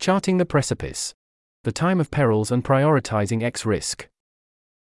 Charting 0.00 0.36
the 0.36 0.46
Precipice 0.46 1.12
The 1.64 1.72
Time 1.72 1.98
of 1.98 2.12
Perils 2.12 2.52
and 2.52 2.62
Prioritizing 2.62 3.42
X 3.42 3.66
Risk. 3.66 4.08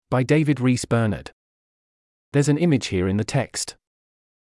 By 0.09 0.23
David 0.23 0.61
Rhys 0.61 0.85
Bernard. 0.85 1.33
There's 2.33 2.49
an 2.49 2.57
image 2.57 2.87
here 2.87 3.09
in 3.09 3.17
the 3.17 3.25
text. 3.25 3.75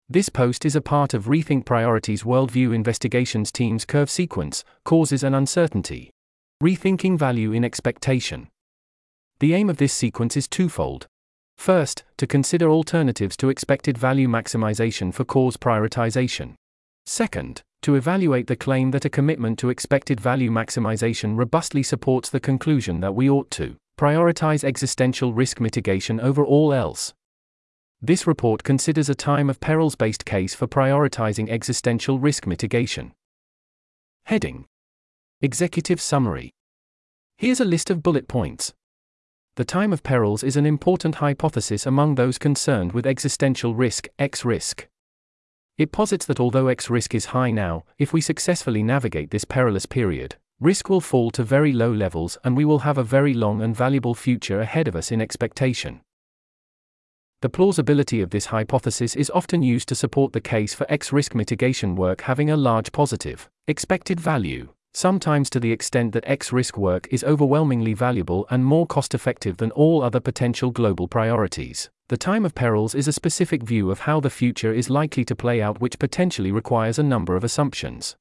This 0.07 0.29
post 0.29 0.63
is 0.63 0.73
a 0.73 0.81
part 0.81 1.13
of 1.13 1.25
Rethink 1.25 1.65
Priorities 1.65 2.23
Worldview 2.23 2.73
Investigations 2.73 3.51
Team's 3.51 3.83
curve 3.83 4.09
sequence, 4.09 4.63
Causes 4.85 5.25
and 5.25 5.35
Uncertainty. 5.35 6.09
Rethinking 6.63 7.17
Value 7.17 7.51
in 7.51 7.65
Expectation. 7.65 8.47
The 9.39 9.55
aim 9.55 9.69
of 9.69 9.75
this 9.75 9.91
sequence 9.91 10.37
is 10.37 10.47
twofold. 10.47 11.07
First, 11.57 12.05
to 12.15 12.25
consider 12.25 12.69
alternatives 12.69 13.35
to 13.37 13.49
expected 13.49 13.97
value 13.97 14.29
maximization 14.29 15.13
for 15.13 15.25
cause 15.25 15.57
prioritization. 15.57 16.53
Second, 17.05 17.61
to 17.85 17.93
evaluate 17.93 18.47
the 18.47 18.55
claim 18.55 18.89
that 18.89 19.05
a 19.05 19.09
commitment 19.11 19.59
to 19.59 19.69
expected 19.69 20.19
value 20.19 20.49
maximization 20.49 21.37
robustly 21.37 21.83
supports 21.83 22.31
the 22.31 22.39
conclusion 22.39 22.99
that 22.99 23.13
we 23.13 23.29
ought 23.29 23.51
to 23.51 23.75
prioritize 23.95 24.63
existential 24.63 25.33
risk 25.33 25.59
mitigation 25.59 26.19
over 26.19 26.43
all 26.43 26.73
else. 26.73 27.13
This 28.01 28.25
report 28.25 28.63
considers 28.63 29.07
a 29.07 29.13
time 29.13 29.51
of 29.51 29.59
perils 29.59 29.93
based 29.93 30.25
case 30.25 30.55
for 30.55 30.65
prioritizing 30.65 31.47
existential 31.47 32.17
risk 32.17 32.47
mitigation. 32.47 33.11
Heading 34.23 34.65
Executive 35.43 36.01
Summary 36.01 36.49
Here's 37.37 37.59
a 37.59 37.65
list 37.65 37.91
of 37.91 38.01
bullet 38.01 38.27
points. 38.27 38.73
The 39.57 39.63
time 39.63 39.93
of 39.93 40.01
perils 40.01 40.43
is 40.43 40.57
an 40.57 40.65
important 40.65 41.13
hypothesis 41.13 41.85
among 41.85 42.15
those 42.15 42.39
concerned 42.39 42.93
with 42.93 43.05
existential 43.05 43.75
risk, 43.75 44.07
X 44.17 44.43
risk. 44.43 44.87
It 45.77 45.91
posits 45.91 46.25
that 46.27 46.39
although 46.39 46.67
X 46.67 46.89
risk 46.89 47.13
is 47.13 47.25
high 47.25 47.51
now, 47.51 47.83
if 47.97 48.13
we 48.13 48.21
successfully 48.21 48.81
navigate 48.81 49.31
this 49.31 49.43
perilous 49.43 49.85
period, 49.85 50.37
risk 50.61 50.87
will 50.87 51.01
fall 51.01 51.31
to 51.31 51.43
very 51.43 51.73
low 51.73 51.91
levels 51.91 52.37
and 52.45 52.55
we 52.55 52.63
will 52.63 52.79
have 52.79 52.97
a 52.97 53.03
very 53.03 53.33
long 53.33 53.61
and 53.61 53.75
valuable 53.75 54.15
future 54.15 54.61
ahead 54.61 54.87
of 54.87 54.95
us 54.95 55.11
in 55.11 55.19
expectation. 55.19 55.99
The 57.41 57.49
plausibility 57.49 58.21
of 58.21 58.29
this 58.29 58.45
hypothesis 58.45 59.17
is 59.17 59.29
often 59.31 59.61
used 59.61 59.89
to 59.89 59.95
support 59.95 60.31
the 60.31 60.39
case 60.39 60.73
for 60.73 60.89
X 60.89 61.11
risk 61.11 61.35
mitigation 61.35 61.95
work 61.97 62.21
having 62.21 62.49
a 62.49 62.57
large 62.57 62.93
positive, 62.93 63.49
expected 63.67 64.17
value, 64.17 64.69
sometimes 64.93 65.49
to 65.49 65.59
the 65.59 65.73
extent 65.73 66.13
that 66.13 66.23
X 66.25 66.53
risk 66.53 66.77
work 66.77 67.05
is 67.11 67.25
overwhelmingly 67.25 67.93
valuable 67.93 68.47
and 68.49 68.63
more 68.63 68.87
cost 68.87 69.13
effective 69.13 69.57
than 69.57 69.71
all 69.71 70.01
other 70.01 70.21
potential 70.21 70.71
global 70.71 71.09
priorities. 71.09 71.89
The 72.07 72.17
time 72.17 72.45
of 72.45 72.53
perils 72.53 72.93
is 72.93 73.07
a 73.07 73.13
specific 73.13 73.63
view 73.63 73.89
of 73.89 74.01
how 74.01 74.19
the 74.19 74.29
future 74.29 74.71
is 74.71 74.91
likely 74.91 75.25
to 75.25 75.35
play 75.35 75.59
out, 75.59 75.81
which 75.81 75.97
potentially 75.97 76.51
requires 76.51 76.99
a 76.99 77.03
number 77.03 77.35
of 77.35 77.43
assumptions. 77.43 78.15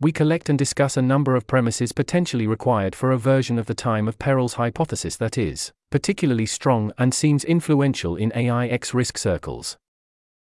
We 0.00 0.10
collect 0.10 0.48
and 0.48 0.58
discuss 0.58 0.96
a 0.96 1.02
number 1.02 1.36
of 1.36 1.46
premises 1.46 1.92
potentially 1.92 2.46
required 2.46 2.94
for 2.94 3.10
a 3.10 3.18
version 3.18 3.58
of 3.58 3.66
the 3.66 3.74
time 3.74 4.08
of 4.08 4.18
perils 4.18 4.54
hypothesis 4.54 5.16
that 5.18 5.36
is 5.36 5.72
particularly 5.90 6.46
strong 6.46 6.90
and 6.96 7.12
seems 7.12 7.44
influential 7.44 8.16
in 8.16 8.32
AI 8.34 8.68
X 8.68 8.94
risk 8.94 9.18
circles. 9.18 9.76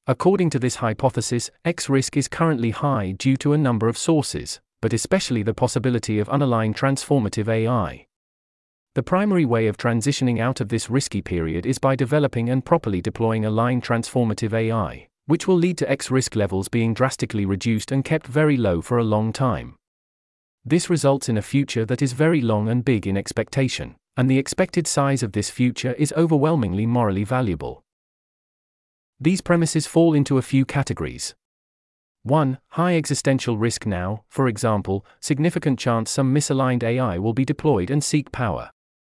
According 0.05 0.51
to 0.51 0.59
this 0.59 0.75
hypothesis, 0.75 1.49
X 1.65 1.89
risk 1.89 2.17
is 2.17 2.27
currently 2.27 2.69
high 2.69 3.13
due 3.13 3.37
to 3.37 3.53
a 3.53 3.57
number 3.57 3.87
of 3.87 3.97
sources, 3.97 4.59
but 4.79 4.93
especially 4.93 5.41
the 5.41 5.55
possibility 5.55 6.19
of 6.19 6.27
unaligned 6.27 6.75
transformative 6.75 7.47
AI. 7.47 8.05
The 8.93 9.03
primary 9.03 9.45
way 9.45 9.67
of 9.67 9.77
transitioning 9.77 10.41
out 10.41 10.59
of 10.59 10.67
this 10.67 10.89
risky 10.89 11.21
period 11.21 11.65
is 11.65 11.79
by 11.79 11.95
developing 11.95 12.49
and 12.49 12.65
properly 12.65 13.01
deploying 13.01 13.45
aligned 13.45 13.83
transformative 13.83 14.51
AI, 14.51 15.07
which 15.27 15.47
will 15.47 15.55
lead 15.55 15.77
to 15.77 15.89
X 15.89 16.11
risk 16.11 16.35
levels 16.35 16.67
being 16.67 16.93
drastically 16.93 17.45
reduced 17.45 17.93
and 17.93 18.03
kept 18.03 18.27
very 18.27 18.57
low 18.57 18.81
for 18.81 18.97
a 18.97 19.05
long 19.05 19.31
time. 19.31 19.75
This 20.65 20.89
results 20.89 21.29
in 21.29 21.37
a 21.37 21.41
future 21.41 21.85
that 21.85 22.01
is 22.01 22.11
very 22.11 22.41
long 22.41 22.67
and 22.67 22.83
big 22.83 23.07
in 23.07 23.15
expectation, 23.15 23.95
and 24.17 24.29
the 24.29 24.37
expected 24.37 24.85
size 24.87 25.23
of 25.23 25.31
this 25.31 25.49
future 25.49 25.93
is 25.93 26.13
overwhelmingly 26.17 26.85
morally 26.85 27.23
valuable. 27.23 27.83
These 29.21 29.39
premises 29.39 29.87
fall 29.87 30.13
into 30.13 30.37
a 30.37 30.41
few 30.41 30.65
categories. 30.65 31.33
1. 32.23 32.57
High 32.71 32.97
existential 32.97 33.57
risk 33.57 33.85
now, 33.85 34.25
for 34.27 34.49
example, 34.49 35.05
significant 35.21 35.79
chance 35.79 36.11
some 36.11 36.35
misaligned 36.35 36.83
AI 36.83 37.17
will 37.17 37.33
be 37.33 37.45
deployed 37.45 37.89
and 37.89 38.03
seek 38.03 38.33
power. 38.33 38.69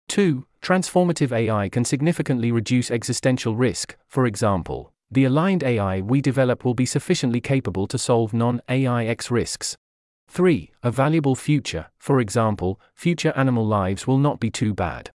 2. 0.08 0.46
Transformative 0.62 1.32
AI 1.32 1.70
can 1.70 1.86
significantly 1.86 2.52
reduce 2.52 2.92
existential 2.92 3.56
risk, 3.56 3.96
for 4.08 4.26
example, 4.26 4.92
the 5.12 5.26
aligned 5.26 5.64
AI 5.64 6.02
we 6.02 6.22
develop 6.22 6.66
will 6.66 6.74
be 6.74 6.86
sufficiently 6.86 7.40
capable 7.40 7.88
to 7.88 7.98
solve 7.98 8.34
non 8.34 8.62
AI 8.70 9.06
X 9.06 9.32
risks. 9.32 9.78
3. 10.30 10.72
A 10.84 10.92
valuable 10.92 11.36
future, 11.36 11.88
for 11.98 12.20
example, 12.20 12.80
future 12.94 13.34
animal 13.36 13.66
lives 13.66 14.06
will 14.06 14.18
not 14.18 14.40
be 14.40 14.50
too 14.50 14.74
bad. 14.74 15.12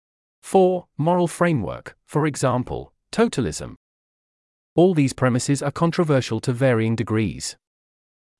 4. 0.43 0.87
Moral 0.99 1.27
framework, 1.27 1.97
for 2.05 2.27
example, 2.27 2.93
totalism, 3.11 3.77
all 4.79 4.95
these 4.95 5.13
premises 5.13 5.61
are 5.61 5.73
controversial 5.73 6.39
to 6.39 6.53
varying 6.53 6.95
degrees. 6.95 7.57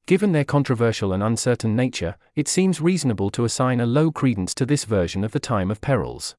Given 0.09 0.33
their 0.33 0.43
controversial 0.43 1.13
and 1.13 1.23
uncertain 1.23 1.77
nature, 1.77 2.17
it 2.35 2.49
seems 2.49 2.81
reasonable 2.81 3.29
to 3.29 3.45
assign 3.45 3.79
a 3.79 3.85
low 3.85 4.11
credence 4.11 4.55
to 4.55 4.65
this 4.65 4.87
version 4.87 5.23
of 5.23 5.33
the 5.33 5.39
time 5.39 5.71
of 5.71 5.83
perils. 5.83 6.35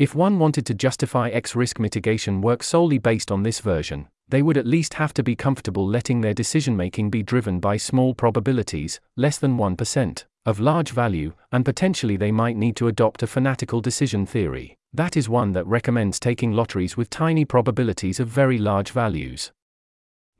If 0.00 0.16
one 0.16 0.40
wanted 0.40 0.66
to 0.66 0.74
justify 0.74 1.28
X 1.28 1.54
risk 1.54 1.78
mitigation 1.78 2.40
work 2.40 2.64
solely 2.64 2.98
based 2.98 3.30
on 3.30 3.44
this 3.44 3.60
version, 3.60 4.08
they 4.28 4.42
would 4.42 4.56
at 4.56 4.66
least 4.66 4.94
have 4.94 5.14
to 5.14 5.22
be 5.22 5.36
comfortable 5.36 5.86
letting 5.86 6.22
their 6.22 6.34
decision 6.34 6.76
making 6.76 7.08
be 7.08 7.22
driven 7.22 7.60
by 7.60 7.76
small 7.76 8.14
probabilities, 8.14 8.98
less 9.16 9.38
than 9.38 9.56
1%, 9.56 10.24
of 10.44 10.58
large 10.58 10.90
value, 10.90 11.34
and 11.52 11.64
potentially 11.64 12.16
they 12.16 12.32
might 12.32 12.56
need 12.56 12.74
to 12.74 12.88
adopt 12.88 13.22
a 13.22 13.28
fanatical 13.28 13.80
decision 13.80 14.26
theory. 14.26 14.76
That 14.92 15.16
is 15.16 15.28
one 15.28 15.52
that 15.52 15.68
recommends 15.68 16.18
taking 16.18 16.50
lotteries 16.50 16.96
with 16.96 17.10
tiny 17.10 17.44
probabilities 17.44 18.18
of 18.18 18.26
very 18.26 18.58
large 18.58 18.90
values. 18.90 19.52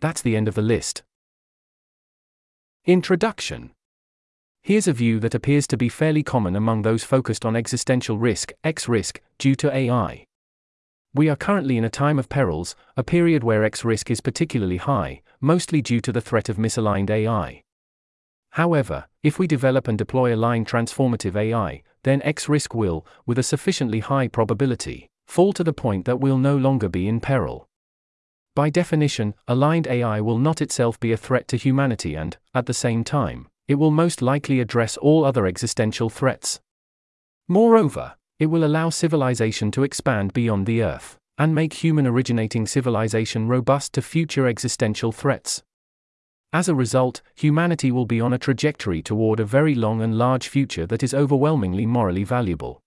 That's 0.00 0.22
the 0.22 0.34
end 0.34 0.48
of 0.48 0.56
the 0.56 0.62
list. 0.62 1.04
Introduction 2.84 3.70
Here's 4.60 4.88
a 4.88 4.92
view 4.92 5.20
that 5.20 5.36
appears 5.36 5.68
to 5.68 5.76
be 5.76 5.88
fairly 5.88 6.24
common 6.24 6.56
among 6.56 6.82
those 6.82 7.04
focused 7.04 7.44
on 7.44 7.54
existential 7.54 8.18
risk, 8.18 8.52
X 8.64 8.88
risk, 8.88 9.20
due 9.38 9.54
to 9.54 9.72
AI. 9.72 10.26
We 11.14 11.28
are 11.28 11.36
currently 11.36 11.76
in 11.76 11.84
a 11.84 11.88
time 11.88 12.18
of 12.18 12.28
perils, 12.28 12.74
a 12.96 13.04
period 13.04 13.44
where 13.44 13.62
X 13.62 13.84
risk 13.84 14.10
is 14.10 14.20
particularly 14.20 14.78
high, 14.78 15.22
mostly 15.40 15.80
due 15.80 16.00
to 16.00 16.10
the 16.10 16.20
threat 16.20 16.48
of 16.48 16.56
misaligned 16.56 17.08
AI. 17.08 17.62
However, 18.50 19.04
if 19.22 19.38
we 19.38 19.46
develop 19.46 19.86
and 19.86 19.96
deploy 19.96 20.34
aligned 20.34 20.66
transformative 20.66 21.36
AI, 21.36 21.84
then 22.02 22.20
X 22.22 22.48
risk 22.48 22.74
will, 22.74 23.06
with 23.26 23.38
a 23.38 23.44
sufficiently 23.44 24.00
high 24.00 24.26
probability, 24.26 25.06
fall 25.28 25.52
to 25.52 25.62
the 25.62 25.72
point 25.72 26.04
that 26.06 26.18
we'll 26.18 26.36
no 26.36 26.56
longer 26.56 26.88
be 26.88 27.06
in 27.06 27.20
peril. 27.20 27.68
By 28.54 28.68
definition, 28.68 29.34
aligned 29.48 29.86
AI 29.86 30.20
will 30.20 30.38
not 30.38 30.60
itself 30.60 31.00
be 31.00 31.12
a 31.12 31.16
threat 31.16 31.48
to 31.48 31.56
humanity 31.56 32.14
and, 32.14 32.36
at 32.54 32.66
the 32.66 32.74
same 32.74 33.02
time, 33.02 33.48
it 33.66 33.76
will 33.76 33.90
most 33.90 34.20
likely 34.20 34.60
address 34.60 34.98
all 34.98 35.24
other 35.24 35.46
existential 35.46 36.10
threats. 36.10 36.60
Moreover, 37.48 38.16
it 38.38 38.46
will 38.46 38.64
allow 38.64 38.90
civilization 38.90 39.70
to 39.70 39.84
expand 39.84 40.34
beyond 40.34 40.66
the 40.66 40.82
Earth, 40.82 41.16
and 41.38 41.54
make 41.54 41.72
human 41.72 42.06
originating 42.06 42.66
civilization 42.66 43.48
robust 43.48 43.94
to 43.94 44.02
future 44.02 44.46
existential 44.46 45.12
threats. 45.12 45.62
As 46.52 46.68
a 46.68 46.74
result, 46.74 47.22
humanity 47.34 47.90
will 47.90 48.04
be 48.04 48.20
on 48.20 48.34
a 48.34 48.38
trajectory 48.38 49.00
toward 49.00 49.40
a 49.40 49.46
very 49.46 49.74
long 49.74 50.02
and 50.02 50.18
large 50.18 50.48
future 50.48 50.86
that 50.86 51.02
is 51.02 51.14
overwhelmingly 51.14 51.86
morally 51.86 52.24
valuable. 52.24 52.82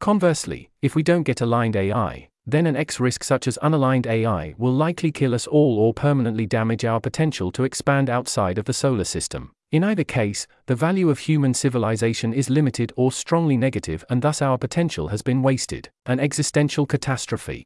Conversely, 0.00 0.70
if 0.82 0.94
we 0.94 1.02
don't 1.02 1.22
get 1.22 1.40
aligned 1.40 1.76
AI, 1.76 2.28
then 2.46 2.66
an 2.66 2.76
X 2.76 3.00
risk 3.00 3.24
such 3.24 3.48
as 3.48 3.58
unaligned 3.62 4.06
AI 4.06 4.54
will 4.58 4.72
likely 4.72 5.10
kill 5.10 5.34
us 5.34 5.46
all 5.46 5.78
or 5.78 5.94
permanently 5.94 6.46
damage 6.46 6.84
our 6.84 7.00
potential 7.00 7.50
to 7.52 7.64
expand 7.64 8.10
outside 8.10 8.58
of 8.58 8.66
the 8.66 8.72
solar 8.72 9.04
system. 9.04 9.52
In 9.72 9.82
either 9.82 10.04
case, 10.04 10.46
the 10.66 10.76
value 10.76 11.10
of 11.10 11.18
human 11.20 11.54
civilization 11.54 12.32
is 12.32 12.50
limited 12.50 12.92
or 12.96 13.10
strongly 13.10 13.56
negative, 13.56 14.04
and 14.08 14.22
thus 14.22 14.40
our 14.40 14.58
potential 14.58 15.08
has 15.08 15.22
been 15.22 15.42
wasted, 15.42 15.90
an 16.06 16.20
existential 16.20 16.86
catastrophe. 16.86 17.64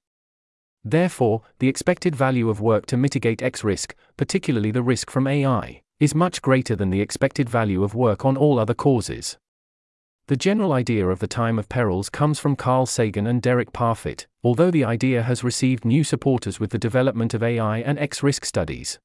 Therefore, 0.84 1.42
the 1.58 1.68
expected 1.68 2.16
value 2.16 2.48
of 2.48 2.60
work 2.60 2.86
to 2.86 2.96
mitigate 2.96 3.42
X 3.42 3.64
risk, 3.64 3.94
particularly 4.16 4.70
the 4.70 4.82
risk 4.82 5.10
from 5.10 5.26
AI, 5.26 5.82
is 6.00 6.14
much 6.14 6.40
greater 6.40 6.76
than 6.76 6.90
the 6.90 7.00
expected 7.00 7.50
value 7.50 7.82
of 7.82 7.94
work 7.94 8.24
on 8.24 8.36
all 8.36 8.58
other 8.58 8.74
causes. 8.74 9.36
The 10.28 10.36
general 10.36 10.74
idea 10.74 11.08
of 11.08 11.20
the 11.20 11.26
time 11.26 11.58
of 11.58 11.70
perils 11.70 12.10
comes 12.10 12.38
from 12.38 12.54
Carl 12.54 12.84
Sagan 12.84 13.26
and 13.26 13.40
Derek 13.40 13.72
Parfit, 13.72 14.26
although 14.44 14.70
the 14.70 14.84
idea 14.84 15.22
has 15.22 15.42
received 15.42 15.86
new 15.86 16.04
supporters 16.04 16.60
with 16.60 16.68
the 16.68 16.78
development 16.78 17.32
of 17.32 17.42
AI 17.42 17.78
and 17.78 17.98
X 17.98 18.22
risk 18.22 18.44
studies. 18.44 18.98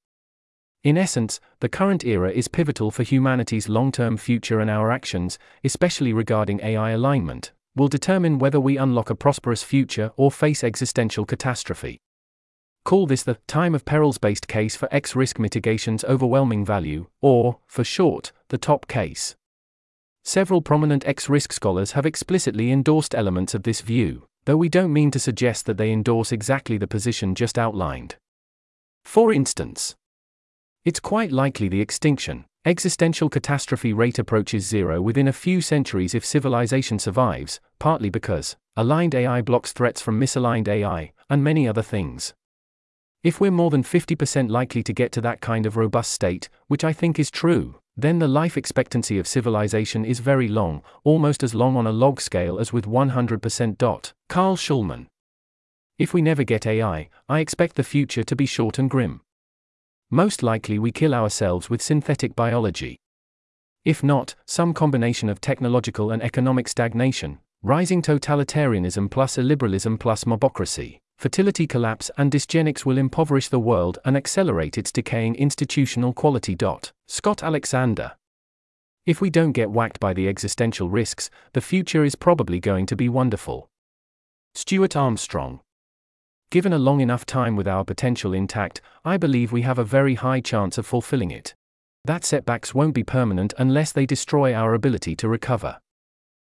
In 0.83 0.97
essence, 0.97 1.39
the 1.61 1.69
current 1.69 2.03
era 2.03 2.29
is 2.29 2.49
pivotal 2.49 2.91
for 2.91 3.03
humanity's 3.03 3.69
long 3.69 3.89
term 3.89 4.17
future, 4.17 4.59
and 4.59 4.69
our 4.69 4.91
actions, 4.91 5.39
especially 5.63 6.11
regarding 6.11 6.59
AI 6.61 6.89
alignment, 6.89 7.53
will 7.73 7.87
determine 7.87 8.37
whether 8.37 8.59
we 8.59 8.75
unlock 8.77 9.09
a 9.09 9.15
prosperous 9.15 9.63
future 9.63 10.11
or 10.17 10.29
face 10.29 10.61
existential 10.61 11.23
catastrophe. 11.23 12.01
call 12.83 13.07
this 13.07 13.23
the 13.23 13.37
time 13.47 13.73
of 13.73 13.85
perils 13.85 14.17
based 14.17 14.49
case 14.49 14.75
for 14.75 14.93
X 14.93 15.15
risk 15.15 15.39
mitigation's 15.39 16.03
overwhelming 16.03 16.65
value, 16.65 17.07
or, 17.21 17.59
for 17.65 17.85
short, 17.85 18.33
the 18.49 18.57
top 18.57 18.89
case. 18.89 19.37
Several 20.25 20.61
prominent 20.61 21.05
X 21.05 21.27
risk 21.27 21.51
scholars 21.51 21.91
have 21.91 22.05
explicitly 22.05 22.71
endorsed 22.71 23.13
elements 23.13 23.53
of 23.53 23.63
this 23.63 23.81
view, 23.81 24.23
though 24.45 24.55
we 24.55 24.69
don't 24.69 24.93
mean 24.93 25.11
to 25.11 25.19
suggest 25.19 25.65
that 25.65 25.75
they 25.75 25.91
endorse 25.91 26.31
exactly 26.31 26.77
the 26.77 26.87
position 26.87 27.35
just 27.35 27.59
outlined. 27.59 28.15
For 29.03 29.33
instance, 29.33 29.95
it's 30.85 31.01
quite 31.01 31.31
likely 31.31 31.67
the 31.67 31.81
extinction, 31.81 32.45
existential 32.65 33.29
catastrophe 33.29 33.91
rate 33.91 34.17
approaches 34.17 34.65
zero 34.65 35.01
within 35.01 35.27
a 35.27 35.33
few 35.33 35.59
centuries 35.59 36.15
if 36.15 36.25
civilization 36.25 36.99
survives, 36.99 37.59
partly 37.77 38.09
because 38.09 38.55
aligned 38.77 39.13
AI 39.13 39.41
blocks 39.41 39.73
threats 39.73 40.01
from 40.01 40.19
misaligned 40.19 40.69
AI, 40.69 41.11
and 41.29 41.43
many 41.43 41.67
other 41.67 41.81
things. 41.81 42.33
If 43.23 43.39
we're 43.39 43.51
more 43.51 43.69
than 43.69 43.83
50% 43.83 44.49
likely 44.49 44.83
to 44.83 44.93
get 44.93 45.11
to 45.13 45.21
that 45.21 45.41
kind 45.41 45.65
of 45.65 45.77
robust 45.77 46.11
state, 46.11 46.49
which 46.67 46.83
I 46.83 46.93
think 46.93 47.19
is 47.19 47.29
true, 47.29 47.75
then 47.95 48.19
the 48.19 48.27
life 48.27 48.57
expectancy 48.57 49.19
of 49.19 49.27
civilization 49.27 50.03
is 50.03 50.19
very 50.19 50.47
long, 50.47 50.81
almost 51.03 51.43
as 51.43 51.53
long 51.53 51.77
on 51.77 51.85
a 51.85 51.91
log 51.91 52.19
scale 52.19 52.59
as 52.59 52.73
with 52.73 52.85
100%. 52.85 53.77
Dot. 53.77 54.13
Carl 54.29 54.55
Shulman. 54.55 55.07
If 55.99 56.13
we 56.13 56.21
never 56.21 56.43
get 56.43 56.65
AI, 56.65 57.09
I 57.29 57.39
expect 57.39 57.75
the 57.75 57.83
future 57.83 58.23
to 58.23 58.35
be 58.35 58.47
short 58.47 58.79
and 58.79 58.89
grim. 58.89 59.21
Most 60.09 60.41
likely 60.41 60.79
we 60.79 60.91
kill 60.91 61.13
ourselves 61.13 61.69
with 61.69 61.81
synthetic 61.81 62.35
biology. 62.35 62.97
If 63.85 64.03
not, 64.03 64.35
some 64.47 64.73
combination 64.73 65.29
of 65.29 65.41
technological 65.41 66.11
and 66.11 66.23
economic 66.23 66.67
stagnation, 66.67 67.39
rising 67.61 68.01
totalitarianism 68.01 69.11
plus 69.11 69.37
illiberalism 69.37 69.99
plus 69.99 70.23
mobocracy, 70.23 70.99
fertility 71.23 71.65
collapse 71.65 72.11
and 72.17 72.29
dysgenics 72.29 72.85
will 72.85 72.97
impoverish 72.97 73.47
the 73.47 73.57
world 73.57 73.97
and 74.03 74.17
accelerate 74.17 74.77
its 74.77 74.91
decaying 74.91 75.35
institutional 75.35 76.11
quality. 76.11 76.53
Scott 77.07 77.41
Alexander. 77.41 78.17
If 79.05 79.21
we 79.21 79.29
don't 79.29 79.53
get 79.53 79.71
whacked 79.71 80.01
by 80.01 80.13
the 80.13 80.27
existential 80.27 80.89
risks, 80.89 81.29
the 81.53 81.61
future 81.61 82.03
is 82.03 82.15
probably 82.15 82.59
going 82.59 82.85
to 82.87 82.97
be 82.97 83.07
wonderful. 83.07 83.69
Stuart 84.53 84.97
Armstrong. 84.97 85.61
Given 86.51 86.73
a 86.73 86.77
long 86.77 86.99
enough 86.99 87.25
time 87.25 87.55
with 87.55 87.69
our 87.69 87.85
potential 87.85 88.33
intact, 88.33 88.81
I 89.05 89.15
believe 89.15 89.53
we 89.53 89.61
have 89.61 89.79
a 89.79 89.85
very 89.85 90.15
high 90.15 90.41
chance 90.41 90.77
of 90.77 90.85
fulfilling 90.85 91.31
it. 91.31 91.55
That 92.03 92.25
setbacks 92.25 92.75
won't 92.75 92.93
be 92.93 93.05
permanent 93.05 93.53
unless 93.57 93.93
they 93.93 94.05
destroy 94.05 94.53
our 94.53 94.73
ability 94.73 95.15
to 95.15 95.29
recover. 95.29 95.79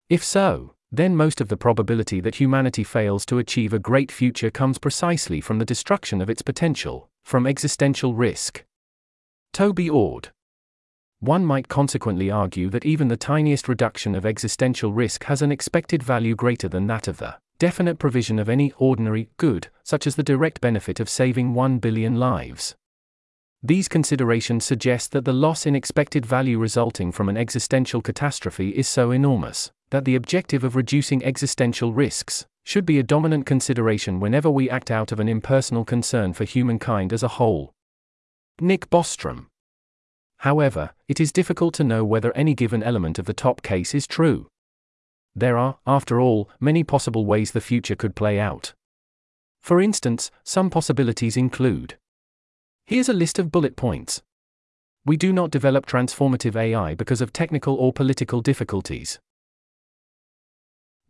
If 0.08 0.24
so, 0.24 0.74
then 0.94 1.16
most 1.16 1.42
of 1.42 1.48
the 1.48 1.58
probability 1.58 2.22
that 2.22 2.36
humanity 2.36 2.84
fails 2.84 3.26
to 3.26 3.40
achieve 3.40 3.74
a 3.74 3.80
great 3.80 4.12
future 4.12 4.52
comes 4.52 4.78
precisely 4.78 5.42
from 5.42 5.58
the 5.58 5.66
destruction 5.66 6.22
of 6.22 6.30
its 6.30 6.44
potential, 6.44 7.10
from 7.24 7.48
existential 7.48 8.14
risk. 8.14 8.64
Toby 9.54 9.90
Ord. 9.90 10.30
One 11.20 11.46
might 11.46 11.68
consequently 11.68 12.30
argue 12.30 12.70
that 12.70 12.86
even 12.86 13.08
the 13.08 13.18
tiniest 13.18 13.68
reduction 13.68 14.14
of 14.14 14.24
existential 14.24 14.94
risk 14.94 15.24
has 15.24 15.42
an 15.42 15.52
expected 15.52 16.04
value 16.04 16.36
greater 16.36 16.70
than 16.70 16.86
that 16.88 17.08
of 17.08 17.18
the 17.18 17.38
definite 17.58 17.98
provision 17.98 18.38
of 18.38 18.48
any 18.48 18.72
ordinary 18.78 19.30
good, 19.38 19.70
such 19.84 20.06
as 20.06 20.16
the 20.16 20.22
direct 20.22 20.62
benefit 20.62 21.00
of 21.00 21.10
saving 21.10 21.56
1 21.56 21.80
billion 21.80 22.20
lives. 22.20 22.76
These 23.64 23.88
considerations 23.88 24.66
suggest 24.66 25.12
that 25.14 25.26
the 25.26 25.34
loss 25.34 25.66
in 25.66 25.76
expected 25.76 26.24
value 26.24 26.60
resulting 26.60 27.12
from 27.12 27.30
an 27.30 27.38
existential 27.38 28.02
catastrophe 28.02 28.70
is 28.72 28.88
so 28.88 29.10
enormous 29.10 29.72
that 29.94 30.06
the 30.06 30.16
objective 30.16 30.64
of 30.64 30.76
reducing 30.76 31.24
existential 31.24 31.94
risks 31.94 32.48
should 32.64 32.84
be 32.84 32.98
a 32.98 33.04
dominant 33.04 33.46
consideration 33.46 34.20
whenever 34.20 34.50
we 34.50 34.68
act 34.68 34.90
out 34.90 35.12
of 35.12 35.20
an 35.20 35.30
impersonal 35.30 35.86
concern 35.86 36.34
for 36.34 36.46
humankind 36.46 37.14
as 37.14 37.22
a 37.22 37.28
whole. 37.38 37.72
Nick 38.60 38.90
Bostrom. 38.90 39.46
However, 40.38 40.96
it 41.08 41.20
is 41.20 41.32
difficult 41.32 41.76
to 41.76 41.84
know 41.84 42.04
whether 42.04 42.36
any 42.36 42.56
given 42.56 42.82
element 42.82 43.20
of 43.20 43.26
the 43.26 43.36
top 43.36 43.62
case 43.62 43.94
is 43.94 44.08
true. 44.08 44.48
There 45.36 45.60
are, 45.60 45.78
after 45.86 46.20
all, 46.20 46.50
many 46.60 46.84
possible 46.84 47.28
ways 47.28 47.52
the 47.52 47.62
future 47.62 47.96
could 47.96 48.16
play 48.16 48.40
out. 48.40 48.74
For 49.62 49.80
instance, 49.80 50.32
some 50.44 50.72
possibilities 50.72 51.38
include 51.38 52.00
Here's 52.88 53.10
a 53.10 53.14
list 53.14 53.38
of 53.38 53.52
bullet 53.52 53.76
points. 53.76 54.24
We 55.06 55.18
do 55.18 55.32
not 55.32 55.52
develop 55.52 55.86
transformative 55.86 56.56
AI 56.56 56.96
because 56.96 57.22
of 57.22 57.32
technical 57.32 57.76
or 57.76 57.94
political 57.94 58.42
difficulties. 58.42 59.20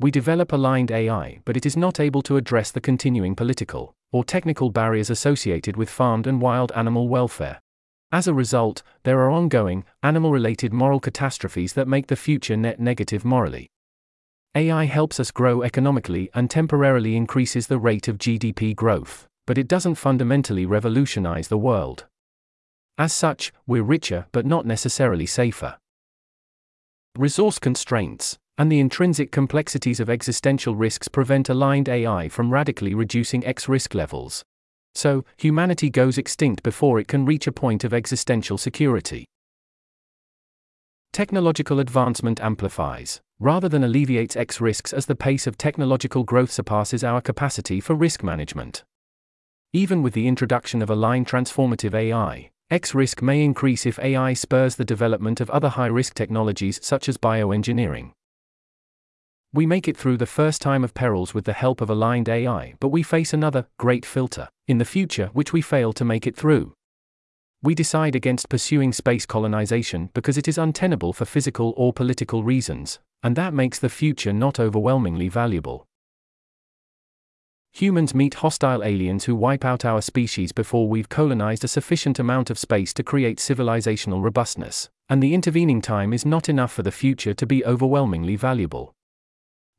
We 0.04 0.12
develop 0.12 0.52
aligned 0.52 0.92
AI, 0.92 1.40
but 1.46 1.56
it 1.56 1.66
is 1.66 1.78
not 1.78 1.98
able 1.98 2.22
to 2.24 2.36
address 2.36 2.72
the 2.72 2.82
continuing 2.82 3.36
political 3.36 3.96
or 4.12 4.26
technical 4.26 4.70
barriers 4.70 5.10
associated 5.10 5.78
with 5.78 5.90
farmed 5.90 6.28
and 6.28 6.42
wild 6.42 6.74
animal 6.76 7.08
welfare. 7.08 7.62
As 8.12 8.28
a 8.28 8.34
result, 8.34 8.84
there 9.04 9.22
are 9.22 9.30
ongoing, 9.30 9.86
animal 10.04 10.34
related 10.34 10.74
moral 10.74 11.00
catastrophes 11.00 11.72
that 11.76 11.88
make 11.88 12.08
the 12.08 12.18
future 12.18 12.58
net 12.58 12.82
negative 12.82 13.24
morally. 13.24 13.70
AI 14.56 14.84
helps 14.84 15.22
us 15.22 15.32
grow 15.32 15.62
economically 15.62 16.30
and 16.34 16.50
temporarily 16.50 17.16
increases 17.16 17.68
the 17.68 17.80
rate 17.80 18.10
of 18.10 18.18
GDP 18.18 18.76
growth, 18.76 19.26
but 19.48 19.58
it 19.58 19.70
doesn't 19.70 19.96
fundamentally 19.96 20.66
revolutionize 20.66 21.48
the 21.48 21.58
world. 21.58 22.08
As 22.98 23.14
such, 23.14 23.54
we're 23.66 23.84
richer 23.84 24.26
but 24.34 24.46
not 24.46 24.66
necessarily 24.66 25.28
safer. 25.28 25.78
Resource 27.18 27.58
constraints 27.58 28.38
and 28.58 28.72
the 28.72 28.80
intrinsic 28.80 29.32
complexities 29.32 30.00
of 30.00 30.10
existential 30.10 30.76
risks 30.76 31.08
prevent 31.08 31.50
aligned 31.50 31.90
AI 31.90 32.30
from 32.30 32.52
radically 32.52 32.94
reducing 32.94 33.46
X 33.46 33.68
risk 33.68 33.94
levels. 33.94 34.44
So, 34.96 35.26
humanity 35.38 35.90
goes 35.90 36.18
extinct 36.18 36.62
before 36.62 37.00
it 37.00 37.08
can 37.08 37.26
reach 37.26 37.48
a 37.48 37.52
point 37.52 37.84
of 37.84 37.94
existential 37.94 38.58
security. 38.58 39.26
Technological 41.12 41.80
advancement 41.80 42.40
amplifies, 42.42 43.22
rather 43.40 43.70
than 43.70 43.84
alleviates 43.84 44.36
X 44.36 44.62
risks 44.62 44.94
as 44.94 45.06
the 45.08 45.16
pace 45.16 45.48
of 45.48 45.58
technological 45.58 46.24
growth 46.24 46.52
surpasses 46.52 47.04
our 47.04 47.22
capacity 47.22 47.80
for 47.80 47.96
risk 47.96 48.24
management. 48.24 48.84
Even 49.74 50.04
with 50.04 50.14
the 50.14 50.28
introduction 50.28 50.82
of 50.84 50.90
aligned 50.90 51.28
transformative 51.28 51.96
AI, 51.96 52.52
X 52.70 52.94
risk 52.94 53.22
may 53.22 53.44
increase 53.44 53.86
if 53.86 54.00
AI 54.00 54.34
spurs 54.34 54.76
the 54.76 54.86
development 54.86 55.42
of 55.42 55.50
other 55.50 55.70
high 55.70 55.88
risk 55.88 56.14
technologies 56.14 56.80
such 56.84 57.10
as 57.10 57.18
bioengineering. 57.18 58.12
We 59.56 59.68
make 59.68 59.88
it 59.88 59.96
through 59.96 60.18
the 60.18 60.26
first 60.26 60.64
time 60.64 60.84
of 60.84 60.96
perils 60.96 61.36
with 61.36 61.46
the 61.46 61.54
help 61.54 61.80
of 61.80 61.92
aligned 61.92 62.28
AI, 62.28 62.74
but 62.80 62.88
we 62.88 63.04
face 63.04 63.34
another, 63.34 63.68
great 63.78 64.04
filter, 64.04 64.50
in 64.68 64.80
the 64.80 64.86
future 64.86 65.30
which 65.34 65.54
we 65.54 65.62
fail 65.62 65.94
to 65.94 66.04
make 66.04 66.26
it 66.26 66.36
through. 66.36 66.74
We 67.62 67.76
decide 67.76 68.16
against 68.16 68.50
pursuing 68.50 68.92
space 68.92 69.28
colonization 69.28 70.10
because 70.16 70.40
it 70.40 70.48
is 70.48 70.58
untenable 70.58 71.14
for 71.14 71.26
physical 71.26 71.76
or 71.78 71.94
political 71.94 72.44
reasons, 72.44 72.98
and 73.22 73.36
that 73.36 73.54
makes 73.54 73.78
the 73.78 73.90
future 73.90 74.34
not 74.34 74.60
overwhelmingly 74.60 75.30
valuable. 75.30 75.86
Humans 77.74 78.16
meet 78.16 78.34
hostile 78.36 78.84
aliens 78.84 79.26
who 79.26 79.36
wipe 79.36 79.64
out 79.64 79.86
our 79.86 80.02
species 80.02 80.52
before 80.52 80.88
we've 80.90 81.10
colonized 81.10 81.64
a 81.64 81.68
sufficient 81.68 82.18
amount 82.18 82.50
of 82.50 82.58
space 82.58 82.92
to 82.96 83.04
create 83.04 83.38
civilizational 83.38 84.24
robustness, 84.24 84.90
and 85.10 85.22
the 85.22 85.36
intervening 85.36 85.80
time 85.80 86.12
is 86.12 86.26
not 86.26 86.50
enough 86.50 86.74
for 86.74 86.82
the 86.82 86.92
future 86.92 87.36
to 87.36 87.46
be 87.46 87.64
overwhelmingly 87.64 88.36
valuable. 88.36 88.96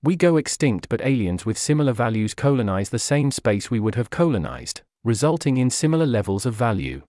We 0.04 0.16
go 0.16 0.36
extinct, 0.36 0.90
but 0.90 1.00
aliens 1.00 1.46
with 1.46 1.56
similar 1.56 1.94
values 1.94 2.34
colonize 2.34 2.90
the 2.90 2.98
same 2.98 3.30
space 3.30 3.70
we 3.70 3.80
would 3.80 3.94
have 3.94 4.10
colonized, 4.10 4.82
resulting 5.02 5.56
in 5.56 5.70
similar 5.70 6.04
levels 6.04 6.44
of 6.44 6.52
value. 6.52 7.00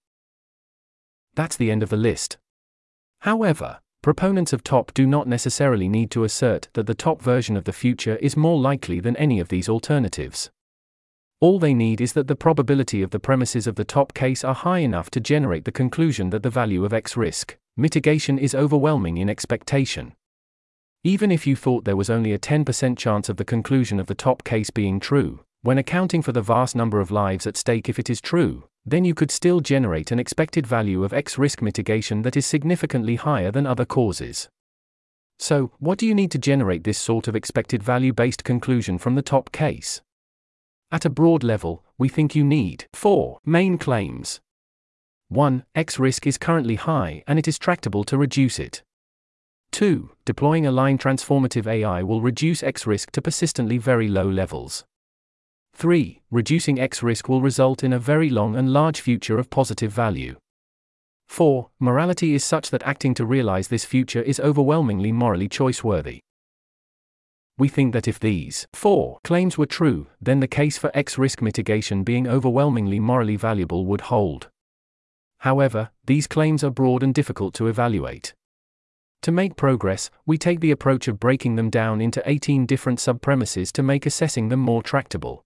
That's 1.33 1.57
the 1.57 1.71
end 1.71 1.83
of 1.83 1.89
the 1.89 1.97
list. 1.97 2.37
However, 3.19 3.79
proponents 4.01 4.53
of 4.53 4.63
top 4.63 4.93
do 4.93 5.05
not 5.05 5.27
necessarily 5.27 5.89
need 5.89 6.09
to 6.11 6.23
assert 6.23 6.69
that 6.71 6.87
the 6.87 6.95
top 6.95 7.21
version 7.21 7.57
of 7.57 7.65
the 7.65 7.73
future 7.73 8.15
is 8.21 8.37
more 8.37 8.57
likely 8.57 9.01
than 9.01 9.17
any 9.17 9.41
of 9.41 9.49
these 9.49 9.67
alternatives. 9.67 10.49
All 11.41 11.59
they 11.59 11.73
need 11.73 11.99
is 11.99 12.13
that 12.13 12.29
the 12.29 12.35
probability 12.37 13.01
of 13.01 13.11
the 13.11 13.19
premises 13.19 13.67
of 13.67 13.75
the 13.75 13.83
top 13.83 14.13
case 14.13 14.41
are 14.45 14.55
high 14.55 14.79
enough 14.79 15.09
to 15.09 15.19
generate 15.19 15.65
the 15.65 15.71
conclusion 15.73 16.29
that 16.29 16.43
the 16.43 16.49
value 16.49 16.85
of 16.85 16.93
X 16.93 17.17
risk 17.17 17.57
mitigation 17.75 18.39
is 18.39 18.55
overwhelming 18.55 19.17
in 19.17 19.29
expectation. 19.29 20.13
Even 21.05 21.31
if 21.31 21.45
you 21.45 21.55
thought 21.55 21.85
there 21.85 21.95
was 21.95 22.09
only 22.09 22.33
a 22.33 22.39
10% 22.39 22.97
chance 22.97 23.29
of 23.29 23.37
the 23.37 23.45
conclusion 23.45 23.99
of 23.99 24.07
the 24.07 24.15
top 24.15 24.43
case 24.43 24.71
being 24.71 24.99
true, 24.99 25.45
when 25.61 25.77
accounting 25.77 26.23
for 26.23 26.31
the 26.31 26.41
vast 26.41 26.75
number 26.75 26.99
of 26.99 27.11
lives 27.11 27.45
at 27.45 27.57
stake 27.57 27.87
if 27.87 27.99
it 27.99 28.09
is 28.09 28.19
true, 28.19 28.67
then 28.87 29.05
you 29.05 29.13
could 29.13 29.29
still 29.29 29.59
generate 29.59 30.11
an 30.11 30.17
expected 30.17 30.65
value 30.65 31.03
of 31.03 31.13
X 31.13 31.37
risk 31.37 31.61
mitigation 31.61 32.23
that 32.23 32.35
is 32.35 32.47
significantly 32.47 33.17
higher 33.17 33.51
than 33.51 33.67
other 33.67 33.85
causes. 33.85 34.49
So, 35.37 35.71
what 35.77 35.99
do 35.99 36.07
you 36.07 36.15
need 36.15 36.31
to 36.31 36.39
generate 36.39 36.85
this 36.85 36.97
sort 36.97 37.27
of 37.27 37.35
expected 37.35 37.83
value 37.83 38.11
based 38.11 38.43
conclusion 38.43 38.97
from 38.97 39.13
the 39.13 39.21
top 39.21 39.51
case? 39.51 40.01
At 40.91 41.05
a 41.05 41.11
broad 41.11 41.43
level, 41.43 41.83
we 41.99 42.09
think 42.09 42.33
you 42.33 42.43
need 42.43 42.87
4 42.93 43.37
main 43.45 43.77
claims. 43.77 44.39
1. 45.29 45.65
X 45.75 45.99
risk 45.99 46.25
is 46.25 46.39
currently 46.39 46.75
high 46.75 47.23
and 47.27 47.37
it 47.37 47.47
is 47.47 47.59
tractable 47.59 48.03
to 48.05 48.17
reduce 48.17 48.57
it. 48.57 48.81
2. 49.75 50.09
Deploying 50.23 50.65
aligned 50.65 51.01
transformative 51.01 51.67
AI 51.67 52.01
will 52.01 52.21
reduce 52.21 52.63
X 52.63 52.87
risk 52.87 53.11
to 53.11 53.21
persistently 53.21 53.77
very 53.77 54.07
low 54.07 54.25
levels. 54.25 54.85
3. 55.73 56.21
Reducing 56.31 56.79
X 56.79 57.03
risk 57.03 57.27
will 57.27 57.41
result 57.41 57.83
in 57.83 57.91
a 57.91 57.99
very 57.99 58.29
long 58.29 58.55
and 58.55 58.71
large 58.71 59.01
future 59.01 59.37
of 59.37 59.49
positive 59.49 59.91
value. 59.91 60.37
4. 61.27 61.69
Morality 61.77 62.33
is 62.33 62.45
such 62.45 62.69
that 62.69 62.83
acting 62.83 63.13
to 63.15 63.25
realize 63.25 63.67
this 63.67 63.83
future 63.83 64.21
is 64.21 64.39
overwhelmingly 64.39 65.11
morally 65.11 65.49
choice-worthy. 65.49 66.21
We 67.57 67.67
think 67.67 67.91
that 67.91 68.07
if 68.07 68.17
these 68.17 68.65
4 68.71 69.19
claims 69.25 69.57
were 69.57 69.65
true, 69.65 70.07
then 70.21 70.39
the 70.39 70.47
case 70.47 70.77
for 70.77 70.89
X 70.93 71.17
risk 71.17 71.41
mitigation 71.41 72.05
being 72.05 72.29
overwhelmingly 72.29 73.01
morally 73.01 73.35
valuable 73.35 73.85
would 73.87 74.07
hold. 74.07 74.47
However, 75.39 75.89
these 76.05 76.27
claims 76.27 76.63
are 76.63 76.69
broad 76.69 77.03
and 77.03 77.13
difficult 77.13 77.53
to 77.55 77.67
evaluate. 77.67 78.33
To 79.25 79.31
make 79.31 79.55
progress, 79.55 80.11
we 80.27 80.37
take 80.37 80.59
the 80.59 80.69
approach 80.69 81.07
of 81.07 81.19
breaking 81.19 81.55
them 81.55 81.71
down 81.71 81.99
into 81.99 82.21
18 82.29 82.67
different 82.67 82.99
sub-premises 82.99 83.71
to 83.71 83.81
make 83.81 84.05
assessing 84.05 84.49
them 84.49 84.59
more 84.59 84.83
tractable. 84.83 85.43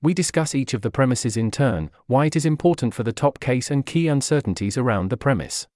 We 0.00 0.14
discuss 0.14 0.54
each 0.54 0.72
of 0.72 0.80
the 0.80 0.90
premises 0.90 1.36
in 1.36 1.50
turn, 1.50 1.90
why 2.06 2.24
it 2.24 2.36
is 2.36 2.46
important 2.46 2.94
for 2.94 3.02
the 3.02 3.12
top 3.12 3.38
case 3.38 3.70
and 3.70 3.84
key 3.84 4.08
uncertainties 4.08 4.78
around 4.78 5.10
the 5.10 5.18
premise. 5.18 5.66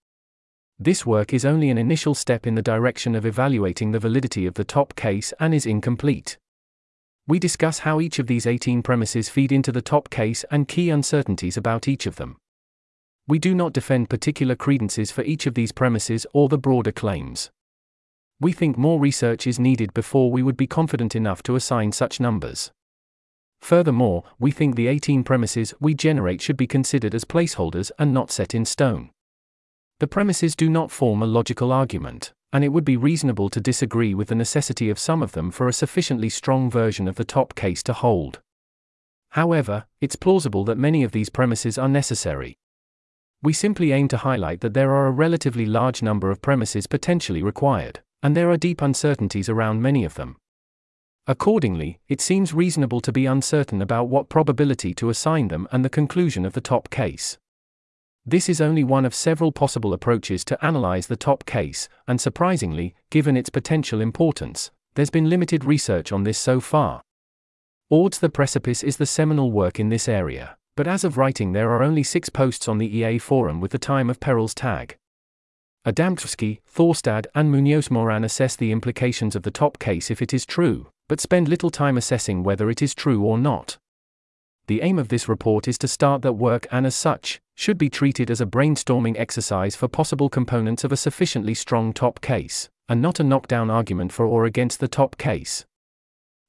This 0.78 1.04
work 1.04 1.34
is 1.34 1.44
only 1.44 1.68
an 1.68 1.76
initial 1.76 2.14
step 2.14 2.46
in 2.46 2.54
the 2.54 2.62
direction 2.62 3.14
of 3.14 3.26
evaluating 3.26 3.92
the 3.92 3.98
validity 3.98 4.46
of 4.46 4.54
the 4.54 4.64
top 4.64 4.96
case 4.96 5.34
and 5.38 5.52
is 5.52 5.66
incomplete. 5.66 6.38
We 7.26 7.38
discuss 7.38 7.80
how 7.80 8.00
each 8.00 8.18
of 8.18 8.28
these 8.28 8.46
18 8.46 8.82
premises 8.82 9.28
feed 9.28 9.52
into 9.52 9.72
the 9.72 9.82
top 9.82 10.08
case 10.08 10.46
and 10.50 10.66
key 10.66 10.88
uncertainties 10.88 11.58
about 11.58 11.86
each 11.86 12.06
of 12.06 12.16
them. 12.16 12.38
We 13.30 13.38
do 13.38 13.54
not 13.54 13.72
defend 13.72 14.10
particular 14.10 14.56
credences 14.56 15.12
for 15.12 15.22
each 15.22 15.46
of 15.46 15.54
these 15.54 15.70
premises 15.70 16.26
or 16.32 16.48
the 16.48 16.58
broader 16.58 16.90
claims. 16.90 17.52
We 18.40 18.50
think 18.50 18.76
more 18.76 18.98
research 18.98 19.46
is 19.46 19.56
needed 19.56 19.94
before 19.94 20.32
we 20.32 20.42
would 20.42 20.56
be 20.56 20.66
confident 20.66 21.14
enough 21.14 21.40
to 21.44 21.54
assign 21.54 21.92
such 21.92 22.18
numbers. 22.18 22.72
Furthermore, 23.60 24.24
we 24.40 24.50
think 24.50 24.74
the 24.74 24.88
18 24.88 25.22
premises 25.22 25.72
we 25.78 25.94
generate 25.94 26.40
should 26.40 26.56
be 26.56 26.66
considered 26.66 27.14
as 27.14 27.24
placeholders 27.24 27.92
and 28.00 28.12
not 28.12 28.32
set 28.32 28.52
in 28.52 28.64
stone. 28.64 29.10
The 30.00 30.08
premises 30.08 30.56
do 30.56 30.68
not 30.68 30.90
form 30.90 31.22
a 31.22 31.26
logical 31.26 31.70
argument, 31.70 32.32
and 32.52 32.64
it 32.64 32.70
would 32.70 32.84
be 32.84 32.96
reasonable 32.96 33.48
to 33.50 33.60
disagree 33.60 34.12
with 34.12 34.26
the 34.26 34.34
necessity 34.34 34.90
of 34.90 34.98
some 34.98 35.22
of 35.22 35.32
them 35.32 35.52
for 35.52 35.68
a 35.68 35.72
sufficiently 35.72 36.30
strong 36.30 36.68
version 36.68 37.06
of 37.06 37.14
the 37.14 37.24
top 37.24 37.54
case 37.54 37.84
to 37.84 37.92
hold. 37.92 38.40
However, 39.28 39.84
it's 40.00 40.16
plausible 40.16 40.64
that 40.64 40.78
many 40.78 41.04
of 41.04 41.12
these 41.12 41.30
premises 41.30 41.78
are 41.78 41.88
necessary. 41.88 42.56
We 43.42 43.54
simply 43.54 43.92
aim 43.92 44.08
to 44.08 44.18
highlight 44.18 44.60
that 44.60 44.74
there 44.74 44.92
are 44.94 45.06
a 45.06 45.12
relatively 45.12 45.64
large 45.64 46.02
number 46.02 46.30
of 46.30 46.42
premises 46.42 46.86
potentially 46.86 47.42
required, 47.42 48.00
and 48.22 48.36
there 48.36 48.50
are 48.50 48.58
deep 48.58 48.82
uncertainties 48.82 49.48
around 49.48 49.80
many 49.80 50.04
of 50.04 50.14
them. 50.14 50.36
Accordingly, 51.26 52.00
it 52.06 52.20
seems 52.20 52.52
reasonable 52.52 53.00
to 53.00 53.12
be 53.12 53.24
uncertain 53.24 53.80
about 53.80 54.08
what 54.08 54.28
probability 54.28 54.92
to 54.94 55.08
assign 55.08 55.48
them 55.48 55.66
and 55.72 55.82
the 55.84 55.88
conclusion 55.88 56.44
of 56.44 56.52
the 56.52 56.60
top 56.60 56.90
case. 56.90 57.38
This 58.26 58.48
is 58.48 58.60
only 58.60 58.84
one 58.84 59.06
of 59.06 59.14
several 59.14 59.52
possible 59.52 59.94
approaches 59.94 60.44
to 60.44 60.62
analyze 60.64 61.06
the 61.06 61.16
top 61.16 61.46
case, 61.46 61.88
and 62.06 62.20
surprisingly, 62.20 62.94
given 63.08 63.36
its 63.36 63.48
potential 63.48 64.02
importance, 64.02 64.70
there's 64.94 65.08
been 65.08 65.30
limited 65.30 65.64
research 65.64 66.12
on 66.12 66.24
this 66.24 66.36
so 66.36 66.60
far. 66.60 67.00
Ord's 67.88 68.18
The 68.18 68.28
Precipice 68.28 68.82
is 68.82 68.98
the 68.98 69.06
seminal 69.06 69.50
work 69.50 69.80
in 69.80 69.88
this 69.88 70.08
area, 70.08 70.58
but 70.80 70.88
as 70.88 71.04
of 71.04 71.18
writing, 71.18 71.52
there 71.52 71.70
are 71.72 71.82
only 71.82 72.02
six 72.02 72.30
posts 72.30 72.66
on 72.66 72.78
the 72.78 72.96
EA 72.96 73.18
forum 73.18 73.60
with 73.60 73.70
the 73.70 73.78
time 73.78 74.08
of 74.08 74.18
perils 74.18 74.54
tag. 74.54 74.96
Adamczewski, 75.86 76.60
Thorstad, 76.74 77.26
and 77.34 77.52
Munoz 77.52 77.90
Moran 77.90 78.24
assess 78.24 78.56
the 78.56 78.72
implications 78.72 79.36
of 79.36 79.42
the 79.42 79.50
top 79.50 79.78
case 79.78 80.10
if 80.10 80.22
it 80.22 80.32
is 80.32 80.46
true, 80.46 80.86
but 81.06 81.20
spend 81.20 81.48
little 81.48 81.68
time 81.68 81.98
assessing 81.98 82.42
whether 82.42 82.70
it 82.70 82.80
is 82.80 82.94
true 82.94 83.22
or 83.22 83.36
not. 83.36 83.76
The 84.68 84.80
aim 84.80 84.98
of 84.98 85.08
this 85.08 85.28
report 85.28 85.68
is 85.68 85.76
to 85.76 85.86
start 85.86 86.22
that 86.22 86.32
work 86.32 86.66
and, 86.72 86.86
as 86.86 86.94
such, 86.94 87.42
should 87.54 87.76
be 87.76 87.90
treated 87.90 88.30
as 88.30 88.40
a 88.40 88.46
brainstorming 88.46 89.18
exercise 89.18 89.76
for 89.76 89.86
possible 89.86 90.30
components 90.30 90.82
of 90.82 90.92
a 90.92 90.96
sufficiently 90.96 91.52
strong 91.52 91.92
top 91.92 92.22
case, 92.22 92.70
and 92.88 93.02
not 93.02 93.20
a 93.20 93.22
knockdown 93.22 93.68
argument 93.68 94.14
for 94.14 94.24
or 94.24 94.46
against 94.46 94.80
the 94.80 94.88
top 94.88 95.18
case. 95.18 95.66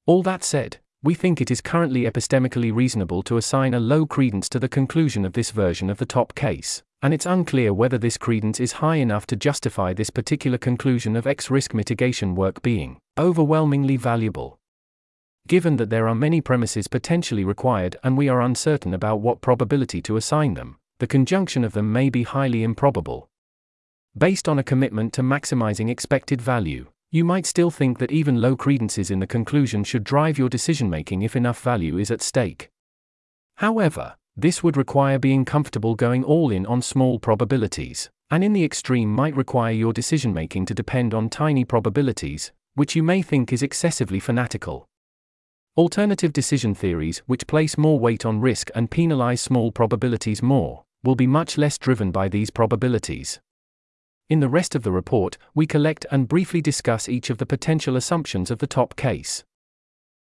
All 0.05 0.23
that 0.23 0.45
said, 0.45 0.77
we 1.03 1.15
think 1.15 1.41
it 1.41 1.50
is 1.50 1.62
currently 1.62 2.03
epistemically 2.03 2.72
reasonable 2.74 3.24
to 3.24 3.38
assign 3.38 3.74
a 3.74 3.79
low 3.79 4.05
credence 4.05 4.48
to 4.48 4.60
the 4.60 4.70
conclusion 4.70 5.25
of 5.25 5.34
this 5.34 5.50
version 5.50 5.89
of 5.89 5.98
the 5.98 6.05
top 6.05 6.36
case, 6.36 6.84
and 7.01 7.12
it's 7.12 7.25
unclear 7.25 7.74
whether 7.74 7.98
this 7.98 8.20
credence 8.20 8.60
is 8.60 8.74
high 8.74 8.98
enough 8.98 9.25
to 9.25 9.36
justify 9.36 9.93
this 9.93 10.12
particular 10.12 10.60
conclusion 10.60 11.15
of 11.15 11.25
X 11.25 11.50
risk 11.50 11.74
mitigation 11.74 12.36
work 12.36 12.62
being 12.62 13.00
overwhelmingly 13.17 13.98
valuable. 13.98 14.60
Given 15.48 15.77
that 15.77 15.89
there 15.89 16.08
are 16.08 16.13
many 16.13 16.39
premises 16.39 16.88
potentially 16.88 17.43
required 17.43 17.98
and 18.03 18.15
we 18.15 18.29
are 18.29 18.39
uncertain 18.39 18.93
about 18.93 19.22
what 19.22 19.41
probability 19.41 20.03
to 20.03 20.17
assign 20.17 20.53
them, 20.53 20.77
the 21.00 21.08
conjunction 21.08 21.63
of 21.63 21.74
them 21.74 21.91
may 21.91 22.12
be 22.12 22.22
highly 22.22 22.62
improbable. 22.62 23.27
Based 24.15 24.48
on 24.48 24.60
a 24.60 24.63
commitment 24.63 25.13
to 25.13 25.24
maximizing 25.24 25.89
expected 25.89 26.39
value, 26.39 26.90
you 27.12 27.25
might 27.25 27.46
still 27.46 27.70
think 27.70 28.00
that 28.00 28.12
even 28.12 28.39
low 28.39 28.56
credences 28.56 29.12
in 29.12 29.20
the 29.20 29.27
conclusion 29.27 29.84
should 29.84 30.03
drive 30.03 30.38
your 30.38 30.48
decision 30.48 30.89
making 30.89 31.22
if 31.22 31.36
enough 31.36 31.62
value 31.62 31.98
is 31.98 32.10
at 32.10 32.22
stake. 32.22 32.70
However, 33.58 34.15
this 34.38 34.63
would 34.63 34.77
require 34.77 35.20
being 35.20 35.44
comfortable 35.44 35.94
going 35.94 36.24
all 36.24 36.51
in 36.51 36.65
on 36.65 36.82
small 36.82 37.20
probabilities, 37.20 38.10
and 38.30 38.46
in 38.46 38.53
the 38.53 38.63
extreme 38.63 39.10
might 39.10 39.36
require 39.36 39.74
your 39.74 39.91
decision 39.91 40.34
making 40.34 40.65
to 40.68 40.74
depend 40.74 41.13
on 41.13 41.30
tiny 41.30 41.65
probabilities, 41.65 42.53
which 42.75 42.96
you 42.96 43.03
may 43.03 43.22
think 43.22 43.51
is 43.51 43.62
excessively 43.62 44.22
fanatical. 44.22 44.88
Alternative 45.75 46.32
decision 46.32 46.74
theories, 46.74 47.20
which 47.27 47.46
place 47.46 47.77
more 47.77 48.00
weight 48.00 48.25
on 48.25 48.39
risk 48.39 48.70
and 48.74 48.89
penalize 48.89 49.41
small 49.41 49.72
probabilities 49.72 50.41
more, 50.41 50.84
will 51.03 51.15
be 51.15 51.27
much 51.27 51.58
less 51.58 51.77
driven 51.77 52.10
by 52.12 52.30
these 52.30 52.50
probabilities. 52.50 53.41
In 54.31 54.39
the 54.39 54.47
rest 54.47 54.75
of 54.75 54.83
the 54.83 54.93
report, 54.93 55.38
we 55.53 55.67
collect 55.67 56.05
and 56.09 56.25
briefly 56.25 56.61
discuss 56.61 57.09
each 57.09 57.29
of 57.29 57.38
the 57.38 57.45
potential 57.45 57.97
assumptions 57.97 58.50
of 58.50 58.59
the 58.59 58.65
top 58.65 58.95
case. 58.95 59.43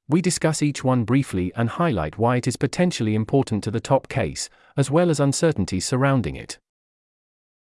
We 0.08 0.22
discuss 0.22 0.62
each 0.62 0.84
one 0.84 1.02
briefly 1.02 1.52
and 1.56 1.68
highlight 1.68 2.16
why 2.16 2.36
it 2.36 2.46
is 2.46 2.56
potentially 2.56 3.16
important 3.16 3.64
to 3.64 3.72
the 3.72 3.80
top 3.80 4.06
case, 4.06 4.48
as 4.76 4.92
well 4.92 5.10
as 5.10 5.18
uncertainties 5.18 5.86
surrounding 5.86 6.36
it. 6.36 6.56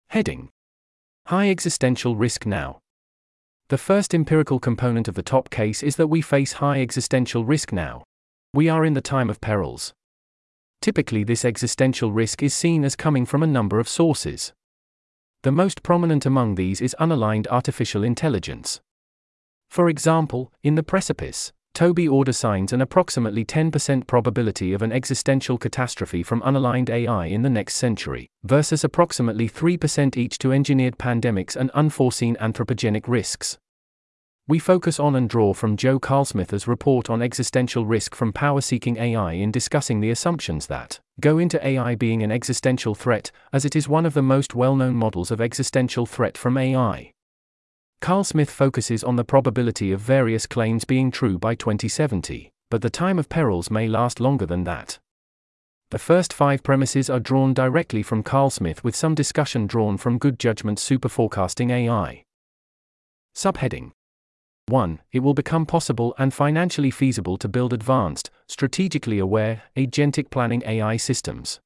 Heading 0.09 0.49
High 1.25 1.49
existential 1.49 2.15
risk 2.15 2.45
now. 2.45 2.77
The 3.69 3.79
first 3.79 4.13
empirical 4.13 4.59
component 4.59 5.07
of 5.07 5.15
the 5.15 5.23
top 5.23 5.49
case 5.49 5.81
is 5.81 5.95
that 5.95 6.09
we 6.09 6.21
face 6.21 6.53
high 6.53 6.79
existential 6.79 7.43
risk 7.43 7.73
now. 7.73 8.03
We 8.53 8.69
are 8.69 8.85
in 8.85 8.93
the 8.93 9.01
time 9.01 9.31
of 9.31 9.41
perils. 9.41 9.95
Typically, 10.79 11.23
this 11.23 11.43
existential 11.43 12.11
risk 12.11 12.43
is 12.43 12.53
seen 12.53 12.85
as 12.85 12.95
coming 12.95 13.25
from 13.25 13.41
a 13.41 13.47
number 13.47 13.79
of 13.79 13.89
sources. 13.89 14.53
The 15.45 15.51
most 15.51 15.83
prominent 15.83 16.25
among 16.25 16.55
these 16.55 16.81
is 16.81 16.95
unaligned 16.99 17.45
artificial 17.51 18.03
intelligence. 18.03 18.81
For 19.69 19.89
example, 19.89 20.51
in 20.63 20.73
The 20.73 20.81
Precipice, 20.81 21.53
Toby 21.75 22.07
Ord 22.07 22.27
assigns 22.29 22.73
an 22.73 22.81
approximately 22.81 23.45
10% 23.45 24.07
probability 24.07 24.73
of 24.73 24.81
an 24.81 24.91
existential 24.91 25.59
catastrophe 25.59 26.23
from 26.23 26.41
unaligned 26.41 26.89
AI 26.89 27.27
in 27.27 27.43
the 27.43 27.51
next 27.51 27.75
century, 27.75 28.27
versus 28.43 28.83
approximately 28.83 29.47
3% 29.47 30.17
each 30.17 30.39
to 30.39 30.51
engineered 30.51 30.97
pandemics 30.97 31.55
and 31.55 31.69
unforeseen 31.75 32.35
anthropogenic 32.37 33.03
risks. 33.07 33.59
We 34.47 34.57
focus 34.57 34.99
on 34.99 35.15
and 35.15 35.29
draw 35.29 35.53
from 35.53 35.77
Joe 35.77 35.99
Carlsmith's 35.99 36.67
report 36.67 37.07
on 37.07 37.21
existential 37.21 37.85
risk 37.85 38.15
from 38.15 38.33
power 38.33 38.61
seeking 38.61 38.97
AI 38.97 39.33
in 39.33 39.51
discussing 39.51 39.99
the 39.99 40.09
assumptions 40.09 40.65
that 40.65 40.99
go 41.19 41.38
into 41.38 41.65
AI 41.65 41.95
being 41.95 42.24
an 42.24 42.31
existential 42.31 42.95
threat, 42.95 43.31
as 43.53 43.65
it 43.65 43.75
is 43.75 43.88
one 43.88 44.05
of 44.05 44.13
the 44.13 44.22
most 44.22 44.55
well 44.55 44.75
known 44.75 44.95
models 44.95 45.31
of 45.31 45.41
existential 45.41 46.05
threat 46.05 46.38
from 46.38 46.57
AI. 46.57 47.12
Carlsmith 48.01 48.50
focuses 48.50 49.03
on 49.03 49.15
the 49.15 49.24
probability 49.24 49.91
of 49.91 50.00
various 50.00 50.45
claims 50.45 50.86
being 50.86 51.12
true 51.12 51.38
by 51.38 51.55
2070, 51.55 52.51
but 52.69 52.81
the 52.81 52.89
time 52.89 53.17
of 53.17 53.29
perils 53.29 53.72
may 53.72 53.88
last 53.88 54.19
longer 54.19 54.45
than 54.45 54.63
that. 54.65 55.00
The 55.91 56.00
first 56.00 56.34
five 56.34 56.63
premises 56.63 57.10
are 57.10 57.19
drawn 57.19 57.53
directly 57.53 58.03
from 58.03 58.24
Carlsmith 58.24 58.84
with 58.84 58.95
some 58.95 59.15
discussion 59.15 59.67
drawn 59.67 59.98
from 59.98 60.17
Good 60.17 60.39
Judgment 60.39 60.79
Superforecasting 60.79 61.72
AI. 61.72 62.24
Subheading 63.36 63.91
1. 64.67 65.00
It 65.12 65.19
will 65.19 65.36
become 65.36 65.65
possible 65.67 66.15
and 66.17 66.34
financially 66.34 66.89
feasible 66.89 67.38
to 67.38 67.48
build 67.48 67.72
advanced, 67.72 68.31
strategically 68.48 69.19
aware, 69.19 69.62
agentic 69.77 70.31
planning 70.31 70.63
AI 70.65 70.98
systems. 70.98 71.60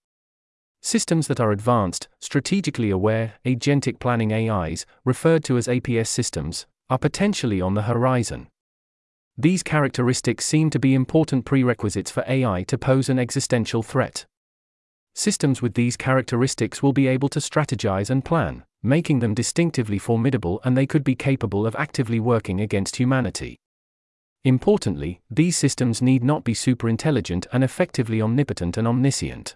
Systems 0.81 1.27
that 1.27 1.39
are 1.39 1.51
advanced, 1.51 2.09
strategically 2.19 2.89
aware, 2.89 3.35
agentic 3.45 3.99
planning 3.99 4.33
AIs, 4.33 4.85
referred 5.05 5.43
to 5.45 5.57
as 5.57 5.67
APS 5.67 6.07
systems, 6.07 6.65
are 6.89 6.97
potentially 6.97 7.61
on 7.61 7.73
the 7.73 7.83
horizon. 7.83 8.47
These 9.37 9.63
characteristics 9.63 10.45
seem 10.45 10.69
to 10.69 10.79
be 10.79 10.93
important 10.93 11.45
prerequisites 11.45 12.11
for 12.11 12.25
AI 12.27 12.63
to 12.63 12.77
pose 12.77 13.07
an 13.07 13.19
existential 13.19 13.81
threat. 13.81 14.25
Systems 15.15 15.61
with 15.61 15.75
these 15.75 15.95
characteristics 15.95 16.83
will 16.83 16.93
be 16.93 17.07
able 17.07 17.29
to 17.29 17.39
strategize 17.39 18.09
and 18.09 18.25
plan, 18.25 18.63
making 18.81 19.19
them 19.19 19.33
distinctively 19.33 19.97
formidable 19.97 20.61
and 20.63 20.77
they 20.77 20.87
could 20.87 21.03
be 21.03 21.15
capable 21.15 21.65
of 21.65 21.75
actively 21.75 22.19
working 22.19 22.61
against 22.61 22.95
humanity. 22.95 23.57
Importantly, 24.43 25.19
these 25.29 25.57
systems 25.57 26.01
need 26.01 26.23
not 26.23 26.43
be 26.43 26.53
superintelligent 26.53 27.45
and 27.51 27.63
effectively 27.63 28.21
omnipotent 28.21 28.77
and 28.77 28.87
omniscient. 28.87 29.55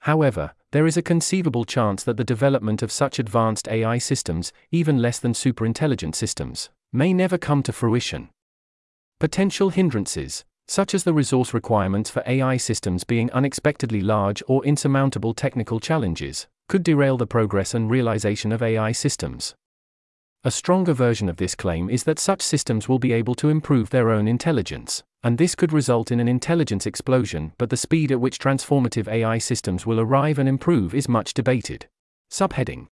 However, 0.00 0.52
there 0.72 0.86
is 0.86 0.96
a 0.96 1.02
conceivable 1.02 1.64
chance 1.64 2.02
that 2.02 2.16
the 2.16 2.24
development 2.24 2.82
of 2.82 2.90
such 2.90 3.18
advanced 3.18 3.68
AI 3.68 3.98
systems, 3.98 4.52
even 4.72 5.00
less 5.00 5.20
than 5.20 5.32
superintelligent 5.32 6.16
systems, 6.16 6.70
may 6.92 7.12
never 7.14 7.38
come 7.38 7.62
to 7.62 7.72
fruition. 7.72 8.28
Potential 9.20 9.70
hindrances, 9.70 10.44
such 10.66 10.92
as 10.94 11.04
the 11.04 11.14
resource 11.14 11.54
requirements 11.54 12.10
for 12.10 12.22
AI 12.26 12.56
systems 12.56 13.04
being 13.04 13.30
unexpectedly 13.30 14.00
large 14.00 14.42
or 14.48 14.64
insurmountable 14.64 15.34
technical 15.34 15.78
challenges, 15.78 16.48
could 16.68 16.82
derail 16.82 17.16
the 17.16 17.26
progress 17.26 17.74
and 17.74 17.90
realization 17.90 18.52
of 18.52 18.62
AI 18.62 18.92
systems. 18.92 19.54
A 20.44 20.50
stronger 20.50 20.92
version 20.92 21.28
of 21.28 21.36
this 21.36 21.54
claim 21.54 21.88
is 21.88 22.04
that 22.04 22.18
such 22.18 22.42
systems 22.42 22.88
will 22.88 22.98
be 22.98 23.12
able 23.12 23.34
to 23.36 23.48
improve 23.48 23.90
their 23.90 24.10
own 24.10 24.28
intelligence, 24.28 25.02
and 25.22 25.38
this 25.38 25.54
could 25.54 25.72
result 25.72 26.10
in 26.10 26.20
an 26.20 26.28
intelligence 26.28 26.84
explosion, 26.84 27.52
but 27.56 27.70
the 27.70 27.78
speed 27.78 28.12
at 28.12 28.20
which 28.20 28.38
transformative 28.38 29.08
AI 29.08 29.38
systems 29.38 29.86
will 29.86 29.98
arrive 29.98 30.38
and 30.38 30.48
improve 30.48 30.94
is 30.94 31.08
much 31.08 31.32
debated. 31.32 31.86
Subheading 32.30 32.88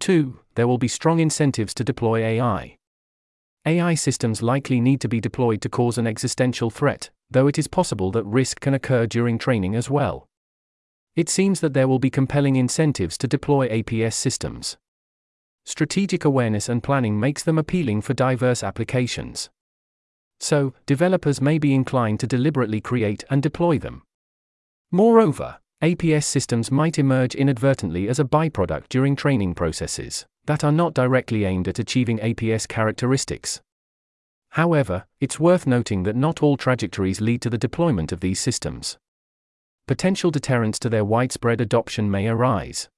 2. 0.00 0.38
There 0.54 0.66
will 0.66 0.78
be 0.78 0.88
strong 0.88 1.20
incentives 1.20 1.74
to 1.74 1.84
deploy 1.84 2.24
AI. 2.24 2.76
AI 3.66 3.94
systems 3.94 4.42
likely 4.42 4.80
need 4.80 5.02
to 5.02 5.08
be 5.08 5.20
deployed 5.20 5.60
to 5.60 5.68
cause 5.68 5.98
an 5.98 6.06
existential 6.06 6.70
threat, 6.70 7.10
though 7.30 7.46
it 7.46 7.58
is 7.58 7.68
possible 7.68 8.10
that 8.12 8.24
risk 8.24 8.60
can 8.60 8.72
occur 8.72 9.06
during 9.06 9.36
training 9.36 9.74
as 9.76 9.90
well. 9.90 10.29
It 11.20 11.28
seems 11.28 11.60
that 11.60 11.74
there 11.74 11.86
will 11.86 11.98
be 11.98 12.08
compelling 12.08 12.56
incentives 12.56 13.18
to 13.18 13.28
deploy 13.28 13.68
APS 13.68 14.14
systems. 14.14 14.78
Strategic 15.66 16.24
awareness 16.24 16.66
and 16.66 16.82
planning 16.82 17.20
makes 17.20 17.42
them 17.42 17.58
appealing 17.58 18.00
for 18.00 18.14
diverse 18.14 18.62
applications. 18.62 19.50
So, 20.38 20.72
developers 20.86 21.38
may 21.38 21.58
be 21.58 21.74
inclined 21.74 22.20
to 22.20 22.26
deliberately 22.26 22.80
create 22.80 23.22
and 23.28 23.42
deploy 23.42 23.78
them. 23.78 24.00
Moreover, 24.90 25.58
APS 25.82 26.24
systems 26.24 26.70
might 26.70 26.98
emerge 26.98 27.34
inadvertently 27.34 28.08
as 28.08 28.18
a 28.18 28.24
byproduct 28.24 28.88
during 28.88 29.14
training 29.14 29.54
processes 29.54 30.24
that 30.46 30.64
are 30.64 30.72
not 30.72 30.94
directly 30.94 31.44
aimed 31.44 31.68
at 31.68 31.78
achieving 31.78 32.18
APS 32.20 32.66
characteristics. 32.66 33.60
However, 34.52 35.04
it's 35.20 35.38
worth 35.38 35.66
noting 35.66 36.04
that 36.04 36.16
not 36.16 36.42
all 36.42 36.56
trajectories 36.56 37.20
lead 37.20 37.42
to 37.42 37.50
the 37.50 37.58
deployment 37.58 38.10
of 38.10 38.20
these 38.20 38.40
systems. 38.40 38.96
Potential 39.90 40.30
deterrents 40.30 40.78
to 40.78 40.88
their 40.88 41.04
widespread 41.04 41.60
adoption 41.60 42.08
may 42.12 42.28
arise. 42.28 42.88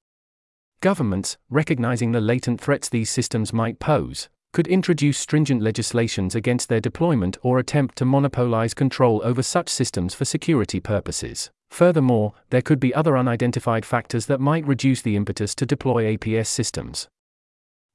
Governments, 0.83 1.39
recognizing 1.49 2.13
the 2.13 2.21
latent 2.21 2.61
threats 2.61 2.91
these 2.91 3.09
systems 3.09 3.51
might 3.51 3.79
pose, 3.79 4.29
could 4.53 4.67
introduce 4.67 5.17
stringent 5.17 5.63
legislations 5.63 6.35
against 6.35 6.69
their 6.69 6.83
deployment 6.83 7.39
or 7.41 7.59
attempt 7.59 7.97
to 7.97 8.05
monopolize 8.05 8.75
control 8.75 9.23
over 9.25 9.43
such 9.43 9.71
systems 9.71 10.13
for 10.13 10.27
security 10.27 10.81
purposes. 10.81 11.51
Furthermore, 11.71 12.35
there 12.51 12.61
could 12.61 12.79
be 12.79 12.95
other 12.95 13.17
unidentified 13.17 13.87
factors 13.87 14.27
that 14.27 14.39
might 14.39 14.67
reduce 14.67 15.01
the 15.01 15.17
impetus 15.17 15.55
to 15.55 15.65
deploy 15.65 16.15
APS 16.15 16.49
systems. 16.49 17.09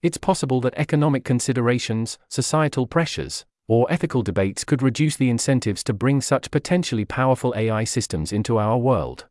It's 0.01 0.17
possible 0.17 0.59
that 0.61 0.73
economic 0.75 1.23
considerations, 1.23 2.17
societal 2.29 2.87
pressures, 2.87 3.45
or 3.67 3.85
ethical 3.91 4.21
debates 4.21 4.63
could 4.63 4.81
reduce 4.81 5.15
the 5.15 5.29
incentives 5.29 5.83
to 5.83 5.93
bring 5.93 6.21
such 6.21 6.51
potentially 6.51 7.05
powerful 7.05 7.53
AI 7.55 7.83
systems 7.83 8.31
into 8.31 8.57
our 8.57 8.77
world. 8.77 9.25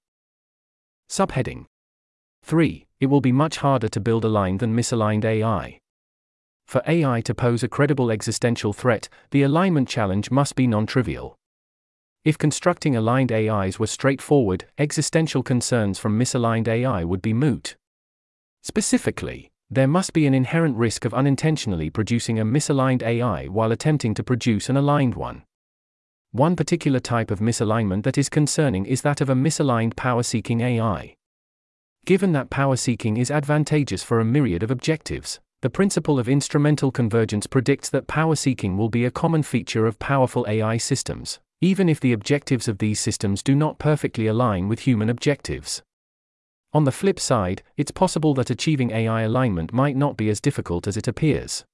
Subheading 1.08 1.66
3 2.42 2.86
it 2.98 3.06
will 3.06 3.20
be 3.20 3.32
much 3.32 3.58
harder 3.58 3.88
to 3.88 4.00
build 4.00 4.24
aligned 4.24 4.60
than 4.60 4.74
misaligned 4.74 5.24
AI. 5.24 5.78
For 6.66 6.82
AI 6.86 7.20
to 7.22 7.34
pose 7.34 7.62
a 7.62 7.68
credible 7.68 8.10
existential 8.10 8.72
threat, 8.72 9.08
the 9.30 9.42
alignment 9.42 9.88
challenge 9.88 10.30
must 10.30 10.56
be 10.56 10.66
non 10.66 10.86
trivial. 10.86 11.36
If 12.24 12.38
constructing 12.38 12.96
aligned 12.96 13.30
AIs 13.30 13.78
were 13.78 13.86
straightforward, 13.86 14.64
existential 14.78 15.42
concerns 15.42 15.98
from 15.98 16.18
misaligned 16.18 16.66
AI 16.66 17.04
would 17.04 17.22
be 17.22 17.32
moot. 17.32 17.76
Specifically, 18.62 19.50
there 19.70 19.88
must 19.88 20.12
be 20.12 20.26
an 20.26 20.35
inherent 20.35 20.76
risk 20.76 21.04
of 21.04 21.12
unintentionally 21.12 21.90
producing 21.90 22.38
a 22.38 22.44
misaligned 22.44 23.02
AI 23.02 23.46
while 23.46 23.73
attempting 23.73 24.14
to 24.14 24.23
produce 24.23 24.68
an 24.68 24.76
aligned 24.76 25.14
one. 25.14 25.42
One 26.30 26.54
particular 26.54 27.00
type 27.00 27.30
of 27.30 27.40
misalignment 27.40 28.04
that 28.04 28.19
is 28.19 28.28
concerning 28.28 28.86
is 28.86 29.02
that 29.02 29.21
of 29.21 29.30
a 29.30 29.34
misaligned 29.34 29.97
power 29.97 30.23
seeking 30.23 30.60
AI. 30.60 31.17
Given 32.04 32.32
that 32.32 32.50
power 32.50 32.76
seeking 32.76 33.17
is 33.17 33.30
advantageous 33.30 34.02
for 34.02 34.21
a 34.21 34.25
myriad 34.25 34.62
of 34.62 34.71
objectives, 34.71 35.40
the 35.62 35.71
principle 35.71 36.19
of 36.21 36.28
instrumental 36.28 36.93
convergence 36.93 37.47
predicts 37.47 37.88
that 37.90 38.06
power 38.06 38.36
seeking 38.36 38.76
will 38.76 38.90
be 38.90 39.04
a 39.04 39.10
common 39.10 39.43
feature 39.43 39.86
of 39.86 39.99
powerful 39.99 40.47
AI 40.47 40.76
systems, 40.76 41.40
even 41.60 41.88
if 41.88 41.99
the 41.99 42.12
objectives 42.12 42.69
of 42.69 42.78
these 42.78 43.00
systems 43.00 43.43
do 43.43 43.56
not 43.56 43.78
perfectly 43.78 44.26
align 44.26 44.69
with 44.69 44.80
human 44.80 45.10
objectives. 45.10 45.82
On 46.72 46.84
the 46.84 46.92
flip 46.92 47.18
side, 47.18 47.62
it's 47.76 47.90
possible 47.90 48.34
that 48.34 48.50
achieving 48.50 48.90
AI 48.90 49.22
alignment 49.22 49.72
might 49.72 49.96
not 49.96 50.16
be 50.16 50.28
as 50.28 50.40
difficult 50.40 50.86
as 50.86 50.96
it 50.96 51.08
appears. 51.08 51.64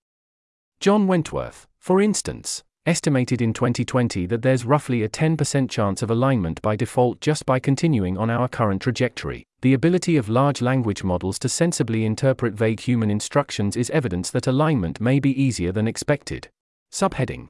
John 0.80 1.06
Wentworth, 1.06 1.66
for 1.78 2.00
instance, 2.00 2.62
estimated 2.86 3.40
in 3.40 3.52
2020 3.52 4.26
that 4.26 4.42
there's 4.42 4.64
roughly 4.64 5.02
a 5.02 5.08
10% 5.08 5.70
chance 5.70 6.02
of 6.02 6.10
alignment 6.10 6.60
by 6.62 6.74
default 6.74 7.20
just 7.20 7.46
by 7.46 7.60
continuing 7.60 8.18
on 8.18 8.28
our 8.28 8.48
current 8.48 8.82
trajectory. 8.82 9.44
The 9.60 9.74
ability 9.74 10.16
of 10.16 10.28
large 10.28 10.60
language 10.60 11.04
models 11.04 11.38
to 11.40 11.48
sensibly 11.48 12.04
interpret 12.04 12.54
vague 12.54 12.80
human 12.80 13.10
instructions 13.10 13.76
is 13.76 13.90
evidence 13.90 14.30
that 14.30 14.48
alignment 14.48 15.00
may 15.00 15.20
be 15.20 15.40
easier 15.40 15.70
than 15.70 15.86
expected. 15.86 16.48
Subheading 16.92 17.48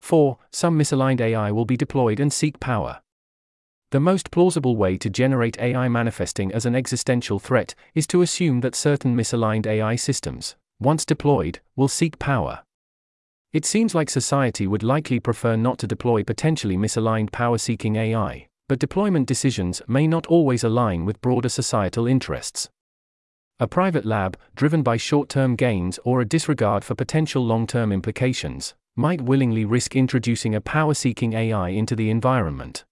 4. 0.00 0.38
Some 0.52 0.78
misaligned 0.78 1.20
AI 1.20 1.52
will 1.52 1.64
be 1.64 1.76
deployed 1.76 2.18
and 2.18 2.32
seek 2.32 2.58
power. 2.58 3.00
The 3.90 4.00
most 4.00 4.30
plausible 4.30 4.76
way 4.76 4.98
to 4.98 5.08
generate 5.08 5.58
AI 5.58 5.88
manifesting 5.88 6.52
as 6.52 6.66
an 6.66 6.74
existential 6.74 7.38
threat 7.38 7.74
is 7.94 8.06
to 8.08 8.20
assume 8.20 8.60
that 8.60 8.74
certain 8.74 9.16
misaligned 9.16 9.66
AI 9.66 9.96
systems, 9.96 10.56
once 10.78 11.06
deployed, 11.06 11.60
will 11.74 11.88
seek 11.88 12.18
power. 12.18 12.62
It 13.54 13.64
seems 13.64 13.94
like 13.94 14.10
society 14.10 14.66
would 14.66 14.82
likely 14.82 15.20
prefer 15.20 15.56
not 15.56 15.78
to 15.78 15.86
deploy 15.86 16.22
potentially 16.22 16.76
misaligned 16.76 17.32
power 17.32 17.56
seeking 17.56 17.96
AI, 17.96 18.48
but 18.68 18.78
deployment 18.78 19.26
decisions 19.26 19.80
may 19.88 20.06
not 20.06 20.26
always 20.26 20.62
align 20.62 21.06
with 21.06 21.22
broader 21.22 21.48
societal 21.48 22.06
interests. 22.06 22.68
A 23.58 23.66
private 23.66 24.04
lab, 24.04 24.36
driven 24.54 24.82
by 24.82 24.98
short 24.98 25.30
term 25.30 25.56
gains 25.56 25.98
or 26.04 26.20
a 26.20 26.26
disregard 26.26 26.84
for 26.84 26.94
potential 26.94 27.42
long 27.42 27.66
term 27.66 27.90
implications, 27.90 28.74
might 28.96 29.22
willingly 29.22 29.64
risk 29.64 29.96
introducing 29.96 30.54
a 30.54 30.60
power 30.60 30.92
seeking 30.92 31.32
AI 31.32 31.70
into 31.70 31.96
the 31.96 32.10
environment. 32.10 32.84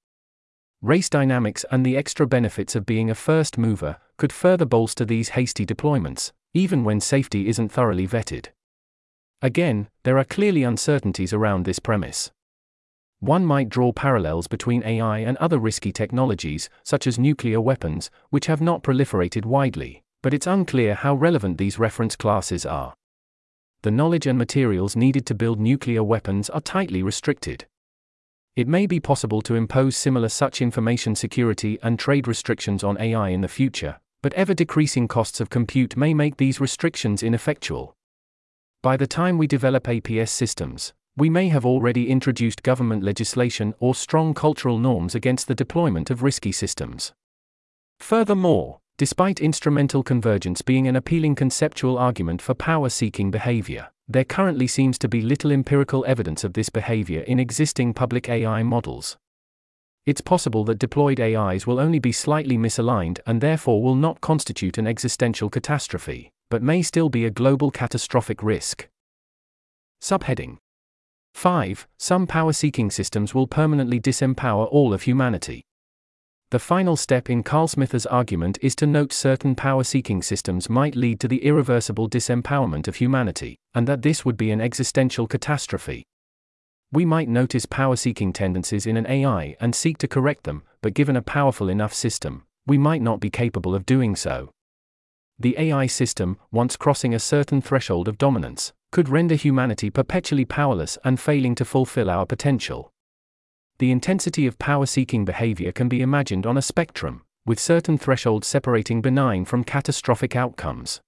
Race 0.83 1.09
dynamics 1.09 1.65
and 1.71 1.85
the 1.85 1.97
extra 1.97 2.27
benefits 2.27 2.77
of 2.77 2.85
being 2.85 3.11
a 3.11 3.15
first 3.15 3.57
mover 3.57 3.97
could 4.19 4.33
further 4.33 4.67
bolster 4.67 5.05
these 5.05 5.31
hasty 5.31 5.65
deployments, 5.65 6.33
even 6.53 6.85
when 6.85 7.01
safety 7.01 7.49
isn't 7.49 7.71
thoroughly 7.71 8.07
vetted. 8.07 8.49
Again, 9.41 9.89
there 10.05 10.19
are 10.19 10.25
clearly 10.25 10.63
uncertainties 10.63 11.33
around 11.33 11.65
this 11.65 11.79
premise. 11.79 12.31
One 13.21 13.47
might 13.47 13.71
draw 13.71 13.93
parallels 13.93 14.47
between 14.47 14.85
AI 14.85 15.19
and 15.19 15.39
other 15.39 15.59
risky 15.59 15.93
technologies, 15.93 16.69
such 16.83 17.07
as 17.07 17.19
nuclear 17.19 17.61
weapons, 17.61 18.11
which 18.29 18.47
have 18.47 18.61
not 18.61 18.83
proliferated 18.83 19.47
widely, 19.47 20.03
but 20.23 20.35
it's 20.35 20.47
unclear 20.47 20.95
how 20.95 21.15
relevant 21.15 21.57
these 21.57 21.79
reference 21.79 22.17
classes 22.17 22.67
are. 22.67 22.95
The 23.83 23.91
knowledge 23.91 24.27
and 24.27 24.39
materials 24.39 24.97
needed 24.97 25.25
to 25.27 25.35
build 25.35 25.59
nuclear 25.59 26.05
weapons 26.05 26.51
are 26.51 26.61
tightly 26.61 27.03
restricted. 27.03 27.67
It 28.57 28.67
may 28.67 28.87
be 28.87 29.01
possible 29.01 29.43
to 29.43 29.55
impose 29.55 29.99
similar 29.99 30.31
such 30.31 30.63
information 30.63 31.15
security 31.15 31.79
and 31.83 31.99
trade 31.99 32.27
restrictions 32.27 32.83
on 32.83 32.99
AI 32.99 33.29
in 33.29 33.43
the 33.43 33.49
future, 33.49 34.01
but 34.23 34.33
ever 34.33 34.55
decreasing 34.55 35.09
costs 35.09 35.41
of 35.41 35.51
compute 35.51 35.95
may 35.95 36.15
make 36.15 36.39
these 36.39 36.59
restrictions 36.59 37.23
ineffectual. 37.23 37.95
By 38.83 38.97
the 38.97 39.07
time 39.07 39.37
we 39.37 39.47
develop 39.47 39.85
APS 39.85 40.31
systems, 40.31 40.95
we 41.19 41.29
may 41.29 41.49
have 41.49 41.67
already 41.67 42.09
introduced 42.09 42.63
government 42.63 43.03
legislation 43.03 43.75
or 43.79 43.95
strong 43.95 44.33
cultural 44.33 44.79
norms 44.79 45.15
against 45.15 45.49
the 45.49 45.55
deployment 45.55 46.11
of 46.11 46.23
risky 46.23 46.53
systems. 46.53 47.13
Furthermore, 48.01 48.79
despite 48.97 49.39
instrumental 49.39 50.03
convergence 50.03 50.63
being 50.63 50.89
an 50.89 50.97
appealing 50.97 51.35
conceptual 51.35 51.99
argument 51.99 52.41
for 52.41 52.55
power 52.55 52.89
seeking 52.89 53.31
behavior, 53.31 53.89
there 54.09 54.25
currently 54.25 54.67
seems 54.67 54.99
to 54.99 55.09
be 55.09 55.21
little 55.21 55.51
empirical 55.51 56.05
evidence 56.07 56.45
of 56.45 56.53
this 56.53 56.69
behavior 56.69 57.23
in 57.23 57.41
existing 57.41 57.95
public 57.95 58.29
AI 58.29 58.63
models. 58.63 59.17
It's 60.07 60.21
possible 60.21 60.65
that 60.65 60.79
deployed 60.79 61.19
AIs 61.21 61.67
will 61.67 61.81
only 61.81 61.99
be 61.99 62.13
slightly 62.13 62.57
misaligned 62.57 63.19
and 63.27 63.41
therefore 63.41 63.83
will 63.83 63.97
not 63.97 64.21
constitute 64.21 64.79
an 64.79 64.87
existential 64.87 65.51
catastrophe 65.51 66.31
but 66.49 66.63
may 66.63 66.83
still 66.83 67.09
be 67.09 67.25
a 67.25 67.31
global 67.31 67.71
catastrophic 67.71 68.43
risk. 68.43 68.89
Subheading 70.01 70.59
5. 71.35 71.87
Some 71.99 72.27
power 72.27 72.53
seeking 72.53 72.91
systems 72.91 73.35
will 73.35 73.47
permanently 73.47 74.01
disempower 74.01 74.69
all 74.71 74.95
of 74.95 75.03
humanity. 75.03 75.66
The 76.51 76.61
final 76.61 76.95
step 76.95 77.29
in 77.29 77.43
Carlsmith's 77.43 78.07
argument 78.07 78.57
is 78.63 78.77
to 78.77 78.87
note 78.87 79.13
certain 79.13 79.57
power 79.57 79.83
seeking 79.83 80.23
systems 80.23 80.71
might 80.71 80.95
lead 80.95 81.19
to 81.21 81.29
the 81.29 81.45
irreversible 81.45 82.09
disempowerment 82.09 82.87
of 82.87 82.97
humanity, 82.97 83.57
and 83.75 83.89
that 83.89 84.03
this 84.03 84.25
would 84.25 84.37
be 84.37 84.53
an 84.53 84.61
existential 84.61 85.27
catastrophe. 85.27 86.05
We 86.93 87.05
might 87.05 87.29
notice 87.29 87.67
power 87.67 87.97
seeking 87.97 88.33
tendencies 88.33 88.87
in 88.87 88.97
an 88.97 89.09
AI 89.09 89.57
and 89.61 89.75
seek 89.75 89.99
to 89.99 90.09
correct 90.09 90.45
them, 90.45 90.63
but 90.83 90.95
given 90.95 91.17
a 91.17 91.23
powerful 91.23 91.69
enough 91.69 91.93
system, 91.93 92.45
we 92.65 92.79
might 92.79 93.03
not 93.03 93.19
be 93.19 93.29
capable 93.29 93.75
of 93.75 93.85
doing 93.85 94.15
so. 94.15 94.53
The 95.41 95.57
AI 95.59 95.87
system, 95.87 96.39
once 96.53 96.77
crossing 96.77 97.13
a 97.13 97.19
certain 97.19 97.61
threshold 97.61 98.07
of 98.07 98.19
dominance, 98.19 98.73
could 98.93 99.09
render 99.09 99.35
humanity 99.35 99.91
perpetually 99.91 100.45
powerless 100.45 100.97
and 101.05 101.19
failing 101.19 101.57
to 101.57 101.65
fulfill 101.65 102.09
our 102.09 102.25
potential. 102.25 102.93
The 103.79 103.91
intensity 103.91 104.47
of 104.47 104.59
power 104.59 104.87
seeking 104.87 105.27
behavior 105.27 105.71
can 105.71 105.89
be 105.89 106.01
imagined 106.01 106.47
on 106.47 106.57
a 106.57 106.63
spectrum, 106.63 107.23
with 107.45 107.61
certain 107.61 107.99
thresholds 107.99 108.47
separating 108.47 109.03
benign 109.03 109.45
from 109.45 109.65
catastrophic 109.65 110.35
outcomes. 110.35 111.01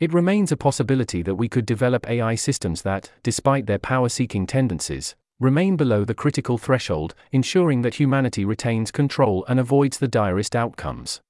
It 0.00 0.12
remains 0.12 0.50
a 0.50 0.56
possibility 0.56 1.22
that 1.22 1.36
we 1.36 1.48
could 1.48 1.64
develop 1.64 2.08
AI 2.10 2.34
systems 2.34 2.82
that, 2.82 3.12
despite 3.22 3.66
their 3.66 3.78
power 3.78 4.08
seeking 4.08 4.46
tendencies, 4.46 5.14
remain 5.38 5.76
below 5.76 6.04
the 6.04 6.14
critical 6.14 6.58
threshold, 6.58 7.14
ensuring 7.30 7.82
that 7.82 7.94
humanity 7.94 8.44
retains 8.44 8.90
control 8.90 9.44
and 9.48 9.60
avoids 9.60 9.98
the 9.98 10.08
direst 10.08 10.56
outcomes. 10.56 11.20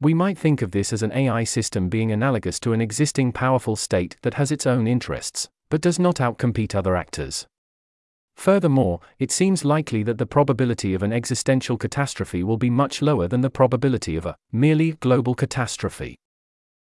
We 0.00 0.14
might 0.14 0.38
think 0.38 0.62
of 0.62 0.72
this 0.72 0.92
as 0.92 1.02
an 1.02 1.12
AI 1.12 1.44
system 1.44 1.88
being 1.88 2.10
analogous 2.10 2.58
to 2.60 2.72
an 2.72 2.80
existing 2.80 3.32
powerful 3.32 3.76
state 3.76 4.16
that 4.22 4.34
has 4.34 4.50
its 4.50 4.66
own 4.66 4.86
interests, 4.86 5.48
but 5.68 5.80
does 5.80 5.98
not 5.98 6.16
outcompete 6.16 6.74
other 6.74 6.96
actors. 6.96 7.46
Furthermore, 8.36 9.00
it 9.18 9.32
seems 9.32 9.64
likely 9.64 10.02
that 10.02 10.18
the 10.18 10.26
probability 10.26 10.94
of 10.94 11.02
an 11.02 11.12
existential 11.12 11.76
catastrophe 11.76 12.44
will 12.44 12.58
be 12.58 12.70
much 12.70 13.02
lower 13.02 13.26
than 13.26 13.40
the 13.40 13.50
probability 13.50 14.14
of 14.14 14.26
a 14.26 14.36
merely 14.52 14.92
global 14.92 15.34
catastrophe. 15.34 16.16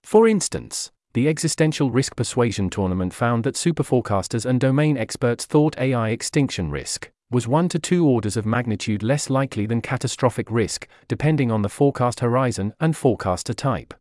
For 0.03 0.29
instance, 0.29 0.91
the 1.15 1.29
Existential 1.29 1.91
Risk 1.91 2.17
Persuasion 2.17 2.69
Tournament 2.69 3.15
found 3.15 3.45
that 3.45 3.55
superforecasters 3.55 4.45
and 4.45 4.61
domain 4.61 4.99
experts 4.99 5.47
thought 5.47 5.79
AI 5.79 6.11
extinction 6.11 6.71
risk 6.71 7.11
was 7.31 7.49
1 7.49 7.69
to 7.71 7.79
2 7.79 8.07
orders 8.07 8.37
of 8.37 8.47
magnitude 8.47 9.03
less 9.03 9.31
likely 9.31 9.67
than 9.67 9.81
catastrophic 9.81 10.51
risk, 10.51 10.89
depending 11.09 11.51
on 11.51 11.63
the 11.63 11.69
forecast 11.69 12.21
horizon 12.21 12.73
and 12.81 12.97
forecaster 12.97 13.55
type. 13.55 13.95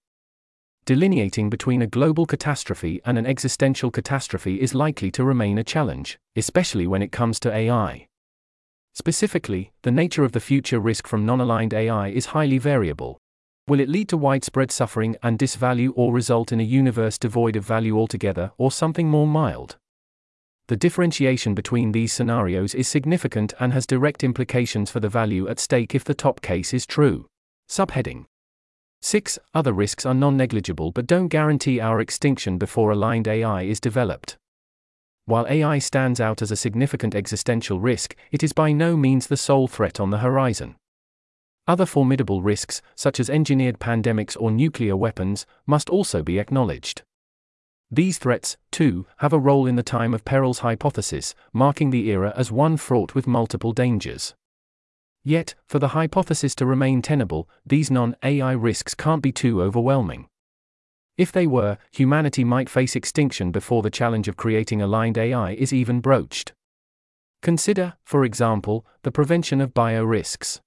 Delineating 0.87 1.51
between 1.51 1.83
a 1.83 1.87
global 1.87 2.25
catastrophe 2.25 2.99
and 3.05 3.19
an 3.19 3.27
existential 3.27 3.91
catastrophe 3.91 4.59
is 4.59 4.73
likely 4.73 5.11
to 5.11 5.23
remain 5.23 5.59
a 5.59 5.63
challenge, 5.63 6.17
especially 6.35 6.87
when 6.87 7.03
it 7.03 7.11
comes 7.11 7.39
to 7.41 7.53
AI. 7.53 8.07
Specifically, 8.95 9.71
the 9.83 9.91
nature 9.91 10.23
of 10.23 10.31
the 10.31 10.39
future 10.39 10.79
risk 10.79 11.05
from 11.05 11.27
non 11.27 11.39
aligned 11.39 11.75
AI 11.75 12.07
is 12.07 12.27
highly 12.27 12.57
variable, 12.57 13.19
Will 13.67 13.81
it 13.81 13.89
lead 13.89 14.07
to 14.09 14.17
widespread 14.17 14.71
suffering 14.71 15.17
and 15.21 15.37
disvalue 15.37 15.91
or 15.97 16.13
result 16.13 16.53
in 16.53 16.61
a 16.61 16.63
universe 16.63 17.17
devoid 17.17 17.57
of 17.57 17.65
value 17.65 17.97
altogether 17.97 18.53
or 18.57 18.71
something 18.71 19.09
more 19.09 19.27
mild? 19.27 19.75
The 20.69 20.77
differentiation 20.77 21.53
between 21.53 21.91
these 21.91 22.13
scenarios 22.13 22.73
is 22.73 22.87
significant 22.87 23.53
and 23.59 23.73
has 23.73 23.85
direct 23.85 24.23
implications 24.23 24.89
for 24.89 25.01
the 25.01 25.09
value 25.09 25.49
at 25.49 25.59
stake 25.59 25.93
if 25.93 26.05
the 26.05 26.13
top 26.13 26.39
case 26.39 26.73
is 26.73 26.85
true. 26.85 27.27
Subheading 27.69 28.25
6. 29.01 29.39
Other 29.53 29.73
risks 29.73 30.05
are 30.05 30.13
non 30.13 30.37
negligible 30.37 30.91
but 30.91 31.07
don't 31.07 31.27
guarantee 31.27 31.79
our 31.79 31.99
extinction 31.99 32.57
before 32.57 32.91
aligned 32.91 33.27
AI 33.27 33.61
is 33.63 33.79
developed. 33.79 34.37
While 35.25 35.47
AI 35.47 35.79
stands 35.79 36.19
out 36.19 36.41
as 36.41 36.51
a 36.51 36.55
significant 36.55 37.13
existential 37.13 37.79
risk, 37.79 38.15
it 38.31 38.43
is 38.43 38.53
by 38.53 38.71
no 38.71 38.95
means 38.95 39.27
the 39.27 39.37
sole 39.37 39.67
threat 39.67 39.99
on 39.99 40.09
the 40.09 40.19
horizon. 40.19 40.75
Other 41.67 41.85
formidable 41.85 42.41
risks, 42.41 42.81
such 42.95 43.19
as 43.19 43.29
engineered 43.29 43.77
pandemics 43.77 44.37
or 44.39 44.51
nuclear 44.51 44.95
weapons, 44.95 45.45
must 45.65 45.89
also 45.89 46.23
be 46.23 46.39
acknowledged. 46.39 47.01
These 47.91 48.17
threats, 48.17 48.57
too, 48.71 49.05
have 49.17 49.33
a 49.33 49.39
role 49.39 49.65
in 49.65 49.75
the 49.75 49.83
time 49.83 50.13
of 50.13 50.25
perils 50.25 50.59
hypothesis, 50.59 51.35
marking 51.51 51.89
the 51.89 52.09
era 52.09 52.33
as 52.35 52.51
one 52.51 52.77
fraught 52.77 53.15
with 53.15 53.27
multiple 53.27 53.73
dangers. 53.73 54.33
Yet, 55.27 55.55
for 55.67 55.77
the 55.77 55.89
hypothesis 55.89 56.55
to 56.55 56.65
remain 56.65 57.01
tenable, 57.01 57.49
these 57.65 57.91
non 57.91 58.15
AI 58.23 58.53
risks 58.53 58.95
can't 58.95 59.21
be 59.21 59.33
too 59.33 59.61
overwhelming. 59.61 60.29
If 61.17 61.33
they 61.33 61.45
were, 61.45 61.79
humanity 61.91 62.45
might 62.45 62.69
face 62.69 62.95
extinction 62.95 63.51
before 63.51 63.81
the 63.81 63.89
challenge 63.89 64.29
of 64.29 64.37
creating 64.37 64.81
aligned 64.81 65.17
AI 65.17 65.51
is 65.51 65.73
even 65.73 65.99
broached. 65.99 66.53
Consider, 67.41 67.95
for 68.05 68.23
example, 68.23 68.85
the 69.03 69.11
prevention 69.11 69.59
of 69.59 69.73
bio 69.73 70.05
risks. 70.05 70.61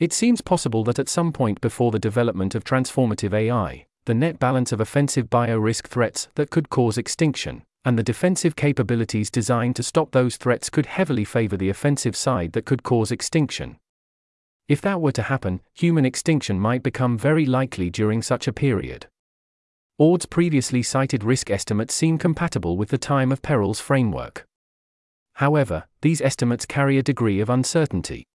It 0.00 0.14
seems 0.14 0.40
possible 0.40 0.82
that 0.84 0.98
at 0.98 1.10
some 1.10 1.30
point 1.30 1.60
before 1.60 1.90
the 1.90 1.98
development 1.98 2.54
of 2.54 2.64
transformative 2.64 3.34
AI, 3.34 3.84
the 4.06 4.14
net 4.14 4.38
balance 4.38 4.72
of 4.72 4.80
offensive 4.80 5.28
bio-risk 5.28 5.86
threats 5.86 6.28
that 6.36 6.48
could 6.48 6.70
cause 6.70 6.96
extinction, 6.96 7.62
and 7.86 7.96
the 7.96 8.02
defensive 8.02 8.56
capabilities 8.56 9.30
designed 9.30 9.76
to 9.76 9.82
stop 9.82 10.10
those 10.10 10.36
threats 10.36 10.68
could 10.68 10.86
heavily 10.86 11.24
favor 11.24 11.56
the 11.56 11.70
offensive 11.70 12.16
side 12.16 12.52
that 12.52 12.66
could 12.66 12.82
cause 12.82 13.12
extinction. 13.12 13.76
If 14.68 14.80
that 14.80 15.00
were 15.00 15.12
to 15.12 15.22
happen, 15.22 15.60
human 15.72 16.04
extinction 16.04 16.58
might 16.58 16.82
become 16.82 17.16
very 17.16 17.46
likely 17.46 17.88
during 17.88 18.22
such 18.22 18.48
a 18.48 18.52
period. 18.52 19.06
Ord's 19.98 20.26
previously 20.26 20.82
cited 20.82 21.22
risk 21.22 21.48
estimates 21.48 21.94
seem 21.94 22.18
compatible 22.18 22.76
with 22.76 22.88
the 22.88 22.98
time 22.98 23.30
of 23.30 23.40
perils 23.40 23.78
framework. 23.78 24.44
However, 25.34 25.84
these 26.00 26.20
estimates 26.20 26.66
carry 26.66 26.98
a 26.98 27.04
degree 27.04 27.38
of 27.38 27.48
uncertainty. 27.48 28.26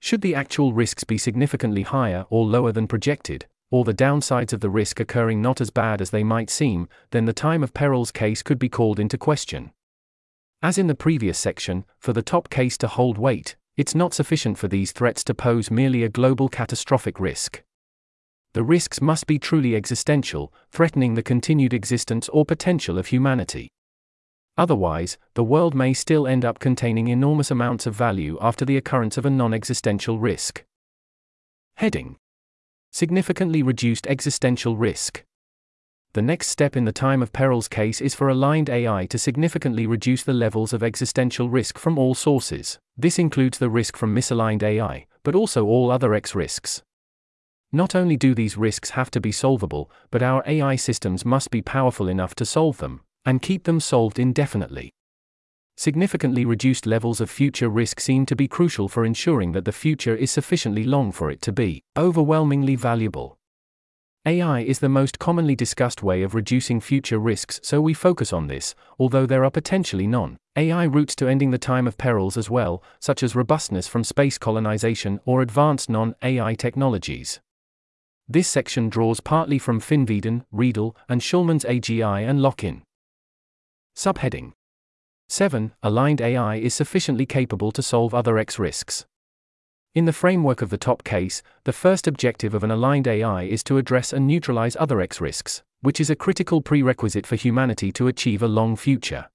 Should 0.00 0.20
the 0.20 0.34
actual 0.34 0.74
risks 0.74 1.02
be 1.02 1.16
significantly 1.16 1.82
higher 1.82 2.26
or 2.28 2.44
lower 2.44 2.72
than 2.72 2.88
projected, 2.88 3.46
or 3.70 3.84
the 3.84 3.94
downsides 3.94 4.52
of 4.52 4.60
the 4.60 4.70
risk 4.70 5.00
occurring 5.00 5.42
not 5.42 5.60
as 5.60 5.70
bad 5.70 6.00
as 6.00 6.10
they 6.10 6.22
might 6.22 6.50
seem, 6.50 6.88
then 7.10 7.24
the 7.24 7.32
time 7.32 7.62
of 7.62 7.74
perils 7.74 8.12
case 8.12 8.42
could 8.42 8.58
be 8.58 8.68
called 8.68 9.00
into 9.00 9.18
question. 9.18 9.72
As 10.62 10.78
in 10.78 10.86
the 10.86 10.94
previous 10.94 11.38
section, 11.38 11.84
for 11.98 12.12
the 12.12 12.22
top 12.22 12.48
case 12.48 12.78
to 12.78 12.88
hold 12.88 13.18
weight, 13.18 13.56
it's 13.76 13.94
not 13.94 14.14
sufficient 14.14 14.56
for 14.56 14.68
these 14.68 14.92
threats 14.92 15.22
to 15.24 15.34
pose 15.34 15.70
merely 15.70 16.02
a 16.02 16.08
global 16.08 16.48
catastrophic 16.48 17.20
risk. 17.20 17.62
The 18.54 18.62
risks 18.62 19.02
must 19.02 19.26
be 19.26 19.38
truly 19.38 19.76
existential, 19.76 20.52
threatening 20.70 21.14
the 21.14 21.22
continued 21.22 21.74
existence 21.74 22.28
or 22.30 22.46
potential 22.46 22.98
of 22.98 23.08
humanity. 23.08 23.68
Otherwise, 24.56 25.18
the 25.34 25.44
world 25.44 25.74
may 25.74 25.92
still 25.92 26.26
end 26.26 26.42
up 26.42 26.58
containing 26.58 27.08
enormous 27.08 27.50
amounts 27.50 27.84
of 27.84 27.94
value 27.94 28.38
after 28.40 28.64
the 28.64 28.78
occurrence 28.78 29.18
of 29.18 29.26
a 29.26 29.30
non 29.30 29.52
existential 29.52 30.18
risk. 30.18 30.64
Heading 31.74 32.16
Significantly 32.92 33.62
reduced 33.62 34.06
existential 34.06 34.76
risk. 34.76 35.24
The 36.14 36.22
next 36.22 36.48
step 36.48 36.76
in 36.76 36.86
the 36.86 36.92
time 36.92 37.22
of 37.22 37.32
perils 37.32 37.68
case 37.68 38.00
is 38.00 38.14
for 38.14 38.28
aligned 38.30 38.70
AI 38.70 39.04
to 39.06 39.18
significantly 39.18 39.86
reduce 39.86 40.22
the 40.22 40.32
levels 40.32 40.72
of 40.72 40.82
existential 40.82 41.50
risk 41.50 41.78
from 41.78 41.98
all 41.98 42.14
sources. 42.14 42.78
This 42.96 43.18
includes 43.18 43.58
the 43.58 43.68
risk 43.68 43.98
from 43.98 44.14
misaligned 44.14 44.62
AI, 44.62 45.06
but 45.22 45.34
also 45.34 45.66
all 45.66 45.90
other 45.90 46.14
X 46.14 46.34
risks. 46.34 46.82
Not 47.70 47.94
only 47.94 48.16
do 48.16 48.34
these 48.34 48.56
risks 48.56 48.90
have 48.90 49.10
to 49.10 49.20
be 49.20 49.30
solvable, 49.30 49.90
but 50.10 50.22
our 50.22 50.42
AI 50.46 50.76
systems 50.76 51.26
must 51.26 51.50
be 51.50 51.60
powerful 51.60 52.08
enough 52.08 52.34
to 52.36 52.46
solve 52.46 52.78
them, 52.78 53.02
and 53.26 53.42
keep 53.42 53.64
them 53.64 53.80
solved 53.80 54.18
indefinitely. 54.18 54.90
Significantly 55.78 56.46
reduced 56.46 56.86
levels 56.86 57.20
of 57.20 57.28
future 57.28 57.68
risk 57.68 58.00
seem 58.00 58.24
to 58.26 58.34
be 58.34 58.48
crucial 58.48 58.88
for 58.88 59.04
ensuring 59.04 59.52
that 59.52 59.66
the 59.66 59.72
future 59.72 60.16
is 60.16 60.30
sufficiently 60.30 60.84
long 60.84 61.12
for 61.12 61.30
it 61.30 61.42
to 61.42 61.52
be 61.52 61.82
overwhelmingly 61.98 62.76
valuable. 62.76 63.36
AI 64.24 64.60
is 64.60 64.78
the 64.78 64.88
most 64.88 65.18
commonly 65.18 65.54
discussed 65.54 66.02
way 66.02 66.22
of 66.22 66.34
reducing 66.34 66.80
future 66.80 67.18
risks, 67.18 67.60
so 67.62 67.82
we 67.82 67.92
focus 67.92 68.32
on 68.32 68.46
this, 68.46 68.74
although 68.98 69.26
there 69.26 69.44
are 69.44 69.50
potentially 69.50 70.06
non 70.06 70.38
AI 70.56 70.84
routes 70.84 71.14
to 71.14 71.28
ending 71.28 71.50
the 71.50 71.58
time 71.58 71.86
of 71.86 71.98
perils 71.98 72.38
as 72.38 72.48
well, 72.48 72.82
such 72.98 73.22
as 73.22 73.36
robustness 73.36 73.86
from 73.86 74.02
space 74.02 74.38
colonization 74.38 75.20
or 75.26 75.42
advanced 75.42 75.90
non 75.90 76.14
AI 76.22 76.54
technologies. 76.54 77.38
This 78.26 78.48
section 78.48 78.88
draws 78.88 79.20
partly 79.20 79.58
from 79.58 79.80
Finnveden, 79.80 80.46
Riedel, 80.50 80.96
and 81.06 81.20
Shulman's 81.20 81.66
AGI 81.66 82.26
and 82.26 82.40
lock-in. 82.40 82.82
Subheading 83.94 84.52
7. 85.28 85.72
Aligned 85.82 86.20
AI 86.20 86.54
is 86.56 86.72
sufficiently 86.72 87.26
capable 87.26 87.72
to 87.72 87.82
solve 87.82 88.14
other 88.14 88.38
X 88.38 88.60
risks. 88.60 89.06
In 89.92 90.04
the 90.04 90.12
framework 90.12 90.62
of 90.62 90.70
the 90.70 90.78
top 90.78 91.02
case, 91.02 91.42
the 91.64 91.72
first 91.72 92.06
objective 92.06 92.54
of 92.54 92.62
an 92.62 92.70
aligned 92.70 93.08
AI 93.08 93.42
is 93.42 93.64
to 93.64 93.76
address 93.76 94.12
and 94.12 94.26
neutralize 94.26 94.76
other 94.76 95.00
X 95.00 95.20
risks, 95.20 95.64
which 95.80 96.00
is 96.00 96.10
a 96.10 96.16
critical 96.16 96.62
prerequisite 96.62 97.26
for 97.26 97.34
humanity 97.34 97.90
to 97.92 98.06
achieve 98.06 98.40
a 98.40 98.48
long 98.48 98.76
future. 98.76 99.28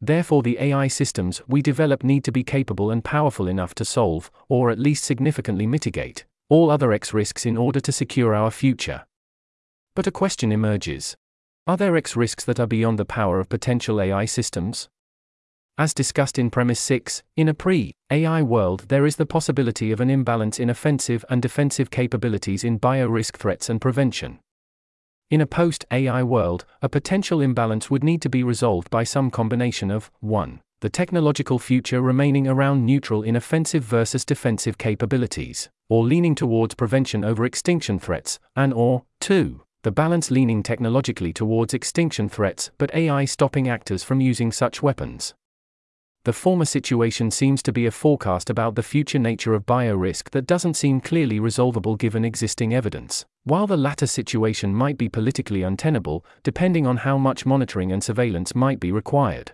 Therefore, 0.00 0.42
the 0.42 0.56
AI 0.60 0.86
systems 0.86 1.42
we 1.48 1.60
develop 1.60 2.04
need 2.04 2.22
to 2.24 2.32
be 2.32 2.44
capable 2.44 2.92
and 2.92 3.04
powerful 3.04 3.48
enough 3.48 3.74
to 3.74 3.84
solve, 3.84 4.30
or 4.48 4.70
at 4.70 4.78
least 4.78 5.04
significantly 5.04 5.66
mitigate, 5.66 6.24
all 6.48 6.70
other 6.70 6.92
X 6.92 7.12
risks 7.12 7.44
in 7.44 7.56
order 7.56 7.80
to 7.80 7.92
secure 7.92 8.32
our 8.32 8.52
future. 8.52 9.06
But 9.96 10.06
a 10.06 10.12
question 10.12 10.52
emerges 10.52 11.16
are 11.66 11.76
there 11.76 11.96
X 11.96 12.16
risks 12.16 12.44
that 12.44 12.60
are 12.60 12.66
beyond 12.66 12.98
the 12.98 13.04
power 13.04 13.40
of 13.40 13.48
potential 13.48 14.00
AI 14.00 14.24
systems? 14.24 14.88
As 15.80 15.94
discussed 15.94 16.38
in 16.38 16.50
Premise 16.50 16.78
6, 16.78 17.22
in 17.38 17.48
a 17.48 17.54
pre 17.54 17.94
AI 18.10 18.42
world, 18.42 18.84
there 18.88 19.06
is 19.06 19.16
the 19.16 19.24
possibility 19.24 19.92
of 19.92 20.00
an 20.02 20.10
imbalance 20.10 20.60
in 20.60 20.68
offensive 20.68 21.24
and 21.30 21.40
defensive 21.40 21.90
capabilities 21.90 22.64
in 22.64 22.76
bio 22.76 23.06
risk 23.06 23.38
threats 23.38 23.70
and 23.70 23.80
prevention. 23.80 24.40
In 25.30 25.40
a 25.40 25.46
post 25.46 25.86
AI 25.90 26.22
world, 26.22 26.66
a 26.82 26.90
potential 26.90 27.40
imbalance 27.40 27.88
would 27.88 28.04
need 28.04 28.20
to 28.20 28.28
be 28.28 28.42
resolved 28.42 28.90
by 28.90 29.04
some 29.04 29.30
combination 29.30 29.90
of 29.90 30.10
1. 30.20 30.60
the 30.82 30.90
technological 30.90 31.58
future 31.58 32.02
remaining 32.02 32.46
around 32.46 32.84
neutral 32.84 33.22
in 33.22 33.34
offensive 33.34 33.82
versus 33.82 34.22
defensive 34.22 34.76
capabilities, 34.76 35.70
or 35.88 36.04
leaning 36.04 36.34
towards 36.34 36.74
prevention 36.74 37.24
over 37.24 37.46
extinction 37.46 37.98
threats, 37.98 38.38
and 38.54 38.74
or, 38.74 39.04
2. 39.20 39.62
The 39.82 39.90
balance 39.90 40.30
leaning 40.30 40.62
technologically 40.62 41.32
towards 41.32 41.72
extinction 41.72 42.28
threats 42.28 42.70
but 42.76 42.94
AI 42.94 43.24
stopping 43.24 43.66
actors 43.66 44.04
from 44.04 44.20
using 44.20 44.52
such 44.52 44.82
weapons. 44.82 45.32
The 46.24 46.34
former 46.34 46.66
situation 46.66 47.30
seems 47.30 47.62
to 47.62 47.72
be 47.72 47.86
a 47.86 47.90
forecast 47.90 48.50
about 48.50 48.74
the 48.74 48.82
future 48.82 49.18
nature 49.18 49.54
of 49.54 49.64
biorisk 49.64 50.28
that 50.30 50.46
doesn't 50.46 50.74
seem 50.74 51.00
clearly 51.00 51.40
resolvable 51.40 51.96
given 51.96 52.26
existing 52.26 52.74
evidence, 52.74 53.24
while 53.44 53.66
the 53.66 53.78
latter 53.78 54.06
situation 54.06 54.74
might 54.74 54.98
be 54.98 55.08
politically 55.08 55.62
untenable, 55.62 56.22
depending 56.42 56.86
on 56.86 56.98
how 56.98 57.16
much 57.16 57.46
monitoring 57.46 57.90
and 57.90 58.04
surveillance 58.04 58.54
might 58.54 58.78
be 58.78 58.92
required. 58.92 59.52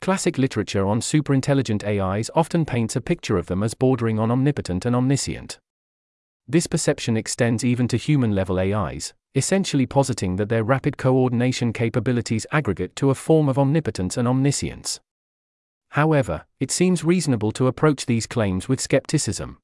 Classic 0.00 0.38
literature 0.38 0.86
on 0.86 1.00
superintelligent 1.00 1.84
AIs 1.84 2.30
often 2.34 2.64
paints 2.64 2.96
a 2.96 3.02
picture 3.02 3.36
of 3.36 3.46
them 3.46 3.62
as 3.62 3.74
bordering 3.74 4.18
on 4.18 4.30
omnipotent 4.30 4.86
and 4.86 4.96
omniscient. 4.96 5.58
This 6.48 6.66
perception 6.66 7.18
extends 7.18 7.64
even 7.64 7.86
to 7.88 7.98
human 7.98 8.34
level 8.34 8.58
AIs, 8.58 9.12
essentially 9.34 9.84
positing 9.84 10.36
that 10.36 10.48
their 10.48 10.64
rapid 10.64 10.96
coordination 10.96 11.74
capabilities 11.74 12.46
aggregate 12.50 12.96
to 12.96 13.10
a 13.10 13.14
form 13.14 13.46
of 13.50 13.58
omnipotence 13.58 14.16
and 14.16 14.26
omniscience. 14.26 15.00
However, 15.96 16.44
it 16.60 16.70
seems 16.70 17.04
reasonable 17.04 17.52
to 17.52 17.68
approach 17.68 18.04
these 18.04 18.26
claims 18.26 18.68
with 18.68 18.82
skepticism. 18.82 19.56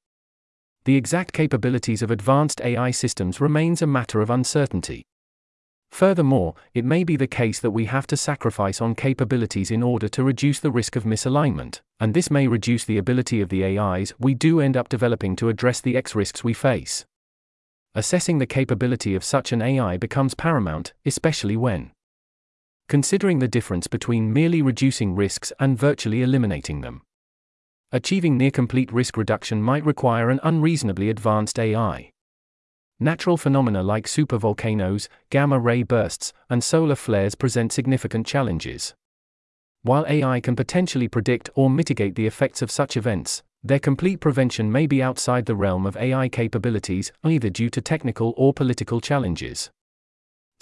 The 0.86 0.96
exact 0.96 1.34
capabilities 1.34 2.00
of 2.00 2.10
advanced 2.10 2.62
AI 2.62 2.90
systems 2.90 3.38
remains 3.38 3.82
a 3.82 3.86
matter 3.86 4.22
of 4.22 4.30
uncertainty. 4.30 5.02
Furthermore, 5.90 6.54
it 6.72 6.86
may 6.86 7.04
be 7.04 7.16
the 7.16 7.26
case 7.26 7.60
that 7.60 7.72
we 7.72 7.84
have 7.84 8.06
to 8.06 8.16
sacrifice 8.16 8.80
on 8.80 8.94
capabilities 8.94 9.70
in 9.70 9.82
order 9.82 10.08
to 10.08 10.24
reduce 10.24 10.58
the 10.58 10.70
risk 10.70 10.96
of 10.96 11.04
misalignment, 11.04 11.82
and 12.00 12.14
this 12.14 12.30
may 12.30 12.48
reduce 12.48 12.86
the 12.86 12.96
ability 12.96 13.42
of 13.42 13.50
the 13.50 13.78
AIs 13.78 14.14
we 14.18 14.32
do 14.32 14.58
end 14.58 14.74
up 14.74 14.88
developing 14.88 15.36
to 15.36 15.50
address 15.50 15.82
the 15.82 15.98
X 15.98 16.14
risks 16.14 16.42
we 16.42 16.54
face. 16.54 17.04
Assessing 17.94 18.38
the 18.38 18.46
capability 18.46 19.14
of 19.14 19.22
such 19.22 19.52
an 19.52 19.60
AI 19.60 19.98
becomes 19.98 20.32
paramount, 20.32 20.94
especially 21.04 21.58
when 21.58 21.90
considering 22.92 23.38
the 23.38 23.48
difference 23.48 23.86
between 23.86 24.34
merely 24.34 24.60
reducing 24.60 25.14
risks 25.14 25.50
and 25.58 25.78
virtually 25.78 26.20
eliminating 26.20 26.82
them. 26.82 27.00
Achieving 27.90 28.36
near 28.36 28.50
complete 28.50 28.92
risk 28.92 29.16
reduction 29.16 29.62
might 29.62 29.86
require 29.86 30.28
an 30.28 30.38
unreasonably 30.42 31.08
advanced 31.08 31.58
AI. 31.58 32.10
Natural 33.00 33.38
phenomena 33.38 33.82
like 33.82 34.04
supervolcanoes, 34.04 35.08
gamma 35.30 35.58
ray 35.58 35.82
bursts, 35.82 36.34
and 36.50 36.62
solar 36.62 36.94
flares 36.94 37.34
present 37.34 37.72
significant 37.72 38.26
challenges. 38.26 38.92
While 39.80 40.04
AI 40.06 40.40
can 40.40 40.54
potentially 40.54 41.08
predict 41.08 41.48
or 41.54 41.70
mitigate 41.70 42.14
the 42.14 42.26
effects 42.26 42.60
of 42.60 42.70
such 42.70 42.98
events, 42.98 43.42
their 43.64 43.78
complete 43.78 44.20
prevention 44.20 44.70
may 44.70 44.86
be 44.86 45.02
outside 45.02 45.46
the 45.46 45.56
realm 45.56 45.86
of 45.86 45.96
AI 45.96 46.28
capabilities, 46.28 47.10
either 47.24 47.48
due 47.48 47.70
to 47.70 47.80
technical 47.80 48.34
or 48.36 48.52
political 48.52 49.00
challenges. 49.00 49.70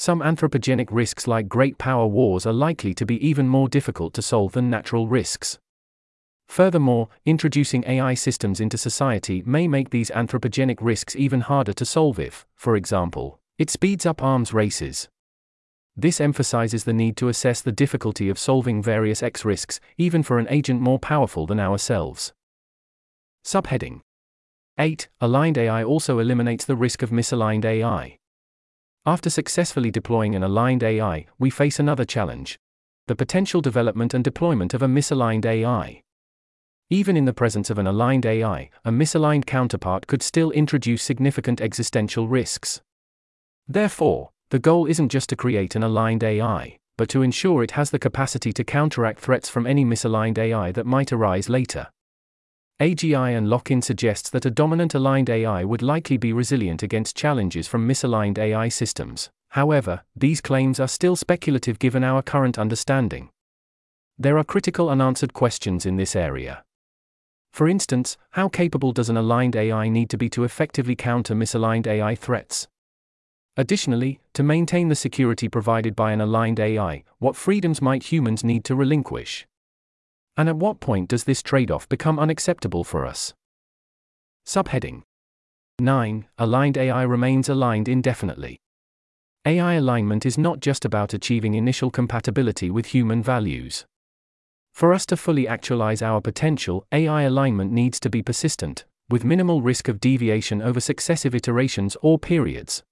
Some 0.01 0.21
anthropogenic 0.21 0.89
risks 0.91 1.27
like 1.27 1.47
great 1.47 1.77
power 1.77 2.07
wars 2.07 2.47
are 2.47 2.55
likely 2.55 2.95
to 2.95 3.05
be 3.05 3.23
even 3.23 3.47
more 3.47 3.69
difficult 3.69 4.15
to 4.15 4.23
solve 4.23 4.53
than 4.53 4.71
natural 4.71 5.07
risks. 5.07 5.59
Furthermore, 6.49 7.11
introducing 7.27 7.85
AI 7.87 8.15
systems 8.15 8.61
into 8.61 8.79
society 8.79 9.43
may 9.45 9.69
make 9.69 9.91
these 9.91 10.11
anthropogenic 10.13 10.79
risks 10.81 11.15
even 11.17 11.43
harder 11.43 11.75
to 11.75 11.85
solve 11.85 12.19
if, 12.19 12.47
for 12.55 12.77
example, 12.77 13.41
it 13.59 13.69
speeds 13.69 14.07
up 14.07 14.23
arms 14.23 14.55
races. 14.55 15.11
This 15.95 16.19
emphasizes 16.19 16.85
the 16.85 16.95
need 16.95 17.19
to 17.19 17.29
assess 17.29 17.61
the 17.61 17.71
difficulty 17.71 18.31
of 18.31 18.39
solving 18.39 18.83
various 18.83 19.23
X 19.23 19.45
risks, 19.45 19.81
even 19.99 20.23
for 20.23 20.39
an 20.39 20.47
agent 20.49 20.81
more 20.81 20.99
powerful 20.99 21.47
than 21.47 21.61
ourselves. 21.61 22.33
Subheading 23.45 24.01
8. 24.79 25.09
Aligned 25.21 25.59
AI 25.59 25.85
also 25.85 26.21
eliminates 26.21 26.65
the 26.65 26.75
risk 26.75 27.03
of 27.03 27.11
misaligned 27.11 27.67
AI. 27.67 28.17
After 29.07 29.31
successfully 29.31 29.91
deploying 29.91 30.35
an 30.35 30.43
aligned 30.43 30.83
AI, 30.83 31.27
we 31.39 31.49
face 31.49 31.79
another 31.79 32.05
challenge 32.05 32.59
the 33.07 33.17
potential 33.17 33.61
development 33.61 34.15
and 34.15 34.23
deployment 34.23 34.73
of 34.73 34.83
a 34.83 34.87
misaligned 34.87 35.45
AI. 35.45 36.01
Even 36.91 37.17
in 37.17 37.25
the 37.25 37.33
presence 37.33 37.69
of 37.69 37.77
an 37.77 37.87
aligned 37.87 38.25
AI, 38.25 38.71
a 38.85 38.93
misaligned 38.93 39.47
counterpart 39.47 40.07
could 40.07 40.23
still 40.23 40.53
introduce 40.53 41.03
significant 41.03 41.61
existential 41.61 42.29
risks. 42.29 42.81
Therefore, 43.67 44.31
the 44.51 44.61
goal 44.61 44.87
isn't 44.87 45.09
just 45.09 45.29
to 45.31 45.37
create 45.37 45.75
an 45.75 45.83
aligned 45.83 46.23
AI, 46.23 46.79
but 46.97 47.09
to 47.09 47.23
ensure 47.23 47.65
it 47.65 47.73
has 47.73 47.91
the 47.91 47.99
capacity 47.99 48.53
to 48.53 48.63
counteract 48.63 49.19
threats 49.19 49.49
from 49.49 49.67
any 49.67 49.85
misaligned 49.85 50.39
AI 50.39 50.71
that 50.71 50.87
might 50.87 51.11
arise 51.11 51.49
later. 51.49 51.89
AGI 52.81 53.37
and 53.37 53.47
Lock-in 53.47 53.83
suggests 53.83 54.31
that 54.31 54.47
a 54.47 54.51
dominant 54.51 54.95
aligned 54.95 55.29
AI 55.29 55.65
would 55.65 55.83
likely 55.83 56.17
be 56.17 56.33
resilient 56.33 56.83
against 56.83 57.15
challenges 57.15 57.69
from 57.69 57.87
misaligned 57.87 58.39
AI 58.39 58.71
systems. 58.71 59.29
However, 59.51 60.01
these 60.17 60.41
claims 60.41 60.81
are 60.81 60.89
still 60.89 61.15
speculative 61.15 61.79
given 61.79 62.03
our 62.03 62.23
current 62.23 62.59
understanding. 62.59 63.29
There 64.17 64.39
are 64.39 64.45
critical 64.45 64.89
unanswered 64.89 65.35
questions 65.35 65.85
in 65.85 65.97
this 65.97 66.17
area. 66.17 66.65
For 67.53 67.69
instance, 67.69 68.17
how 68.31 68.49
capable 68.49 68.93
does 68.93 69.11
an 69.11 69.17
aligned 69.19 69.57
AI 69.57 69.91
need 69.91 70.09
to 70.09 70.17
be 70.17 70.31
to 70.31 70.45
effectively 70.45 70.97
counter 70.97 71.35
misaligned 71.35 71.87
AI 71.87 72.15
threats? 72.15 72.67
Additionally, 73.59 74.21
to 74.33 74.43
maintain 74.43 74.89
the 74.89 74.95
security 74.95 75.51
provided 75.51 75.95
by 75.95 76.13
an 76.13 76.23
aligned 76.23 76.59
AI, 76.59 77.05
what 77.19 77.37
freedoms 77.37 77.83
might 77.83 78.05
humans 78.05 78.43
need 78.43 78.65
to 78.65 78.75
relinquish? 78.75 79.47
And 80.41 80.49
at 80.49 80.57
what 80.57 80.81
point 80.81 81.11
does 81.11 81.25
this 81.25 81.43
trade 81.43 81.71
off 81.71 81.87
become 81.87 82.19
unacceptable 82.19 82.83
for 82.83 83.05
us? 83.05 83.35
Subheading 84.47 85.03
9. 85.79 86.29
Aligned 86.39 86.79
AI 86.79 87.03
remains 87.03 87.51
aligned 87.51 87.89
indefinitely. 87.89 88.59
AI 89.45 89.75
alignment 89.75 90.25
is 90.25 90.39
not 90.39 90.61
just 90.61 90.87
about 90.87 91.13
achieving 91.13 91.53
initial 91.53 91.91
compatibility 91.91 92.71
with 92.71 92.87
human 92.87 93.23
values. 93.23 93.85
For 94.73 94.95
us 94.95 95.05
to 95.07 95.17
fully 95.19 95.47
actualize 95.47 96.01
our 96.01 96.23
potential, 96.23 96.87
AI 96.91 97.25
alignment 97.25 97.71
needs 97.71 98.01
to 98.01 98.09
be 98.09 98.23
persistent, 98.23 98.87
with 99.11 99.27
minimal 99.27 99.61
risk 99.61 99.89
of 99.89 100.01
deviation 100.01 100.63
over 100.63 100.81
successive 100.81 101.35
iterations 101.35 101.99
or 102.01 102.19
periods. 102.19 102.83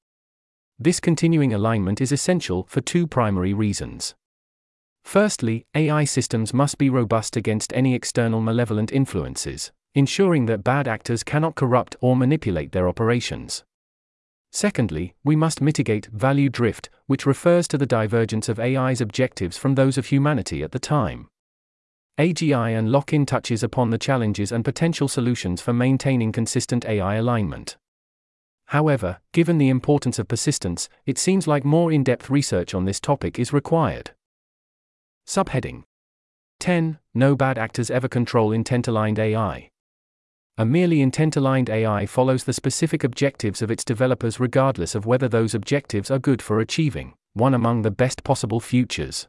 This 0.78 1.00
continuing 1.00 1.54
alignment 1.54 2.02
is 2.02 2.12
essential 2.12 2.66
for 2.68 2.82
two 2.82 3.06
primary 3.06 3.54
reasons. 3.54 4.14
Firstly, 5.08 5.64
AI 5.74 6.04
systems 6.04 6.52
must 6.52 6.76
be 6.76 6.90
robust 6.90 7.34
against 7.34 7.72
any 7.72 7.94
external 7.94 8.42
malevolent 8.42 8.92
influences, 8.92 9.72
ensuring 9.94 10.44
that 10.44 10.62
bad 10.62 10.86
actors 10.86 11.22
cannot 11.22 11.54
corrupt 11.54 11.96
or 12.02 12.14
manipulate 12.14 12.72
their 12.72 12.86
operations. 12.86 13.64
Secondly, 14.52 15.14
we 15.24 15.34
must 15.34 15.62
mitigate 15.62 16.08
value 16.12 16.50
drift, 16.50 16.90
which 17.06 17.24
refers 17.24 17.66
to 17.68 17.78
the 17.78 17.86
divergence 17.86 18.50
of 18.50 18.60
AI's 18.60 19.00
objectives 19.00 19.56
from 19.56 19.76
those 19.76 19.96
of 19.96 20.04
humanity 20.04 20.62
at 20.62 20.72
the 20.72 20.78
time. 20.78 21.28
AGI 22.18 22.78
and 22.78 22.92
Lock-in 22.92 23.24
touches 23.24 23.62
upon 23.62 23.88
the 23.88 23.96
challenges 23.96 24.52
and 24.52 24.62
potential 24.62 25.08
solutions 25.08 25.62
for 25.62 25.72
maintaining 25.72 26.32
consistent 26.32 26.84
AI 26.84 27.14
alignment. 27.14 27.78
However, 28.66 29.20
given 29.32 29.56
the 29.56 29.70
importance 29.70 30.18
of 30.18 30.28
persistence, 30.28 30.90
it 31.06 31.16
seems 31.16 31.46
like 31.46 31.64
more 31.64 31.90
in 31.90 32.04
depth 32.04 32.28
research 32.28 32.74
on 32.74 32.84
this 32.84 33.00
topic 33.00 33.38
is 33.38 33.54
required. 33.54 34.10
Subheading 35.28 35.82
10. 36.58 37.00
No 37.12 37.36
bad 37.36 37.58
actors 37.58 37.90
ever 37.90 38.08
control 38.08 38.50
intent 38.50 38.88
aligned 38.88 39.18
AI. 39.18 39.68
A 40.56 40.64
merely 40.64 41.02
intent 41.02 41.36
aligned 41.36 41.68
AI 41.68 42.06
follows 42.06 42.44
the 42.44 42.54
specific 42.54 43.04
objectives 43.04 43.60
of 43.60 43.70
its 43.70 43.84
developers 43.84 44.40
regardless 44.40 44.94
of 44.94 45.04
whether 45.04 45.28
those 45.28 45.54
objectives 45.54 46.10
are 46.10 46.18
good 46.18 46.40
for 46.40 46.60
achieving 46.60 47.12
one 47.34 47.52
among 47.52 47.82
the 47.82 47.90
best 47.90 48.24
possible 48.24 48.58
futures. 48.58 49.28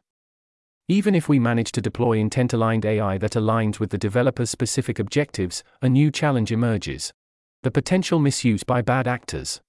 Even 0.88 1.14
if 1.14 1.28
we 1.28 1.38
manage 1.38 1.70
to 1.72 1.82
deploy 1.82 2.12
intent 2.12 2.54
aligned 2.54 2.86
AI 2.86 3.18
that 3.18 3.32
aligns 3.32 3.78
with 3.78 3.90
the 3.90 3.98
developer's 3.98 4.48
specific 4.48 4.98
objectives, 4.98 5.62
a 5.82 5.88
new 5.90 6.10
challenge 6.10 6.50
emerges 6.50 7.12
the 7.62 7.70
potential 7.70 8.18
misuse 8.18 8.64
by 8.64 8.80
bad 8.80 9.06
actors. 9.06 9.60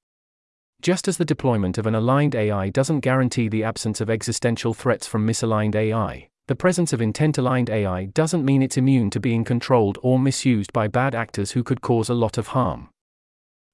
Just 0.82 1.08
as 1.08 1.18
the 1.18 1.26
deployment 1.26 1.78
of 1.78 1.86
an 1.86 1.94
aligned 1.94 2.34
AI 2.34 2.70
doesn't 2.70 3.02
guarantee 3.02 3.48
the 3.48 3.64
absence 3.64 4.02
of 4.02 4.10
existential 4.10 4.74
threats 4.74 5.06
from 5.06 5.28
misaligned 5.28 5.76
AI, 5.76 6.28
the 6.48 6.56
presence 6.56 6.92
of 6.92 7.04
intent 7.04 7.38
aligned 7.38 7.70
AI 7.70 8.06
doesn't 8.06 8.44
mean 8.44 8.64
it's 8.64 8.78
immune 8.78 9.12
to 9.12 9.20
being 9.20 9.44
controlled 9.44 10.00
or 10.02 10.18
misused 10.18 10.74
by 10.74 10.88
bad 10.88 11.14
actors 11.14 11.52
who 11.52 11.64
could 11.64 11.82
cause 11.82 12.10
a 12.10 12.16
lot 12.16 12.40
of 12.40 12.48
harm. 12.48 12.90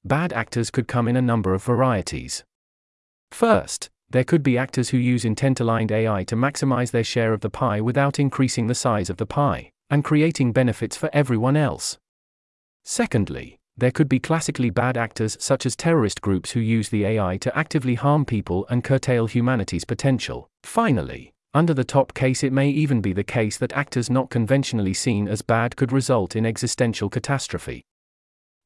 Bad 0.04 0.34
actors 0.34 0.70
could 0.70 0.90
come 0.90 1.08
in 1.08 1.16
a 1.16 1.22
number 1.22 1.54
of 1.54 1.64
varieties. 1.64 2.44
First, 3.32 3.90
there 4.10 4.26
could 4.26 4.44
be 4.44 4.58
actors 4.58 4.90
who 4.90 4.98
use 4.98 5.24
intent 5.24 5.62
aligned 5.62 5.94
AI 5.94 6.26
to 6.26 6.36
maximize 6.36 6.92
their 6.92 7.06
share 7.06 7.32
of 7.32 7.40
the 7.40 7.50
pie 7.50 7.80
without 7.80 8.20
increasing 8.20 8.68
the 8.68 8.76
size 8.76 9.10
of 9.10 9.16
the 9.16 9.26
pie, 9.26 9.72
and 9.90 10.04
creating 10.04 10.52
benefits 10.52 10.98
for 10.98 11.10
everyone 11.14 11.56
else. 11.56 11.98
Secondly, 12.84 13.57
there 13.78 13.92
could 13.92 14.10
be 14.10 14.20
classically 14.20 14.70
bad 14.70 14.98
actors 14.98 15.38
such 15.40 15.66
as 15.66 15.76
terrorist 15.76 16.22
groups 16.22 16.52
who 16.52 16.60
use 16.60 16.90
the 16.90 17.06
AI 17.06 17.38
to 17.38 17.58
actively 17.58 17.96
harm 17.96 18.26
people 18.26 18.66
and 18.70 18.84
curtail 18.84 19.28
humanity's 19.28 19.86
potential. 19.86 20.50
Finally, 20.64 21.34
Under 21.58 21.74
the 21.74 21.84
top 21.84 22.14
case, 22.14 22.44
it 22.44 22.54
may 22.54 22.70
even 22.70 23.02
be 23.02 23.14
the 23.14 23.24
case 23.24 23.58
that 23.58 23.74
actors 23.74 24.12
not 24.12 24.30
conventionally 24.30 24.94
seen 24.94 25.28
as 25.28 25.42
bad 25.42 25.76
could 25.76 25.92
result 25.92 26.36
in 26.36 26.46
existential 26.46 27.10
catastrophe. 27.10 27.84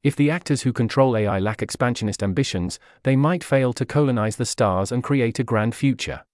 If 0.03 0.17
the 0.17 0.29
actors 0.29 0.63
who 0.63 0.73
control 0.73 1.15
AI 1.15 1.39
lack 1.39 1.61
expansionist 1.61 2.21
ambitions, 2.21 2.79
they 3.03 3.15
might 3.15 3.45
fail 3.45 3.71
to 3.73 3.85
colonize 3.85 4.35
the 4.35 4.45
stars 4.45 4.91
and 4.91 5.01
create 5.01 5.39
a 5.39 5.43
grand 5.45 5.73
future. 5.73 6.25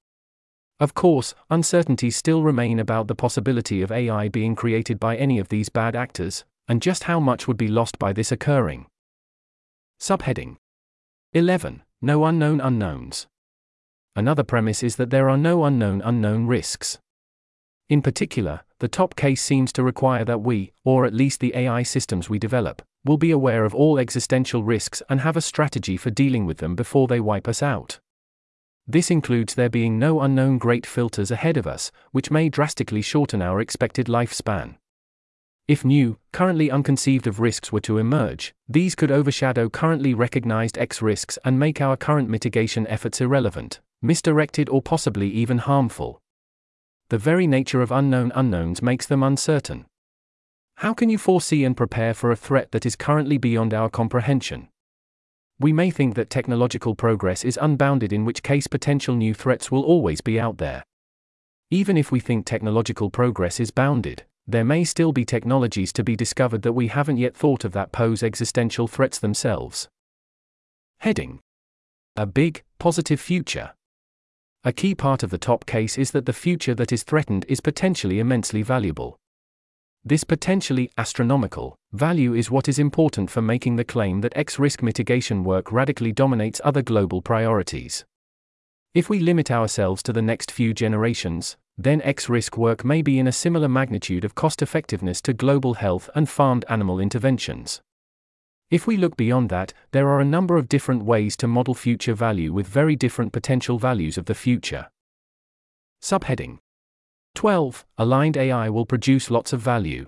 Of 0.80 0.96
course, 0.96 1.36
uncertainties 1.52 2.16
still 2.16 2.42
remain 2.42 2.80
about 2.80 3.08
the 3.08 3.14
possibility 3.14 3.84
of 3.84 3.92
AI 3.92 4.28
being 4.28 4.56
created 4.56 5.00
by 5.00 5.16
any 5.16 5.38
of 5.38 5.50
these 5.50 5.70
bad 5.70 5.96
actors, 5.96 6.44
and 6.68 6.82
just 6.82 7.04
how 7.04 7.20
much 7.20 7.48
would 7.48 7.58
be 7.58 7.68
lost 7.68 7.98
by 7.98 8.14
this 8.14 8.32
occurring. 8.32 8.86
Subheading 10.00 10.58
11. 11.34 11.84
No 12.02 12.26
unknown 12.26 12.62
unknowns. 12.62 13.28
Another 14.16 14.44
premise 14.44 14.84
is 14.84 14.96
that 14.96 15.10
there 15.10 15.30
are 15.30 15.38
no 15.38 15.66
unknown 15.66 16.02
unknown 16.02 16.48
risks. 16.48 17.00
In 17.90 18.02
particular, 18.02 18.62
the 18.80 18.88
top 18.88 19.16
case 19.16 19.42
seems 19.42 19.72
to 19.74 19.84
require 19.84 20.26
that 20.26 20.42
we, 20.42 20.74
or 20.84 21.06
at 21.06 21.14
least 21.14 21.40
the 21.40 21.56
AI 21.56 21.84
systems 21.84 22.30
we 22.30 22.38
develop, 22.38 22.82
will 23.06 23.18
be 23.18 23.32
aware 23.32 23.64
of 23.64 23.74
all 23.74 23.98
existential 23.98 24.64
risks 24.64 25.02
and 25.10 25.22
have 25.22 25.38
a 25.38 25.42
strategy 25.42 25.98
for 25.98 26.10
dealing 26.10 26.46
with 26.46 26.58
them 26.58 26.76
before 26.76 27.08
they 27.08 27.20
wipe 27.20 27.48
us 27.48 27.64
out. 27.64 28.00
This 28.86 29.10
includes 29.10 29.56
there 29.56 29.70
being 29.70 30.00
no 30.00 30.22
unknown 30.22 30.58
great 30.58 30.86
filters 30.86 31.32
ahead 31.32 31.58
of 31.58 31.68
us, 31.68 31.92
which 32.12 32.32
may 32.32 32.50
drastically 32.50 33.02
shorten 33.02 33.42
our 33.42 33.60
expected 33.60 34.08
lifespan. 34.08 34.76
If 35.68 35.84
new, 35.84 36.18
currently 36.32 36.72
unconceived 36.72 37.28
of 37.28 37.42
risks 37.42 37.74
were 37.74 37.82
to 37.82 37.98
emerge, 37.98 38.54
these 38.70 38.96
could 38.96 39.12
overshadow 39.12 39.70
currently 39.70 40.14
recognized 40.14 40.78
X 40.78 41.02
risks 41.02 41.38
and 41.44 41.60
make 41.60 41.82
our 41.82 41.98
current 41.98 42.30
mitigation 42.30 42.88
efforts 42.88 43.20
irrelevant, 43.20 43.82
misdirected, 44.02 44.70
or 44.70 44.82
possibly 44.82 45.30
even 45.30 45.58
harmful. 45.58 46.22
The 47.10 47.18
very 47.18 47.48
nature 47.48 47.82
of 47.82 47.92
unknown 47.92 48.32
unknowns 48.34 48.82
makes 48.82 49.06
them 49.06 49.24
uncertain. 49.24 49.86
How 50.76 50.94
can 50.94 51.10
you 51.10 51.18
foresee 51.18 51.66
and 51.66 51.76
prepare 51.76 52.14
for 52.14 52.32
a 52.32 52.38
threat 52.38 52.72
that 52.72 52.86
is 52.86 52.96
currently 52.96 53.38
beyond 53.38 53.74
our 53.74 53.90
comprehension? 53.90 54.70
We 55.60 55.74
may 55.74 55.92
think 55.92 56.16
that 56.16 56.30
technological 56.30 56.96
progress 56.96 57.44
is 57.44 57.60
unbounded, 57.62 58.14
in 58.14 58.24
which 58.24 58.44
case 58.44 58.68
potential 58.68 59.16
new 59.16 59.34
threats 59.34 59.70
will 59.70 59.84
always 59.84 60.22
be 60.22 60.40
out 60.40 60.60
there. 60.60 60.84
Even 61.70 61.98
if 61.98 62.10
we 62.10 62.22
think 62.22 62.46
technological 62.46 63.10
progress 63.10 63.60
is 63.60 63.72
bounded, 63.72 64.24
there 64.48 64.64
may 64.64 64.84
still 64.84 65.12
be 65.12 65.26
technologies 65.26 65.92
to 65.92 66.04
be 66.04 66.16
discovered 66.16 66.62
that 66.62 66.74
we 66.74 66.88
haven't 66.88 67.18
yet 67.18 67.36
thought 67.36 67.66
of 67.66 67.74
that 67.74 67.92
pose 67.92 68.24
existential 68.24 68.88
threats 68.88 69.20
themselves. 69.20 69.90
Heading 71.00 71.42
A 72.16 72.26
big, 72.26 72.64
positive 72.80 73.20
future. 73.20 73.74
A 74.64 74.72
key 74.72 74.96
part 74.96 75.22
of 75.22 75.30
the 75.30 75.38
top 75.38 75.66
case 75.66 75.98
is 75.98 76.12
that 76.12 76.26
the 76.26 76.34
future 76.34 76.74
that 76.76 76.92
is 76.92 77.04
threatened 77.04 77.46
is 77.50 77.60
potentially 77.60 78.20
immensely 78.20 78.62
valuable. 78.62 79.18
This 80.04 80.24
potentially 80.24 80.90
astronomical 80.98 81.76
value 81.92 82.34
is 82.34 82.50
what 82.50 82.70
is 82.70 82.80
important 82.80 83.30
for 83.30 83.42
making 83.42 83.76
the 83.76 83.84
claim 83.84 84.22
that 84.22 84.36
X 84.38 84.58
risk 84.58 84.82
mitigation 84.82 85.44
work 85.44 85.72
radically 85.72 86.14
dominates 86.14 86.62
other 86.64 86.82
global 86.82 87.22
priorities. 87.22 88.06
If 88.94 89.10
we 89.10 89.20
limit 89.20 89.52
ourselves 89.52 90.02
to 90.04 90.14
the 90.14 90.22
next 90.22 90.52
few 90.52 90.74
generations, 90.74 91.58
then 91.78 92.02
X 92.02 92.28
risk 92.28 92.58
work 92.58 92.84
may 92.84 93.02
be 93.02 93.20
in 93.20 93.28
a 93.28 93.32
similar 93.32 93.70
magnitude 93.70 94.26
of 94.26 94.36
cost 94.36 94.62
effectiveness 94.62 95.22
to 95.22 95.34
global 95.34 95.76
health 95.76 96.10
and 96.16 96.28
farmed 96.28 96.66
animal 96.70 97.00
interventions. 97.00 97.82
If 98.70 98.88
we 98.88 98.98
look 98.98 99.16
beyond 99.16 99.50
that, 99.50 99.74
there 99.92 100.10
are 100.10 100.20
a 100.20 100.26
number 100.26 100.58
of 100.58 100.68
different 100.68 101.06
ways 101.06 101.38
to 101.38 101.48
model 101.48 101.74
future 101.74 102.14
value 102.14 102.52
with 102.52 102.68
very 102.68 102.96
different 102.96 103.32
potential 103.32 103.78
values 103.78 104.18
of 104.18 104.26
the 104.26 104.36
future. 104.36 104.90
Subheading 106.02 106.58
12. 107.36 107.86
Aligned 107.98 108.36
AI 108.36 108.70
will 108.70 108.86
produce 108.86 109.30
lots 109.30 109.54
of 109.54 109.62
value. 109.62 110.08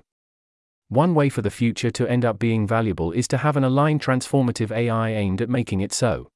One 0.88 1.14
way 1.14 1.30
for 1.30 1.44
the 1.44 1.52
future 1.52 1.92
to 1.92 2.10
end 2.10 2.26
up 2.26 2.40
being 2.40 2.66
valuable 2.66 3.12
is 3.12 3.28
to 3.28 3.38
have 3.38 3.56
an 3.56 3.64
aligned 3.64 4.02
transformative 4.02 4.72
AI 4.72 5.12
aimed 5.12 5.40
at 5.40 5.50
making 5.50 5.82
it 5.82 5.94
so. 5.94 6.30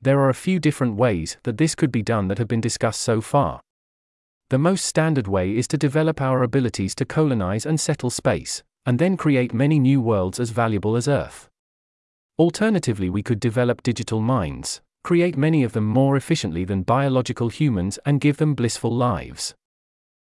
There 0.00 0.20
are 0.20 0.28
a 0.28 0.34
few 0.34 0.60
different 0.60 0.94
ways 0.94 1.38
that 1.42 1.58
this 1.58 1.74
could 1.74 1.90
be 1.90 2.02
done 2.02 2.28
that 2.28 2.38
have 2.38 2.46
been 2.46 2.60
discussed 2.60 3.00
so 3.00 3.20
far. 3.20 3.60
The 4.54 4.58
most 4.58 4.84
standard 4.84 5.26
way 5.26 5.56
is 5.56 5.66
to 5.66 5.76
develop 5.76 6.20
our 6.20 6.44
abilities 6.44 6.94
to 6.94 7.04
colonize 7.04 7.66
and 7.66 7.80
settle 7.80 8.08
space, 8.08 8.62
and 8.86 9.00
then 9.00 9.16
create 9.16 9.52
many 9.52 9.80
new 9.80 10.00
worlds 10.00 10.38
as 10.38 10.50
valuable 10.50 10.94
as 10.94 11.08
Earth. 11.08 11.48
Alternatively, 12.38 13.10
we 13.10 13.20
could 13.20 13.40
develop 13.40 13.82
digital 13.82 14.20
minds, 14.20 14.80
create 15.02 15.36
many 15.36 15.64
of 15.64 15.72
them 15.72 15.84
more 15.84 16.16
efficiently 16.16 16.64
than 16.64 16.84
biological 16.84 17.48
humans, 17.48 17.98
and 18.06 18.20
give 18.20 18.36
them 18.36 18.54
blissful 18.54 18.94
lives. 18.94 19.56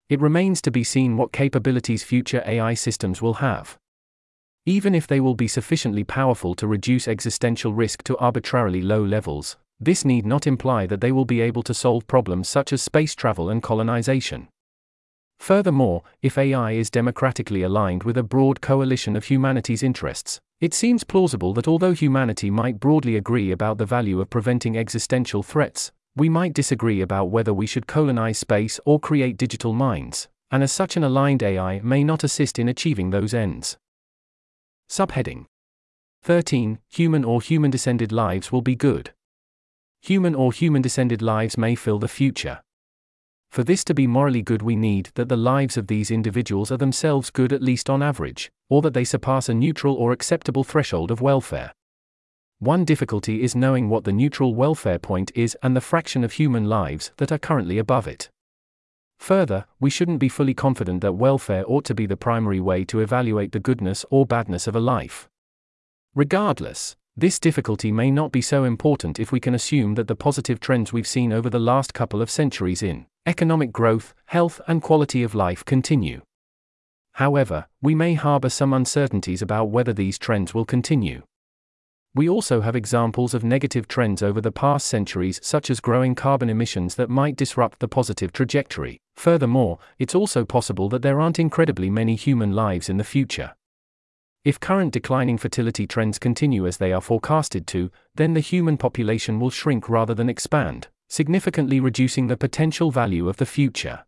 It 0.10 0.20
remains 0.20 0.62
to 0.64 0.70
be 0.70 0.84
seen 0.84 1.16
what 1.16 1.32
capabilities 1.32 2.04
future 2.04 2.44
AI 2.46 2.74
systems 2.74 3.22
will 3.22 3.36
have. 3.36 3.78
Even 4.66 4.94
if 4.94 5.08
they 5.08 5.22
will 5.22 5.34
be 5.34 5.48
sufficiently 5.48 6.04
powerful 6.04 6.56
to 6.56 6.68
reduce 6.68 7.08
existential 7.08 7.72
risk 7.72 8.04
to 8.04 8.18
arbitrarily 8.18 8.82
low 8.82 9.02
levels, 9.02 9.56
this 9.80 10.04
need 10.04 10.26
not 10.26 10.46
imply 10.46 10.86
that 10.86 11.02
they 11.02 11.12
will 11.12 11.26
be 11.26 11.42
able 11.42 11.64
to 11.64 11.74
solve 11.74 12.08
problems 12.08 12.50
such 12.50 12.74
as 12.74 12.82
space 12.82 13.16
travel 13.16 13.50
and 13.50 13.64
colonization. 13.64 14.48
Furthermore, 15.40 16.04
if 16.22 16.38
AI 16.38 16.72
is 16.72 16.90
democratically 16.90 17.64
aligned 17.64 18.04
with 18.04 18.18
a 18.18 18.24
broad 18.24 18.60
coalition 18.60 19.16
of 19.16 19.26
humanity's 19.26 19.84
interests, 19.84 20.40
it 20.60 20.74
seems 20.74 21.06
plausible 21.06 21.54
that 21.54 21.68
although 21.68 21.94
humanity 21.94 22.50
might 22.50 22.80
broadly 22.80 23.16
agree 23.16 23.52
about 23.52 23.78
the 23.78 23.86
value 23.86 24.20
of 24.20 24.30
preventing 24.30 24.78
existential 24.78 25.42
threats, 25.42 25.94
we 26.18 26.28
might 26.28 26.54
disagree 26.54 27.00
about 27.00 27.30
whether 27.30 27.54
we 27.54 27.66
should 27.66 27.88
colonize 27.88 28.38
space 28.38 28.80
or 28.86 29.00
create 29.00 29.38
digital 29.38 29.74
minds, 29.74 30.28
and 30.52 30.62
as 30.62 30.72
such, 30.74 30.98
an 30.98 31.04
aligned 31.06 31.42
AI 31.42 31.80
may 31.82 32.04
not 32.04 32.26
assist 32.26 32.60
in 32.60 32.68
achieving 32.68 33.12
those 33.12 33.34
ends. 33.34 33.78
Subheading 34.90 35.46
13 36.24 36.80
Human 36.90 37.24
or 37.24 37.42
human 37.42 37.72
descended 37.72 38.12
lives 38.12 38.52
will 38.52 38.62
be 38.62 38.76
good. 38.76 39.14
Human 40.02 40.34
or 40.34 40.52
human 40.52 40.82
descended 40.82 41.22
lives 41.22 41.58
may 41.58 41.76
fill 41.76 42.00
the 42.00 42.08
future. 42.08 42.62
For 43.50 43.64
this 43.64 43.84
to 43.86 43.94
be 43.94 44.08
morally 44.08 44.42
good, 44.42 44.62
we 44.62 44.76
need 44.76 45.10
that 45.16 45.28
the 45.28 45.36
lives 45.36 45.76
of 45.76 45.88
these 45.88 46.12
individuals 46.12 46.72
are 46.72 46.78
themselves 46.78 47.32
good 47.32 47.52
at 47.52 47.64
least 47.64 47.90
on 47.90 48.04
average, 48.04 48.52
or 48.70 48.82
that 48.84 48.94
they 48.94 49.04
surpass 49.04 49.50
a 49.50 49.54
neutral 49.54 49.96
or 49.96 50.12
acceptable 50.12 50.64
threshold 50.64 51.10
of 51.12 51.20
welfare. 51.20 51.74
One 52.60 52.86
difficulty 52.86 53.42
is 53.42 53.56
knowing 53.56 53.90
what 53.90 54.04
the 54.04 54.12
neutral 54.12 54.54
welfare 54.54 55.00
point 55.00 55.32
is 55.34 55.58
and 55.64 55.76
the 55.76 55.82
fraction 55.82 56.24
of 56.24 56.34
human 56.34 56.66
lives 56.66 57.12
that 57.18 57.32
are 57.32 57.38
currently 57.38 57.78
above 57.78 58.08
it. 58.08 58.30
Further, 59.18 59.66
we 59.80 59.90
shouldn't 59.90 60.20
be 60.20 60.30
fully 60.30 60.54
confident 60.54 61.02
that 61.02 61.14
welfare 61.14 61.64
ought 61.68 61.86
to 61.86 61.96
be 61.96 62.06
the 62.06 62.18
primary 62.18 62.60
way 62.60 62.86
to 62.86 63.00
evaluate 63.00 63.52
the 63.52 63.60
goodness 63.60 64.06
or 64.10 64.26
badness 64.26 64.68
of 64.68 64.76
a 64.76 64.80
life. 64.80 65.28
Regardless, 66.16 66.96
this 67.20 67.40
difficulty 67.40 67.92
may 67.92 68.12
not 68.12 68.32
be 68.32 68.42
so 68.42 68.64
important 68.64 69.20
if 69.20 69.32
we 69.32 69.40
can 69.40 69.54
assume 69.54 69.96
that 69.96 70.08
the 70.08 70.16
positive 70.16 70.60
trends 70.60 70.94
we've 70.94 71.08
seen 71.08 71.34
over 71.34 71.50
the 71.50 71.60
last 71.60 71.94
couple 71.94 72.22
of 72.22 72.30
centuries 72.30 72.82
in 72.82 73.06
economic 73.26 73.72
growth, 73.72 74.14
health, 74.28 74.62
and 74.68 74.82
quality 74.82 75.24
of 75.24 75.36
life 75.36 75.66
continue. 75.66 76.22
However, 77.14 77.68
we 77.82 77.96
may 77.96 78.14
harbor 78.14 78.50
some 78.50 78.74
uncertainties 78.74 79.42
about 79.42 79.66
whether 79.66 79.92
these 79.92 80.18
trends 80.18 80.54
will 80.54 80.66
continue. 80.66 81.24
We 82.16 82.28
also 82.28 82.62
have 82.62 82.76
examples 82.76 83.34
of 83.34 83.44
negative 83.44 83.88
trends 83.88 84.24
over 84.24 84.42
the 84.42 84.52
past 84.52 84.88
centuries, 84.88 85.40
such 85.44 85.70
as 85.70 85.80
growing 85.80 86.16
carbon 86.16 86.50
emissions 86.50 86.96
that 86.96 87.10
might 87.10 87.36
disrupt 87.36 87.80
the 87.80 87.88
positive 87.88 88.32
trajectory. 88.32 89.00
Furthermore, 89.16 89.78
it's 90.00 90.16
also 90.16 90.44
possible 90.44 90.90
that 90.90 91.02
there 91.02 91.20
aren't 91.20 91.40
incredibly 91.40 91.90
many 91.90 92.16
human 92.16 92.54
lives 92.54 92.90
in 92.90 92.98
the 92.98 93.04
future. 93.04 93.54
If 94.50 94.60
current 94.60 94.92
declining 94.92 95.38
fertility 95.38 95.86
trends 95.86 96.18
continue 96.18 96.66
as 96.66 96.78
they 96.78 96.92
are 96.92 97.02
forecasted 97.02 97.68
to, 97.68 97.92
then 98.16 98.34
the 98.34 98.40
human 98.40 98.78
population 98.78 99.40
will 99.40 99.52
shrink 99.52 99.88
rather 99.88 100.16
than 100.16 100.28
expand, 100.28 100.88
significantly 101.08 101.80
reducing 101.80 102.26
the 102.26 102.36
potential 102.36 102.90
value 102.90 103.30
of 103.30 103.38
the 103.38 103.46
future. 103.46 104.06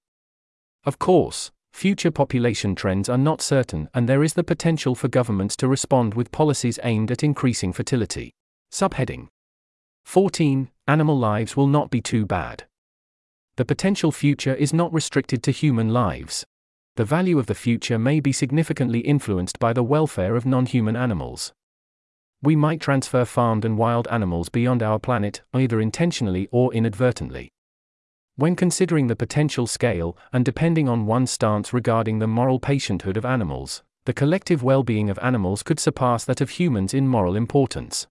Of 0.84 0.98
course, 0.98 1.52
Future 1.74 2.10
population 2.10 2.74
trends 2.74 3.08
are 3.08 3.20
not 3.20 3.40
certain, 3.40 3.88
and 3.94 4.10
there 4.10 4.24
is 4.24 4.34
the 4.34 4.44
potential 4.44 4.96
for 4.96 5.08
governments 5.08 5.56
to 5.58 5.68
respond 5.68 6.16
with 6.16 6.32
policies 6.32 6.80
aimed 6.82 7.12
at 7.12 7.24
increasing 7.24 7.72
fertility. 7.72 8.34
Subheading 8.74 9.28
14 10.06 10.72
Animal 10.88 11.20
lives 11.20 11.56
will 11.56 11.68
not 11.68 11.92
be 11.92 12.02
too 12.02 12.26
bad. 12.26 12.66
The 13.58 13.66
potential 13.66 14.12
future 14.12 14.56
is 14.56 14.74
not 14.74 14.92
restricted 14.92 15.44
to 15.44 15.52
human 15.52 15.90
lives. 15.90 16.48
The 16.96 17.06
value 17.06 17.40
of 17.40 17.46
the 17.46 17.56
future 17.56 17.98
may 17.98 18.20
be 18.20 18.34
significantly 18.34 19.00
influenced 19.00 19.60
by 19.60 19.72
the 19.72 19.84
welfare 19.84 20.36
of 20.36 20.46
non 20.46 20.66
human 20.66 20.96
animals. 20.96 21.54
We 22.44 22.56
might 22.56 22.82
transfer 22.82 23.24
farmed 23.24 23.64
and 23.64 23.78
wild 23.78 24.08
animals 24.10 24.50
beyond 24.50 24.84
our 24.84 25.00
planet, 25.00 25.42
either 25.54 25.80
intentionally 25.80 26.50
or 26.52 26.74
inadvertently. 26.74 27.52
When 28.36 28.56
considering 28.56 29.08
the 29.08 29.16
potential 29.16 29.68
scale, 29.68 30.18
and 30.34 30.44
depending 30.44 30.90
on 30.90 31.06
one's 31.06 31.32
stance 31.32 31.72
regarding 31.72 32.20
the 32.20 32.28
moral 32.28 32.60
patienthood 32.60 33.16
of 33.16 33.26
animals, 33.26 33.84
the 34.06 34.14
collective 34.14 34.64
well 34.64 34.84
being 34.84 35.10
of 35.10 35.20
animals 35.22 35.64
could 35.64 35.80
surpass 35.80 36.26
that 36.26 36.42
of 36.42 36.52
humans 36.52 36.94
in 36.94 37.08
moral 37.08 37.36
importance. 37.36 38.08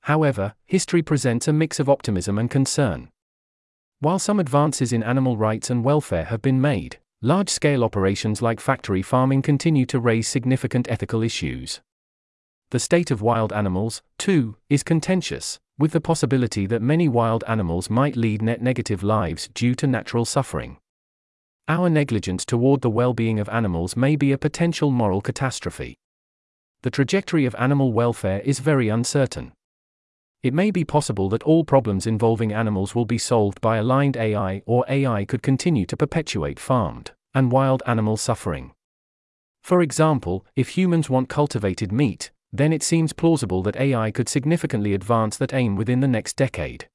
However, 0.00 0.54
history 0.66 1.02
presents 1.02 1.48
a 1.48 1.52
mix 1.52 1.80
of 1.80 1.88
optimism 1.88 2.38
and 2.38 2.50
concern. 2.50 3.08
While 4.00 4.18
some 4.18 4.40
advances 4.40 4.92
in 4.92 5.02
animal 5.02 5.36
rights 5.36 5.70
and 5.70 5.84
welfare 5.84 6.24
have 6.24 6.42
been 6.42 6.60
made, 6.60 6.98
large 7.22 7.48
scale 7.48 7.82
operations 7.82 8.42
like 8.42 8.60
factory 8.60 9.00
farming 9.00 9.40
continue 9.40 9.86
to 9.86 9.98
raise 9.98 10.28
significant 10.28 10.86
ethical 10.90 11.22
issues. 11.22 11.80
The 12.70 12.78
state 12.78 13.10
of 13.10 13.22
wild 13.22 13.52
animals, 13.52 14.02
too, 14.18 14.56
is 14.68 14.82
contentious, 14.82 15.58
with 15.78 15.92
the 15.92 16.00
possibility 16.00 16.66
that 16.66 16.82
many 16.82 17.08
wild 17.08 17.42
animals 17.48 17.88
might 17.88 18.16
lead 18.16 18.42
net 18.42 18.60
negative 18.60 19.02
lives 19.02 19.48
due 19.54 19.74
to 19.76 19.86
natural 19.86 20.24
suffering. 20.24 20.76
Our 21.68 21.88
negligence 21.88 22.44
toward 22.44 22.82
the 22.82 22.90
well 22.90 23.14
being 23.14 23.40
of 23.40 23.48
animals 23.48 23.96
may 23.96 24.14
be 24.14 24.30
a 24.32 24.38
potential 24.38 24.90
moral 24.90 25.20
catastrophe. 25.20 25.96
The 26.82 26.90
trajectory 26.90 27.46
of 27.46 27.56
animal 27.58 27.92
welfare 27.92 28.40
is 28.40 28.58
very 28.58 28.88
uncertain. 28.88 29.52
It 30.46 30.54
may 30.54 30.70
be 30.70 30.84
possible 30.84 31.28
that 31.30 31.42
all 31.42 31.64
problems 31.64 32.06
involving 32.06 32.52
animals 32.52 32.94
will 32.94 33.04
be 33.04 33.18
solved 33.18 33.60
by 33.60 33.78
aligned 33.78 34.16
AI, 34.16 34.62
or 34.64 34.84
AI 34.88 35.24
could 35.24 35.42
continue 35.42 35.84
to 35.86 35.96
perpetuate 35.96 36.60
farmed 36.60 37.10
and 37.34 37.50
wild 37.50 37.82
animal 37.84 38.16
suffering. 38.16 38.70
For 39.64 39.82
example, 39.82 40.46
if 40.54 40.68
humans 40.68 41.10
want 41.10 41.28
cultivated 41.28 41.90
meat, 41.90 42.30
then 42.52 42.72
it 42.72 42.84
seems 42.84 43.12
plausible 43.12 43.60
that 43.64 43.74
AI 43.74 44.12
could 44.12 44.28
significantly 44.28 44.94
advance 44.94 45.36
that 45.36 45.52
aim 45.52 45.74
within 45.74 45.98
the 45.98 46.06
next 46.06 46.36
decade. 46.36 46.88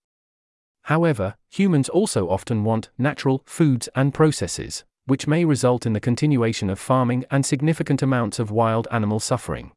However, 0.84 1.36
humans 1.50 1.90
also 1.90 2.30
often 2.30 2.64
want 2.64 2.90
natural 2.98 3.44
foods 3.46 3.90
and 3.94 4.14
processes, 4.14 4.86
which 5.08 5.28
may 5.28 5.44
result 5.44 5.86
in 5.86 5.92
the 5.92 6.00
continuation 6.00 6.70
of 6.70 6.80
farming 6.80 7.26
and 7.30 7.46
significant 7.46 8.02
amounts 8.02 8.40
of 8.40 8.50
wild 8.50 8.88
animal 8.92 9.20
suffering. 9.20 9.74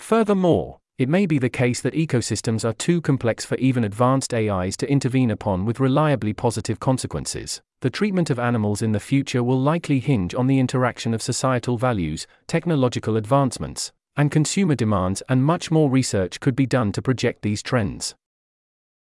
Furthermore, 0.00 0.80
it 1.00 1.08
may 1.08 1.24
be 1.24 1.38
the 1.38 1.48
case 1.48 1.80
that 1.80 1.94
ecosystems 1.94 2.62
are 2.62 2.74
too 2.74 3.00
complex 3.00 3.42
for 3.42 3.54
even 3.54 3.84
advanced 3.84 4.34
AIs 4.34 4.76
to 4.76 4.90
intervene 4.90 5.30
upon 5.30 5.64
with 5.64 5.80
reliably 5.80 6.34
positive 6.34 6.78
consequences. 6.78 7.62
The 7.80 7.88
treatment 7.88 8.28
of 8.28 8.38
animals 8.38 8.82
in 8.82 8.92
the 8.92 9.00
future 9.00 9.42
will 9.42 9.58
likely 9.58 9.98
hinge 9.98 10.34
on 10.34 10.46
the 10.46 10.58
interaction 10.58 11.14
of 11.14 11.22
societal 11.22 11.78
values, 11.78 12.26
technological 12.46 13.16
advancements, 13.16 13.92
and 14.14 14.30
consumer 14.30 14.74
demands, 14.74 15.22
and 15.26 15.42
much 15.42 15.70
more 15.70 15.88
research 15.88 16.38
could 16.38 16.54
be 16.54 16.66
done 16.66 16.92
to 16.92 17.00
project 17.00 17.40
these 17.40 17.62
trends. 17.62 18.14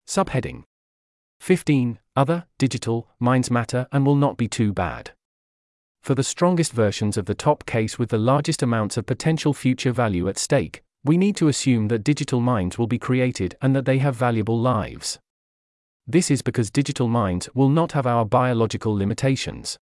Subheading 0.07 0.64
15. 1.41 1.99
Other, 2.14 2.45
digital, 2.59 3.09
minds 3.18 3.51
matter 3.51 3.87
and 3.91 4.05
will 4.05 4.16
not 4.16 4.37
be 4.37 4.49
too 4.49 4.74
bad. 4.74 5.12
For 6.03 6.14
the 6.14 6.24
strongest 6.24 6.74
versions 6.74 7.16
of 7.16 7.24
the 7.24 7.35
top 7.35 7.64
case 7.64 7.99
with 7.99 8.11
the 8.11 8.18
largest 8.18 8.62
amounts 8.62 8.99
of 8.99 9.07
potential 9.07 9.55
future 9.55 9.93
value 9.93 10.28
at 10.28 10.37
stake, 10.37 10.83
we 11.05 11.17
need 11.17 11.37
to 11.37 11.49
assume 11.49 11.89
that 11.89 12.05
digital 12.05 12.41
minds 12.41 12.79
will 12.79 12.87
be 12.87 12.99
created 12.99 13.57
and 13.63 13.75
that 13.75 13.85
they 13.85 13.99
have 13.99 14.15
valuable 14.15 14.59
lives. 14.59 15.19
This 16.07 16.31
is 16.31 16.43
because 16.43 16.71
digital 16.71 17.09
minds 17.09 17.49
will 17.55 17.69
not 17.69 17.93
have 17.93 18.07
our 18.07 18.25
biological 18.25 18.95
limitations. 18.95 19.79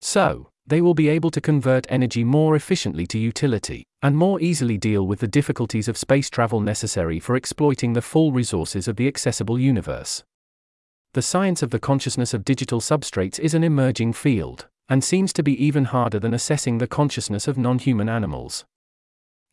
So, 0.00 0.48
they 0.66 0.80
will 0.80 0.94
be 0.94 1.08
able 1.08 1.30
to 1.32 1.40
convert 1.40 1.90
energy 1.90 2.24
more 2.24 2.54
efficiently 2.54 3.06
to 3.08 3.18
utility, 3.18 3.84
and 4.00 4.16
more 4.16 4.40
easily 4.40 4.78
deal 4.78 5.06
with 5.06 5.20
the 5.20 5.28
difficulties 5.28 5.88
of 5.88 5.98
space 5.98 6.30
travel 6.30 6.60
necessary 6.60 7.18
for 7.18 7.36
exploiting 7.36 7.92
the 7.92 8.02
full 8.02 8.32
resources 8.32 8.86
of 8.86 8.96
the 8.96 9.08
accessible 9.08 9.58
universe. 9.58 10.22
The 11.14 11.22
science 11.22 11.62
of 11.62 11.70
the 11.70 11.80
consciousness 11.80 12.32
of 12.32 12.44
digital 12.44 12.80
substrates 12.80 13.38
is 13.38 13.54
an 13.54 13.64
emerging 13.64 14.14
field, 14.14 14.68
and 14.88 15.02
seems 15.02 15.32
to 15.34 15.42
be 15.42 15.62
even 15.62 15.86
harder 15.86 16.18
than 16.18 16.32
assessing 16.32 16.78
the 16.78 16.86
consciousness 16.86 17.48
of 17.48 17.58
non 17.58 17.78
human 17.78 18.08
animals. 18.08 18.64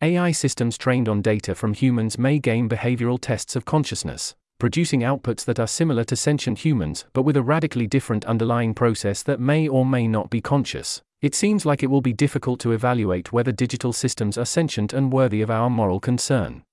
AI 0.02 0.32
systems 0.32 0.78
trained 0.78 1.10
on 1.10 1.22
data 1.22 1.54
from 1.54 1.74
humans 1.74 2.18
may 2.18 2.40
gain 2.40 2.70
behavioral 2.70 3.20
tests 3.20 3.58
of 3.58 3.66
consciousness, 3.66 4.34
producing 4.58 5.02
outputs 5.02 5.44
that 5.44 5.60
are 5.60 5.68
similar 5.68 6.06
to 6.06 6.16
sentient 6.16 6.60
humans 6.60 7.04
but 7.12 7.24
with 7.24 7.36
a 7.36 7.44
radically 7.44 7.86
different 7.86 8.24
underlying 8.24 8.74
process 8.74 9.22
that 9.24 9.42
may 9.42 9.68
or 9.68 9.86
may 9.86 10.08
not 10.08 10.30
be 10.30 10.40
conscious. 10.40 11.02
It 11.22 11.36
seems 11.36 11.66
like 11.66 11.84
it 11.84 11.88
will 11.88 12.00
be 12.00 12.14
difficult 12.14 12.62
to 12.62 12.72
evaluate 12.72 13.34
whether 13.34 13.52
digital 13.52 13.92
systems 13.92 14.38
are 14.38 14.46
sentient 14.46 14.94
and 14.94 15.12
worthy 15.12 15.42
of 15.42 15.52
our 15.52 15.70
moral 15.70 16.00
concern. 16.00 16.64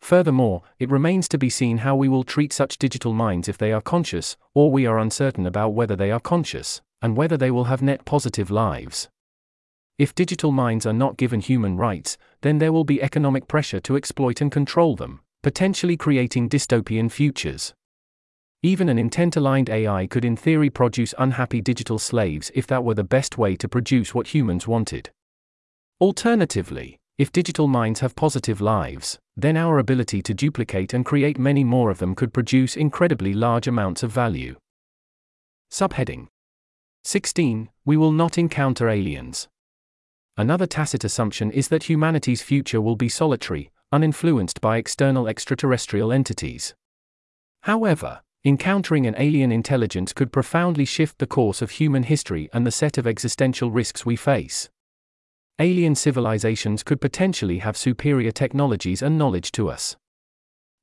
Furthermore, 0.00 0.62
it 0.78 0.88
remains 0.88 1.28
to 1.30 1.38
be 1.38 1.50
seen 1.50 1.78
how 1.78 1.96
we 1.96 2.08
will 2.08 2.22
treat 2.22 2.52
such 2.52 2.78
digital 2.78 3.12
minds 3.12 3.48
if 3.48 3.58
they 3.58 3.72
are 3.72 3.80
conscious, 3.80 4.36
or 4.54 4.70
we 4.70 4.86
are 4.86 5.00
uncertain 5.00 5.46
about 5.46 5.70
whether 5.70 5.96
they 5.96 6.12
are 6.12 6.20
conscious, 6.20 6.80
and 7.02 7.16
whether 7.16 7.36
they 7.36 7.50
will 7.50 7.64
have 7.64 7.82
net 7.82 8.04
positive 8.04 8.52
lives. 8.52 9.08
If 9.98 10.14
digital 10.14 10.52
minds 10.52 10.84
are 10.84 10.92
not 10.92 11.16
given 11.16 11.40
human 11.40 11.78
rights, 11.78 12.18
then 12.42 12.58
there 12.58 12.72
will 12.72 12.84
be 12.84 13.00
economic 13.00 13.48
pressure 13.48 13.80
to 13.80 13.96
exploit 13.96 14.42
and 14.42 14.52
control 14.52 14.94
them, 14.94 15.20
potentially 15.42 15.96
creating 15.96 16.50
dystopian 16.50 17.10
futures. 17.10 17.72
Even 18.62 18.88
an 18.88 18.98
intent 18.98 19.36
aligned 19.36 19.70
AI 19.70 20.06
could, 20.06 20.24
in 20.24 20.36
theory, 20.36 20.68
produce 20.68 21.14
unhappy 21.18 21.62
digital 21.62 21.98
slaves 21.98 22.50
if 22.54 22.66
that 22.66 22.84
were 22.84 22.94
the 22.94 23.04
best 23.04 23.38
way 23.38 23.56
to 23.56 23.68
produce 23.68 24.14
what 24.14 24.34
humans 24.34 24.68
wanted. 24.68 25.10
Alternatively, 26.00 26.98
if 27.16 27.32
digital 27.32 27.66
minds 27.66 28.00
have 28.00 28.14
positive 28.14 28.60
lives, 28.60 29.18
then 29.34 29.56
our 29.56 29.78
ability 29.78 30.20
to 30.20 30.34
duplicate 30.34 30.92
and 30.92 31.06
create 31.06 31.38
many 31.38 31.64
more 31.64 31.90
of 31.90 31.98
them 31.98 32.14
could 32.14 32.34
produce 32.34 32.76
incredibly 32.76 33.32
large 33.32 33.66
amounts 33.66 34.02
of 34.02 34.12
value. 34.12 34.56
Subheading 35.70 36.26
16 37.04 37.70
We 37.86 37.96
will 37.96 38.12
not 38.12 38.36
encounter 38.36 38.90
aliens. 38.90 39.48
Another 40.38 40.66
tacit 40.66 41.02
assumption 41.02 41.50
is 41.50 41.68
that 41.68 41.84
humanity's 41.84 42.42
future 42.42 42.80
will 42.80 42.96
be 42.96 43.08
solitary, 43.08 43.70
uninfluenced 43.90 44.60
by 44.60 44.76
external 44.76 45.28
extraterrestrial 45.28 46.12
entities. 46.12 46.74
However, 47.62 48.20
encountering 48.44 49.06
an 49.06 49.14
alien 49.18 49.50
intelligence 49.50 50.12
could 50.12 50.32
profoundly 50.32 50.84
shift 50.84 51.18
the 51.18 51.26
course 51.26 51.62
of 51.62 51.70
human 51.70 52.02
history 52.02 52.50
and 52.52 52.66
the 52.66 52.70
set 52.70 52.98
of 52.98 53.06
existential 53.06 53.70
risks 53.70 54.04
we 54.04 54.14
face. 54.14 54.68
Alien 55.58 55.94
civilizations 55.94 56.82
could 56.82 57.00
potentially 57.00 57.60
have 57.60 57.76
superior 57.76 58.30
technologies 58.30 59.00
and 59.00 59.16
knowledge 59.16 59.50
to 59.52 59.70
us. 59.70 59.96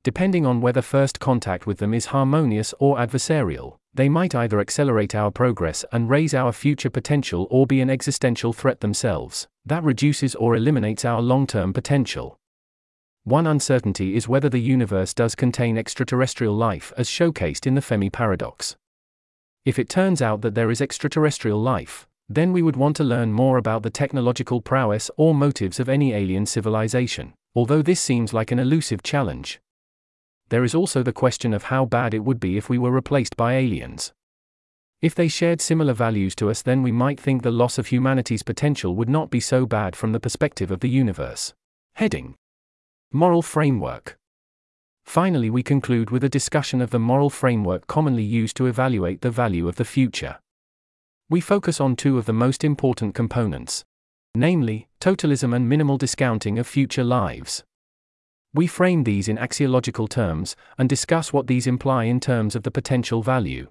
Depending 0.04 0.44
on 0.44 0.60
whether 0.60 0.82
first 0.82 1.18
contact 1.18 1.66
with 1.66 1.78
them 1.78 1.94
is 1.94 2.06
harmonious 2.06 2.74
or 2.78 2.98
adversarial, 2.98 3.78
they 3.94 4.10
might 4.10 4.34
either 4.34 4.60
accelerate 4.60 5.14
our 5.14 5.30
progress 5.30 5.82
and 5.92 6.10
raise 6.10 6.34
our 6.34 6.52
future 6.52 6.90
potential 6.90 7.46
or 7.50 7.66
be 7.66 7.80
an 7.80 7.88
existential 7.88 8.52
threat 8.52 8.80
themselves, 8.80 9.48
that 9.64 9.82
reduces 9.82 10.34
or 10.34 10.54
eliminates 10.56 11.06
our 11.06 11.22
long 11.22 11.46
term 11.46 11.72
potential. 11.72 12.38
One 13.22 13.46
uncertainty 13.46 14.14
is 14.14 14.28
whether 14.28 14.50
the 14.50 14.60
universe 14.60 15.14
does 15.14 15.34
contain 15.34 15.78
extraterrestrial 15.78 16.54
life 16.54 16.92
as 16.98 17.08
showcased 17.08 17.66
in 17.66 17.74
the 17.74 17.80
Fermi 17.80 18.10
paradox. 18.10 18.76
If 19.64 19.78
it 19.78 19.88
turns 19.88 20.20
out 20.20 20.42
that 20.42 20.54
there 20.54 20.70
is 20.70 20.82
extraterrestrial 20.82 21.62
life, 21.62 22.06
then 22.28 22.52
we 22.52 22.60
would 22.60 22.76
want 22.76 22.96
to 22.96 23.04
learn 23.04 23.32
more 23.32 23.56
about 23.56 23.82
the 23.82 23.88
technological 23.88 24.60
prowess 24.60 25.10
or 25.16 25.34
motives 25.34 25.80
of 25.80 25.88
any 25.88 26.12
alien 26.12 26.44
civilization, 26.44 27.32
although 27.54 27.80
this 27.80 28.02
seems 28.02 28.34
like 28.34 28.50
an 28.50 28.58
elusive 28.58 29.02
challenge 29.02 29.62
there 30.48 30.64
is 30.64 30.74
also 30.74 31.02
the 31.02 31.12
question 31.12 31.52
of 31.54 31.64
how 31.64 31.84
bad 31.84 32.14
it 32.14 32.24
would 32.24 32.40
be 32.40 32.56
if 32.56 32.68
we 32.68 32.78
were 32.78 32.90
replaced 32.90 33.36
by 33.36 33.54
aliens. 33.54 34.12
If 35.00 35.14
they 35.14 35.28
shared 35.28 35.60
similar 35.60 35.92
values 35.92 36.34
to 36.36 36.50
us, 36.50 36.62
then 36.62 36.82
we 36.82 36.92
might 36.92 37.20
think 37.20 37.42
the 37.42 37.50
loss 37.50 37.78
of 37.78 37.88
humanity's 37.88 38.42
potential 38.42 38.94
would 38.94 39.08
not 39.08 39.30
be 39.30 39.40
so 39.40 39.66
bad 39.66 39.96
from 39.96 40.12
the 40.12 40.20
perspective 40.20 40.70
of 40.70 40.80
the 40.80 40.88
universe. 40.88 41.52
Heading 41.96 42.36
Moral 43.12 43.42
Framework. 43.42 44.16
Finally, 45.04 45.50
we 45.50 45.62
conclude 45.62 46.10
with 46.10 46.24
a 46.24 46.28
discussion 46.28 46.80
of 46.80 46.90
the 46.90 46.98
moral 46.98 47.30
framework 47.30 47.86
commonly 47.86 48.22
used 48.22 48.56
to 48.56 48.66
evaluate 48.66 49.20
the 49.20 49.30
value 49.30 49.68
of 49.68 49.76
the 49.76 49.84
future. 49.84 50.38
We 51.28 51.40
focus 51.40 51.80
on 51.80 51.96
two 51.96 52.16
of 52.16 52.26
the 52.26 52.32
most 52.32 52.64
important 52.64 53.14
components 53.14 53.84
namely, 54.34 54.88
totalism 55.00 55.54
and 55.54 55.68
minimal 55.68 55.96
discounting 55.96 56.58
of 56.58 56.66
future 56.66 57.04
lives. 57.04 57.62
We 58.54 58.68
frame 58.68 59.02
these 59.02 59.26
in 59.26 59.36
axiological 59.36 60.08
terms 60.08 60.54
and 60.78 60.88
discuss 60.88 61.32
what 61.32 61.48
these 61.48 61.66
imply 61.66 62.04
in 62.04 62.20
terms 62.20 62.54
of 62.54 62.62
the 62.62 62.70
potential 62.70 63.20
value. 63.20 63.68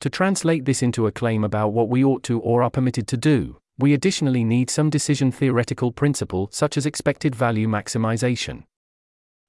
To 0.00 0.10
translate 0.10 0.66
this 0.66 0.82
into 0.82 1.06
a 1.06 1.12
claim 1.12 1.42
about 1.42 1.72
what 1.72 1.88
we 1.88 2.04
ought 2.04 2.22
to 2.24 2.38
or 2.40 2.62
are 2.62 2.70
permitted 2.70 3.08
to 3.08 3.16
do, 3.16 3.56
we 3.78 3.94
additionally 3.94 4.44
need 4.44 4.68
some 4.68 4.90
decision 4.90 5.32
theoretical 5.32 5.92
principle 5.92 6.50
such 6.52 6.76
as 6.76 6.84
expected 6.84 7.34
value 7.34 7.66
maximization. 7.66 8.64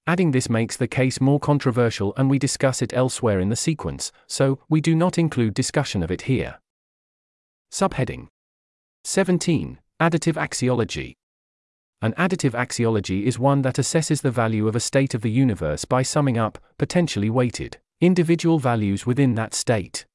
Adding 0.08 0.32
this 0.32 0.50
makes 0.50 0.78
the 0.78 0.88
case 0.88 1.20
more 1.20 1.41
controversial 1.41 2.14
and 2.16 2.30
we 2.30 2.39
discuss 2.39 2.82
it 2.82 2.93
elsewhere 2.93 3.41
in 3.41 3.50
the 3.50 3.58
sequence, 3.58 4.14
so 4.28 4.60
we 4.70 4.80
do 4.80 4.95
not 4.95 5.18
include 5.18 5.54
discussion 5.54 6.02
of 6.02 6.12
it 6.12 6.22
here. 6.22 6.60
Subheading 7.70 8.28
17 9.04 9.80
Additive 10.00 10.36
Axiology 10.36 11.16
an 12.00 12.14
additive 12.14 12.52
axiology 12.52 13.24
is 13.24 13.39
one 13.39 13.64
that 13.64 13.78
assesses 13.78 14.22
the 14.22 14.30
value 14.30 14.68
of 14.68 14.76
a 14.76 14.80
state 14.80 15.16
of 15.16 15.22
the 15.22 15.32
universe 15.32 15.84
by 15.84 16.04
summing 16.04 16.38
up, 16.38 16.60
potentially 16.78 17.30
weighted, 17.30 17.80
individual 18.02 18.60
values 18.60 19.08
within 19.08 19.34
that 19.34 19.56
state. 19.56 20.06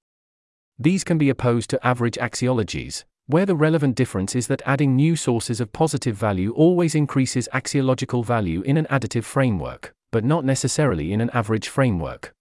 These 0.79 1.03
can 1.03 1.19
be 1.19 1.29
opposed 1.29 1.71
to 1.71 1.85
average 1.85 2.15
axiologies, 2.19 3.03
where 3.27 3.47
the 3.47 3.57
relevant 3.57 3.97
difference 3.97 4.37
is 4.37 4.47
that 4.47 4.63
adding 4.65 4.95
new 4.95 5.17
sources 5.17 5.61
of 5.61 5.73
positive 5.73 6.15
value 6.15 6.53
always 6.53 6.95
increases 6.95 7.49
axiological 7.53 8.25
value 8.25 8.63
in 8.63 8.77
an 8.77 8.87
additive 8.87 9.25
framework, 9.25 9.93
but 10.13 10.25
not 10.25 10.45
necessarily 10.45 11.13
in 11.13 11.21
an 11.21 11.31
average 11.31 11.69
framework. 11.69 12.33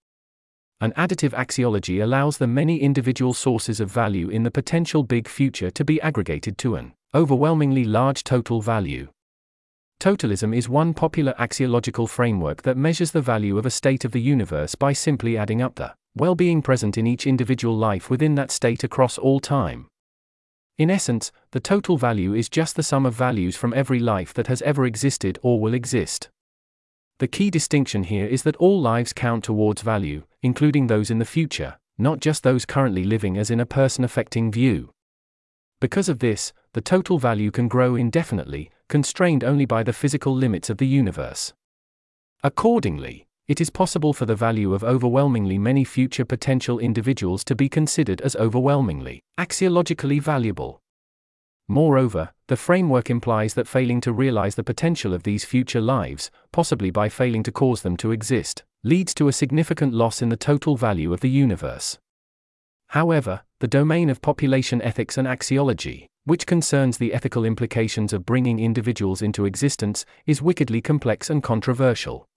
An 0.82 0.92
additive 0.92 1.32
axiology 1.32 2.04
allows 2.04 2.38
the 2.38 2.46
many 2.46 2.80
individual 2.80 3.34
sources 3.34 3.80
of 3.80 3.90
value 3.90 4.30
in 4.30 4.44
the 4.44 4.52
potential 4.52 5.02
big 5.02 5.28
future 5.28 5.72
to 5.72 5.84
be 5.84 6.00
aggregated 6.02 6.60
to 6.60 6.76
an 6.76 6.94
overwhelmingly 7.16 7.84
large 7.84 8.24
total 8.24 8.62
value. 8.62 9.08
Totalism 10.02 10.52
is 10.58 10.68
one 10.68 10.96
popular 10.96 11.36
axiological 11.38 12.10
framework 12.10 12.64
that 12.64 12.76
measures 12.76 13.12
the 13.12 13.22
value 13.22 13.60
of 13.60 13.68
a 13.68 13.70
state 13.70 14.04
of 14.04 14.12
the 14.12 14.20
universe 14.20 14.74
by 14.74 14.94
simply 14.94 15.38
adding 15.38 15.62
up 15.62 15.76
the 15.76 15.94
well 16.16 16.34
being 16.34 16.64
present 16.64 16.98
in 16.98 17.06
each 17.06 17.28
individual 17.28 17.78
life 17.78 18.10
within 18.10 18.34
that 18.34 18.50
state 18.50 18.84
across 18.84 19.20
all 19.20 19.40
time. 19.40 19.86
In 20.80 20.90
essence, 20.90 21.32
the 21.52 21.60
total 21.60 21.98
value 21.98 22.34
is 22.34 22.50
just 22.50 22.76
the 22.76 22.82
sum 22.82 23.06
of 23.06 23.14
values 23.14 23.56
from 23.56 23.76
every 23.76 24.00
life 24.00 24.34
that 24.34 24.48
has 24.48 24.64
ever 24.64 24.86
existed 24.86 25.38
or 25.44 25.60
will 25.60 25.76
exist. 25.76 26.32
The 27.20 27.28
key 27.28 27.52
distinction 27.52 28.06
here 28.06 28.26
is 28.26 28.42
that 28.42 28.56
all 28.56 28.82
lives 28.82 29.14
count 29.14 29.44
towards 29.44 29.84
value, 29.84 30.24
including 30.42 30.88
those 30.88 31.12
in 31.12 31.20
the 31.20 31.26
future, 31.26 31.78
not 32.00 32.22
just 32.22 32.42
those 32.42 32.66
currently 32.66 33.04
living 33.04 33.38
as 33.38 33.52
in 33.52 33.60
a 33.60 33.68
person 33.68 34.04
affecting 34.04 34.52
view. 34.52 34.90
Because 35.80 36.10
of 36.10 36.20
this, 36.20 36.54
the 36.74 36.82
total 36.82 37.20
value 37.20 37.52
can 37.52 37.68
grow 37.68 37.96
indefinitely, 37.96 38.72
constrained 38.92 39.44
only 39.44 39.66
by 39.66 39.82
the 39.82 39.94
physical 39.94 40.36
limits 40.36 40.70
of 40.70 40.78
the 40.78 40.86
universe. 40.86 41.54
Accordingly, 42.44 43.26
it 43.48 43.62
is 43.62 43.70
possible 43.70 44.12
for 44.12 44.26
the 44.26 44.36
value 44.36 44.74
of 44.74 44.84
overwhelmingly 44.84 45.58
many 45.58 45.86
future 45.86 46.26
potential 46.26 46.78
individuals 46.78 47.46
to 47.46 47.56
be 47.56 47.70
considered 47.70 48.20
as 48.20 48.36
overwhelmingly, 48.36 49.24
axiologically 49.38 50.20
valuable. 50.20 50.82
Moreover, 51.70 52.34
the 52.48 52.58
framework 52.58 53.10
implies 53.10 53.54
that 53.54 53.68
failing 53.68 54.02
to 54.02 54.12
realize 54.12 54.56
the 54.56 54.72
potential 54.72 55.14
of 55.14 55.24
these 55.24 55.46
future 55.46 55.80
lives, 55.80 56.30
possibly 56.52 56.92
by 56.92 57.08
failing 57.08 57.44
to 57.44 57.52
cause 57.52 57.84
them 57.84 57.96
to 57.96 58.12
exist, 58.12 58.66
leads 58.84 59.14
to 59.14 59.30
a 59.30 59.34
significant 59.34 59.94
loss 59.94 60.22
in 60.22 60.28
the 60.28 60.36
total 60.36 60.76
value 60.76 61.14
of 61.14 61.22
the 61.22 61.30
universe. 61.30 61.98
However, 62.88 63.44
the 63.60 63.70
domain 63.70 64.10
of 64.10 64.22
population 64.22 64.82
ethics 64.82 65.18
and 65.18 65.30
axiology, 65.30 66.08
which 66.26 66.46
concerns 66.46 66.98
the 66.98 67.14
ethical 67.14 67.44
implications 67.44 68.14
of 68.14 68.26
bringing 68.26 68.60
individuals 68.60 69.22
into 69.22 69.46
existence, 69.46 70.06
is 70.26 70.42
wickedly 70.42 70.82
complex 70.82 71.30
and 71.30 71.42
controversial. 71.42 72.28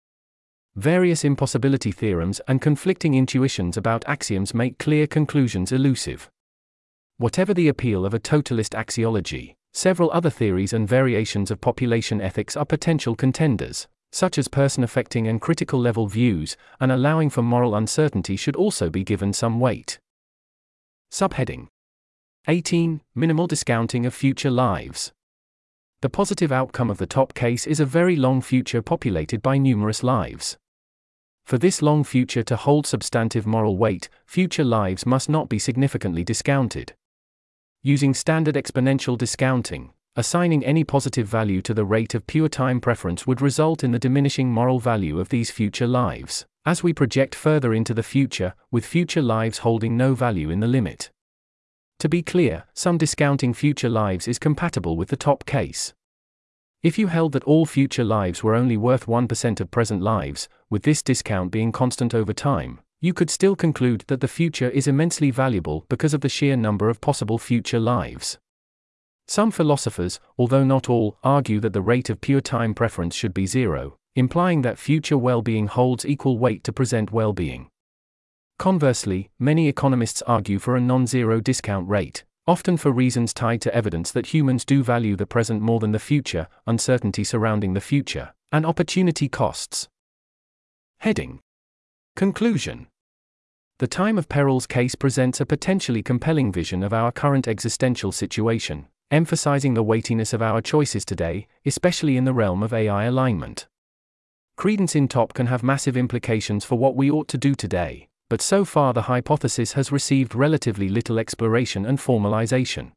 Various 0.77 1.25
impossibility 1.25 1.93
theorems 1.93 2.41
and 2.49 2.61
conflicting 2.61 3.15
intuitions 3.15 3.77
about 3.77 4.05
axioms 4.09 4.55
make 4.55 4.79
clear 4.79 5.07
conclusions 5.07 5.71
elusive. 5.71 6.31
Whatever 7.19 7.55
the 7.55 7.69
appeal 7.69 8.05
of 8.05 8.15
a 8.15 8.19
totalist 8.19 8.73
axiology, 8.73 9.55
several 9.73 10.11
other 10.13 10.31
theories 10.31 10.73
and 10.73 10.89
variations 10.89 11.51
of 11.51 11.61
population 11.61 12.21
ethics 12.21 12.57
are 12.57 12.65
potential 12.65 13.15
contenders, 13.15 13.87
such 14.11 14.39
as 14.39 14.49
person 14.49 14.83
affecting 14.83 15.29
and 15.29 15.41
critical 15.41 15.79
level 15.79 16.07
views, 16.07 16.57
and 16.81 16.91
allowing 16.91 17.29
for 17.31 17.43
moral 17.43 17.75
uncertainty 17.75 18.37
should 18.37 18.57
also 18.57 18.89
be 18.89 19.05
given 19.05 19.33
some 19.33 19.61
weight. 19.61 19.99
Subheading 21.13 21.69
18 22.47 23.01
Minimal 23.15 23.47
discounting 23.47 24.05
of 24.05 24.13
future 24.13 24.51
lives. 24.51 25.15
The 26.03 26.11
positive 26.11 26.53
outcome 26.53 26.91
of 26.91 26.99
the 26.99 27.07
top 27.07 27.33
case 27.33 27.67
is 27.67 27.81
a 27.81 27.87
very 27.87 28.17
long 28.17 28.43
future 28.43 28.83
populated 28.83 29.41
by 29.41 29.57
numerous 29.57 30.03
lives. 30.03 30.59
For 31.47 31.57
this 31.57 31.81
long 31.81 32.05
future 32.05 32.43
to 32.43 32.57
hold 32.57 32.87
substantive 32.87 33.47
moral 33.47 33.79
weight, 33.79 34.11
future 34.27 34.63
lives 34.63 35.07
must 35.07 35.31
not 35.31 35.49
be 35.49 35.59
significantly 35.59 36.23
discounted. 36.23 36.93
Using 37.83 38.13
standard 38.13 38.57
exponential 38.57 39.17
discounting, 39.17 39.95
assigning 40.15 40.63
any 40.67 40.85
positive 40.85 41.27
value 41.27 41.63
to 41.63 41.73
the 41.73 41.87
rate 41.87 42.15
of 42.15 42.27
pure 42.27 42.51
time 42.51 42.79
preference 42.79 43.27
would 43.27 43.41
result 43.41 43.83
in 43.83 43.93
the 43.93 43.99
diminishing 43.99 44.53
moral 44.53 44.81
value 44.81 45.19
of 45.19 45.31
these 45.31 45.51
future 45.51 45.87
lives, 45.87 46.45
as 46.67 46.83
we 46.83 46.93
project 46.93 47.35
further 47.35 47.73
into 47.73 47.95
the 47.95 48.03
future, 48.03 48.53
with 48.71 48.85
future 48.85 49.23
lives 49.23 49.59
holding 49.65 49.97
no 49.97 50.15
value 50.15 50.51
in 50.51 50.61
the 50.61 50.67
limit. 50.67 51.11
To 52.01 52.09
be 52.09 52.23
clear, 52.23 52.65
some 52.75 52.99
discounting 52.99 53.55
future 53.55 53.89
lives 53.89 54.29
is 54.29 54.39
compatible 54.39 54.97
with 54.97 55.09
the 55.09 55.17
top 55.17 55.47
case. 55.47 55.95
If 56.83 56.99
you 56.99 57.07
held 57.07 57.33
that 57.33 57.45
all 57.45 57.65
future 57.65 58.05
lives 58.05 58.43
were 58.43 58.55
only 58.55 58.77
worth 58.77 59.07
1% 59.07 59.61
of 59.61 59.71
present 59.71 60.03
lives, 60.03 60.49
with 60.69 60.83
this 60.83 61.03
discount 61.03 61.51
being 61.51 61.73
constant 61.73 62.15
over 62.15 62.35
time, 62.35 62.81
you 63.01 63.15
could 63.15 63.31
still 63.31 63.57
conclude 63.57 64.05
that 64.09 64.21
the 64.21 64.29
future 64.29 64.69
is 64.69 64.87
immensely 64.87 65.31
valuable 65.31 65.87
because 65.89 66.13
of 66.13 66.21
the 66.21 66.29
sheer 66.29 66.57
number 66.57 66.91
of 66.91 67.01
possible 67.01 67.39
future 67.39 67.81
lives. 67.81 68.39
Some 69.27 69.51
philosophers, 69.51 70.21
although 70.37 70.65
not 70.65 70.91
all, 70.91 71.17
argue 71.25 71.59
that 71.61 71.73
the 71.73 71.81
rate 71.81 72.11
of 72.11 72.21
pure 72.21 72.43
time 72.43 72.75
preference 72.75 73.15
should 73.15 73.33
be 73.33 73.47
zero, 73.47 73.97
implying 74.15 74.63
that 74.63 74.79
future 74.79 75.17
well 75.17 75.41
being 75.41 75.67
holds 75.67 76.05
equal 76.05 76.39
weight 76.39 76.65
to 76.65 76.73
present 76.73 77.13
well 77.13 77.33
being. 77.33 77.71
Conversely, 78.59 79.31
many 79.39 79.69
economists 79.69 80.23
argue 80.23 80.59
for 80.59 80.77
a 80.77 80.81
non 80.81 81.07
zero 81.07 81.41
discount 81.41 81.89
rate, 81.89 82.25
often 82.47 82.77
for 82.77 82.93
reasons 82.93 83.35
tied 83.35 83.61
to 83.63 83.75
evidence 83.75 84.11
that 84.13 84.33
humans 84.33 84.65
do 84.65 84.83
value 84.83 85.17
the 85.17 85.27
present 85.27 85.61
more 85.61 85.81
than 85.81 85.93
the 85.93 85.99
future, 85.99 86.47
uncertainty 86.67 87.25
surrounding 87.25 87.75
the 87.75 87.81
future, 87.81 88.33
and 88.53 88.65
opportunity 88.65 89.29
costs. 89.29 89.89
Heading 90.99 91.41
Conclusion 92.17 92.87
The 93.81 93.89
time 93.89 94.19
of 94.19 94.29
perils 94.29 94.67
case 94.69 94.95
presents 94.95 95.41
a 95.41 95.47
potentially 95.47 96.03
compelling 96.03 96.53
vision 96.53 96.83
of 96.85 96.93
our 96.93 97.11
current 97.11 97.49
existential 97.49 98.13
situation, 98.13 98.87
emphasizing 99.11 99.75
the 99.75 99.83
weightiness 99.83 100.33
of 100.33 100.41
our 100.41 100.63
choices 100.63 101.05
today, 101.05 101.49
especially 101.67 102.17
in 102.17 102.25
the 102.25 102.33
realm 102.33 102.63
of 102.63 102.73
AI 102.73 103.05
alignment. 103.05 103.67
Credence 104.57 104.95
in 104.95 105.09
top 105.09 105.35
can 105.35 105.47
have 105.47 105.65
massive 105.65 105.97
implications 105.97 106.65
for 106.65 106.79
what 106.79 106.95
we 106.95 107.11
ought 107.11 107.27
to 107.29 107.37
do 107.37 107.57
today, 107.57 108.09
but 108.29 108.41
so 108.41 108.65
far 108.65 108.93
the 108.93 109.03
hypothesis 109.03 109.73
has 109.73 109.93
received 109.93 110.35
relatively 110.35 110.89
little 110.89 111.19
exploration 111.19 111.85
and 111.85 111.99
formalization. 111.99 112.93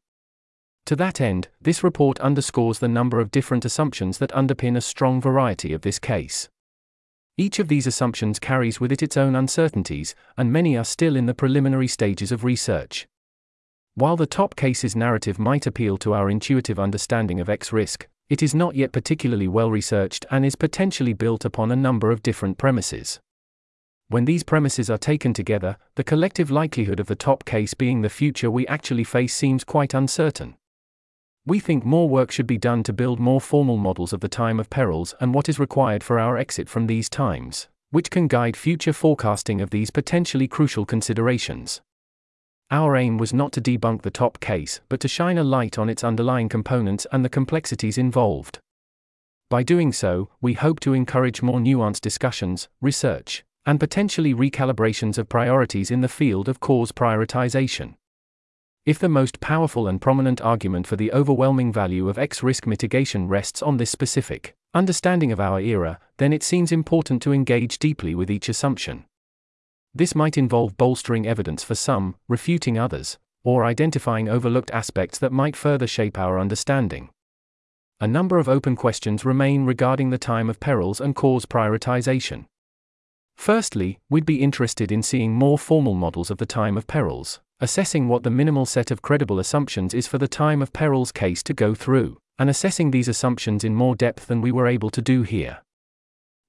To 0.86 0.96
that 0.96 1.20
end, 1.20 1.48
this 1.60 1.84
report 1.84 2.18
underscores 2.20 2.78
the 2.78 2.88
number 2.88 3.20
of 3.20 3.30
different 3.30 3.64
assumptions 3.64 4.18
that 4.18 4.30
underpin 4.30 4.76
a 4.76 4.80
strong 4.80 5.20
variety 5.20 5.72
of 5.72 5.82
this 5.82 5.98
case. 5.98 6.48
Each 7.36 7.58
of 7.58 7.68
these 7.68 7.86
assumptions 7.86 8.38
carries 8.38 8.80
with 8.80 8.90
it 8.90 9.02
its 9.02 9.16
own 9.16 9.36
uncertainties, 9.36 10.14
and 10.36 10.52
many 10.52 10.76
are 10.76 10.84
still 10.84 11.14
in 11.14 11.26
the 11.26 11.34
preliminary 11.34 11.88
stages 11.88 12.32
of 12.32 12.42
research. 12.42 13.06
While 13.94 14.16
the 14.16 14.26
top 14.26 14.56
case's 14.56 14.96
narrative 14.96 15.38
might 15.38 15.66
appeal 15.66 15.98
to 15.98 16.14
our 16.14 16.30
intuitive 16.30 16.80
understanding 16.80 17.38
of 17.38 17.48
X 17.48 17.72
risk, 17.72 18.08
it 18.28 18.42
is 18.42 18.54
not 18.54 18.74
yet 18.74 18.92
particularly 18.92 19.46
well 19.46 19.70
researched 19.70 20.24
and 20.30 20.44
is 20.44 20.56
potentially 20.56 21.12
built 21.12 21.44
upon 21.44 21.70
a 21.70 21.76
number 21.76 22.10
of 22.10 22.22
different 22.22 22.58
premises. 22.58 23.20
When 24.10 24.24
these 24.24 24.42
premises 24.42 24.88
are 24.88 24.96
taken 24.96 25.34
together, 25.34 25.76
the 25.96 26.04
collective 26.04 26.50
likelihood 26.50 26.98
of 26.98 27.08
the 27.08 27.14
top 27.14 27.44
case 27.44 27.74
being 27.74 28.00
the 28.00 28.08
future 28.08 28.50
we 28.50 28.66
actually 28.66 29.04
face 29.04 29.34
seems 29.34 29.64
quite 29.64 29.92
uncertain. 29.92 30.56
We 31.44 31.60
think 31.60 31.84
more 31.84 32.08
work 32.08 32.30
should 32.30 32.46
be 32.46 32.56
done 32.56 32.82
to 32.84 32.94
build 32.94 33.20
more 33.20 33.40
formal 33.40 33.76
models 33.76 34.14
of 34.14 34.20
the 34.20 34.28
time 34.28 34.58
of 34.58 34.70
perils 34.70 35.14
and 35.20 35.34
what 35.34 35.48
is 35.48 35.58
required 35.58 36.02
for 36.02 36.18
our 36.18 36.38
exit 36.38 36.70
from 36.70 36.86
these 36.86 37.10
times, 37.10 37.68
which 37.90 38.10
can 38.10 38.28
guide 38.28 38.56
future 38.56 38.94
forecasting 38.94 39.60
of 39.60 39.68
these 39.68 39.90
potentially 39.90 40.48
crucial 40.48 40.86
considerations. 40.86 41.82
Our 42.70 42.96
aim 42.96 43.18
was 43.18 43.34
not 43.34 43.52
to 43.52 43.60
debunk 43.60 44.02
the 44.02 44.10
top 44.10 44.40
case, 44.40 44.80
but 44.88 45.00
to 45.00 45.08
shine 45.08 45.36
a 45.36 45.44
light 45.44 45.78
on 45.78 45.90
its 45.90 46.02
underlying 46.02 46.48
components 46.48 47.06
and 47.12 47.22
the 47.22 47.30
complexities 47.30 47.98
involved. 47.98 48.58
By 49.50 49.62
doing 49.62 49.92
so, 49.92 50.30
we 50.40 50.54
hope 50.54 50.80
to 50.80 50.94
encourage 50.94 51.42
more 51.42 51.58
nuanced 51.58 52.02
discussions, 52.02 52.68
research, 52.82 53.44
and 53.68 53.78
potentially 53.78 54.32
recalibrations 54.32 55.18
of 55.18 55.28
priorities 55.28 55.90
in 55.90 56.00
the 56.00 56.08
field 56.08 56.48
of 56.48 56.58
cause 56.58 56.90
prioritization. 56.90 57.92
If 58.86 58.98
the 58.98 59.10
most 59.10 59.40
powerful 59.40 59.86
and 59.86 60.00
prominent 60.00 60.40
argument 60.40 60.86
for 60.86 60.96
the 60.96 61.12
overwhelming 61.12 61.70
value 61.70 62.08
of 62.08 62.16
X 62.16 62.42
risk 62.42 62.66
mitigation 62.66 63.28
rests 63.28 63.60
on 63.60 63.76
this 63.76 63.90
specific 63.90 64.54
understanding 64.72 65.32
of 65.32 65.38
our 65.38 65.60
era, 65.60 66.00
then 66.16 66.32
it 66.32 66.42
seems 66.42 66.72
important 66.72 67.20
to 67.20 67.32
engage 67.34 67.78
deeply 67.78 68.14
with 68.14 68.30
each 68.30 68.48
assumption. 68.48 69.04
This 69.94 70.14
might 70.14 70.38
involve 70.38 70.78
bolstering 70.78 71.26
evidence 71.26 71.62
for 71.62 71.74
some, 71.74 72.14
refuting 72.26 72.78
others, 72.78 73.18
or 73.44 73.66
identifying 73.66 74.30
overlooked 74.30 74.70
aspects 74.70 75.18
that 75.18 75.30
might 75.30 75.54
further 75.54 75.86
shape 75.86 76.18
our 76.18 76.38
understanding. 76.38 77.10
A 78.00 78.08
number 78.08 78.38
of 78.38 78.48
open 78.48 78.76
questions 78.76 79.26
remain 79.26 79.66
regarding 79.66 80.08
the 80.08 80.16
time 80.16 80.48
of 80.48 80.58
perils 80.58 81.02
and 81.02 81.14
cause 81.14 81.44
prioritization. 81.44 82.46
Firstly, 83.38 84.00
we'd 84.10 84.26
be 84.26 84.42
interested 84.42 84.90
in 84.90 85.00
seeing 85.00 85.32
more 85.32 85.58
formal 85.58 85.94
models 85.94 86.28
of 86.28 86.38
the 86.38 86.44
time 86.44 86.76
of 86.76 86.88
perils, 86.88 87.38
assessing 87.60 88.08
what 88.08 88.24
the 88.24 88.30
minimal 88.30 88.66
set 88.66 88.90
of 88.90 89.00
credible 89.00 89.38
assumptions 89.38 89.94
is 89.94 90.08
for 90.08 90.18
the 90.18 90.26
time 90.26 90.60
of 90.60 90.72
perils 90.72 91.12
case 91.12 91.42
to 91.44 91.54
go 91.54 91.72
through, 91.72 92.18
and 92.38 92.50
assessing 92.50 92.90
these 92.90 93.06
assumptions 93.06 93.62
in 93.62 93.76
more 93.76 93.94
depth 93.94 94.26
than 94.26 94.40
we 94.40 94.50
were 94.50 94.66
able 94.66 94.90
to 94.90 95.00
do 95.00 95.22
here. 95.22 95.62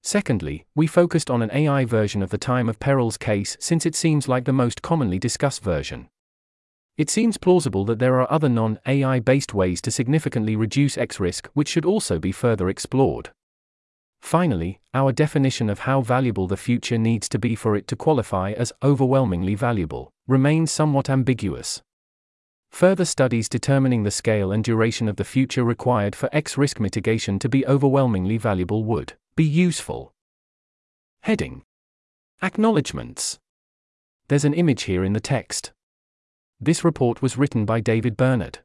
Secondly, 0.02 0.66
we 0.74 0.88
focused 0.88 1.30
on 1.30 1.42
an 1.42 1.50
AI 1.52 1.84
version 1.84 2.22
of 2.22 2.30
the 2.30 2.38
time 2.38 2.68
of 2.68 2.80
perils 2.80 3.16
case 3.16 3.56
since 3.60 3.86
it 3.86 3.94
seems 3.94 4.26
like 4.26 4.44
the 4.44 4.52
most 4.52 4.82
commonly 4.82 5.18
discussed 5.18 5.62
version. 5.62 6.08
It 6.98 7.08
seems 7.08 7.38
plausible 7.38 7.84
that 7.84 8.00
there 8.00 8.20
are 8.20 8.30
other 8.30 8.48
non 8.48 8.80
AI 8.84 9.20
based 9.20 9.54
ways 9.54 9.80
to 9.82 9.92
significantly 9.92 10.56
reduce 10.56 10.98
X 10.98 11.20
risk 11.20 11.48
which 11.54 11.68
should 11.68 11.84
also 11.84 12.18
be 12.18 12.32
further 12.32 12.68
explored. 12.68 13.30
Finally, 14.20 14.80
our 14.94 15.12
definition 15.12 15.68
of 15.68 15.80
how 15.80 16.00
valuable 16.00 16.46
the 16.46 16.56
future 16.56 16.98
needs 16.98 17.28
to 17.28 17.38
be 17.38 17.54
for 17.54 17.74
it 17.74 17.88
to 17.88 17.96
qualify 17.96 18.52
as 18.52 18.72
overwhelmingly 18.82 19.54
valuable 19.54 20.12
remains 20.28 20.70
somewhat 20.70 21.10
ambiguous. 21.10 21.82
Further 22.70 23.04
studies 23.04 23.48
determining 23.48 24.04
the 24.04 24.10
scale 24.10 24.52
and 24.52 24.62
duration 24.62 25.08
of 25.08 25.16
the 25.16 25.24
future 25.24 25.64
required 25.64 26.14
for 26.14 26.28
X 26.32 26.56
risk 26.56 26.78
mitigation 26.78 27.38
to 27.40 27.48
be 27.48 27.66
overwhelmingly 27.66 28.36
valuable 28.36 28.84
would 28.84 29.14
be 29.34 29.44
useful. 29.44 30.12
Heading 31.22 31.62
Acknowledgements. 32.42 33.38
There's 34.28 34.44
an 34.44 34.54
image 34.54 34.84
here 34.84 35.02
in 35.02 35.12
the 35.12 35.20
text. 35.20 35.72
This 36.60 36.84
report 36.84 37.20
was 37.20 37.36
written 37.36 37.64
by 37.64 37.80
David 37.80 38.16
Bernard. 38.16 38.60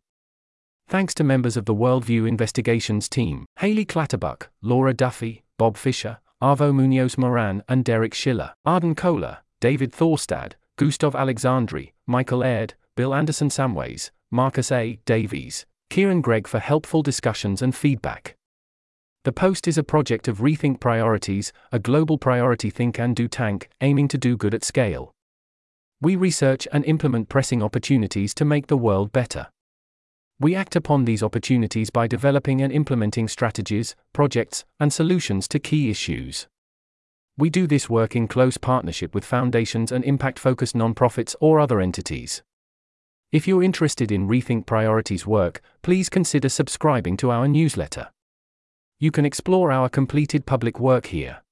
Thanks 0.88 1.16
to 1.16 1.24
members 1.24 1.58
of 1.58 1.66
the 1.66 1.74
Worldview 1.74 2.28
Investigations 2.28 3.10
team 3.10 3.46
Hayley 3.60 3.86
Clatterbuck, 3.86 4.50
Laura 4.62 4.94
Duffy, 4.94 5.45
Bob 5.58 5.78
Fischer, 5.78 6.20
Arvo 6.42 6.74
Munoz 6.74 7.18
Moran, 7.18 7.64
and 7.70 7.86
Derek 7.86 8.14
Shiller, 8.14 8.54
Arden 8.66 8.94
Koehler, 8.96 9.38
David 9.62 9.92
Thorstad, 9.92 10.54
Gustav 10.78 11.14
Alexandrie, 11.14 11.94
Michael 12.06 12.44
Aird, 12.44 12.74
Bill 12.96 13.16
Anderson 13.16 13.50
Samways, 13.50 14.12
Marcus 14.32 14.72
A. 14.72 15.00
Davis, 15.06 15.66
Kieran 15.90 16.22
Greig 16.22 16.48
for 16.48 16.60
helpful 16.60 17.02
discussions 17.02 17.62
and 17.62 17.74
feedback. 17.74 18.36
The 19.24 19.32
post 19.32 19.68
is 19.68 19.78
a 19.78 19.84
project 19.84 20.28
of 20.28 20.40
Rethink 20.40 20.80
Priorities, 20.80 21.54
a 21.72 21.80
global 21.80 22.18
priority 22.18 22.70
think 22.70 23.00
and 23.00 23.16
do 23.16 23.28
tank, 23.28 23.70
aiming 23.82 24.08
to 24.10 24.18
do 24.18 24.36
good 24.36 24.54
at 24.54 24.64
scale. 24.64 25.14
We 26.02 26.16
research 26.16 26.68
and 26.74 26.84
implement 26.86 27.30
pressing 27.30 27.64
opportunities 27.64 28.34
to 28.36 28.46
make 28.46 28.68
the 28.68 28.78
world 28.78 29.12
better. 29.12 29.48
We 30.40 30.54
act 30.54 30.76
upon 30.76 31.06
these 31.06 31.24
opportunities 31.24 31.90
by 31.90 32.08
developing 32.08 32.62
and 32.62 32.72
implementing 32.72 33.30
strategies, 33.30 33.96
projects, 34.12 34.66
and 34.82 34.92
solutions 34.92 35.48
to 35.48 35.60
key 35.60 35.90
issues. 35.90 36.48
We 37.38 37.50
do 37.50 37.68
this 37.68 37.90
work 37.90 38.18
in 38.18 38.28
close 38.28 38.58
partnership 38.58 39.16
with 39.16 39.24
foundations 39.24 39.94
and 39.94 40.04
impact 40.04 40.38
focused 40.38 40.76
nonprofits 40.76 41.36
or 41.40 41.60
other 41.60 41.80
entities. 41.80 42.44
If 43.32 43.48
you're 43.48 43.64
interested 43.64 44.12
in 44.12 44.28
Rethink 44.28 44.66
Priorities 44.66 45.26
work, 45.26 45.62
please 45.82 46.10
consider 46.10 46.50
subscribing 46.50 47.16
to 47.18 47.32
our 47.32 47.48
newsletter. 47.48 48.10
You 49.00 49.12
can 49.12 49.26
explore 49.26 49.72
our 49.72 49.88
completed 49.88 50.46
public 50.46 50.80
work 50.80 51.08
here. 51.08 51.44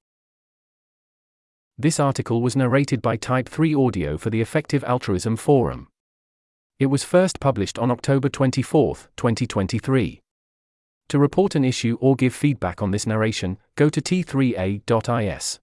This 1.78 2.00
article 2.00 2.42
was 2.42 2.56
narrated 2.56 3.02
by 3.02 3.16
Type 3.16 3.48
3 3.48 3.76
Audio 3.76 4.18
for 4.18 4.30
the 4.30 4.42
Effective 4.42 4.84
Altruism 4.84 5.38
Forum. 5.38 5.88
It 6.80 6.88
was 6.88 7.04
first 7.04 7.40
published 7.40 7.78
on 7.78 7.92
October 7.92 8.30
24, 8.30 8.96
2023. 9.16 10.22
To 11.10 11.20
report 11.20 11.56
an 11.56 11.64
issue 11.64 11.98
or 12.02 12.16
give 12.16 12.34
feedback 12.34 12.82
on 12.82 12.92
this 12.92 13.06
narration, 13.06 13.58
go 13.76 13.90
to 13.90 14.02
t3a.is. 14.02 15.60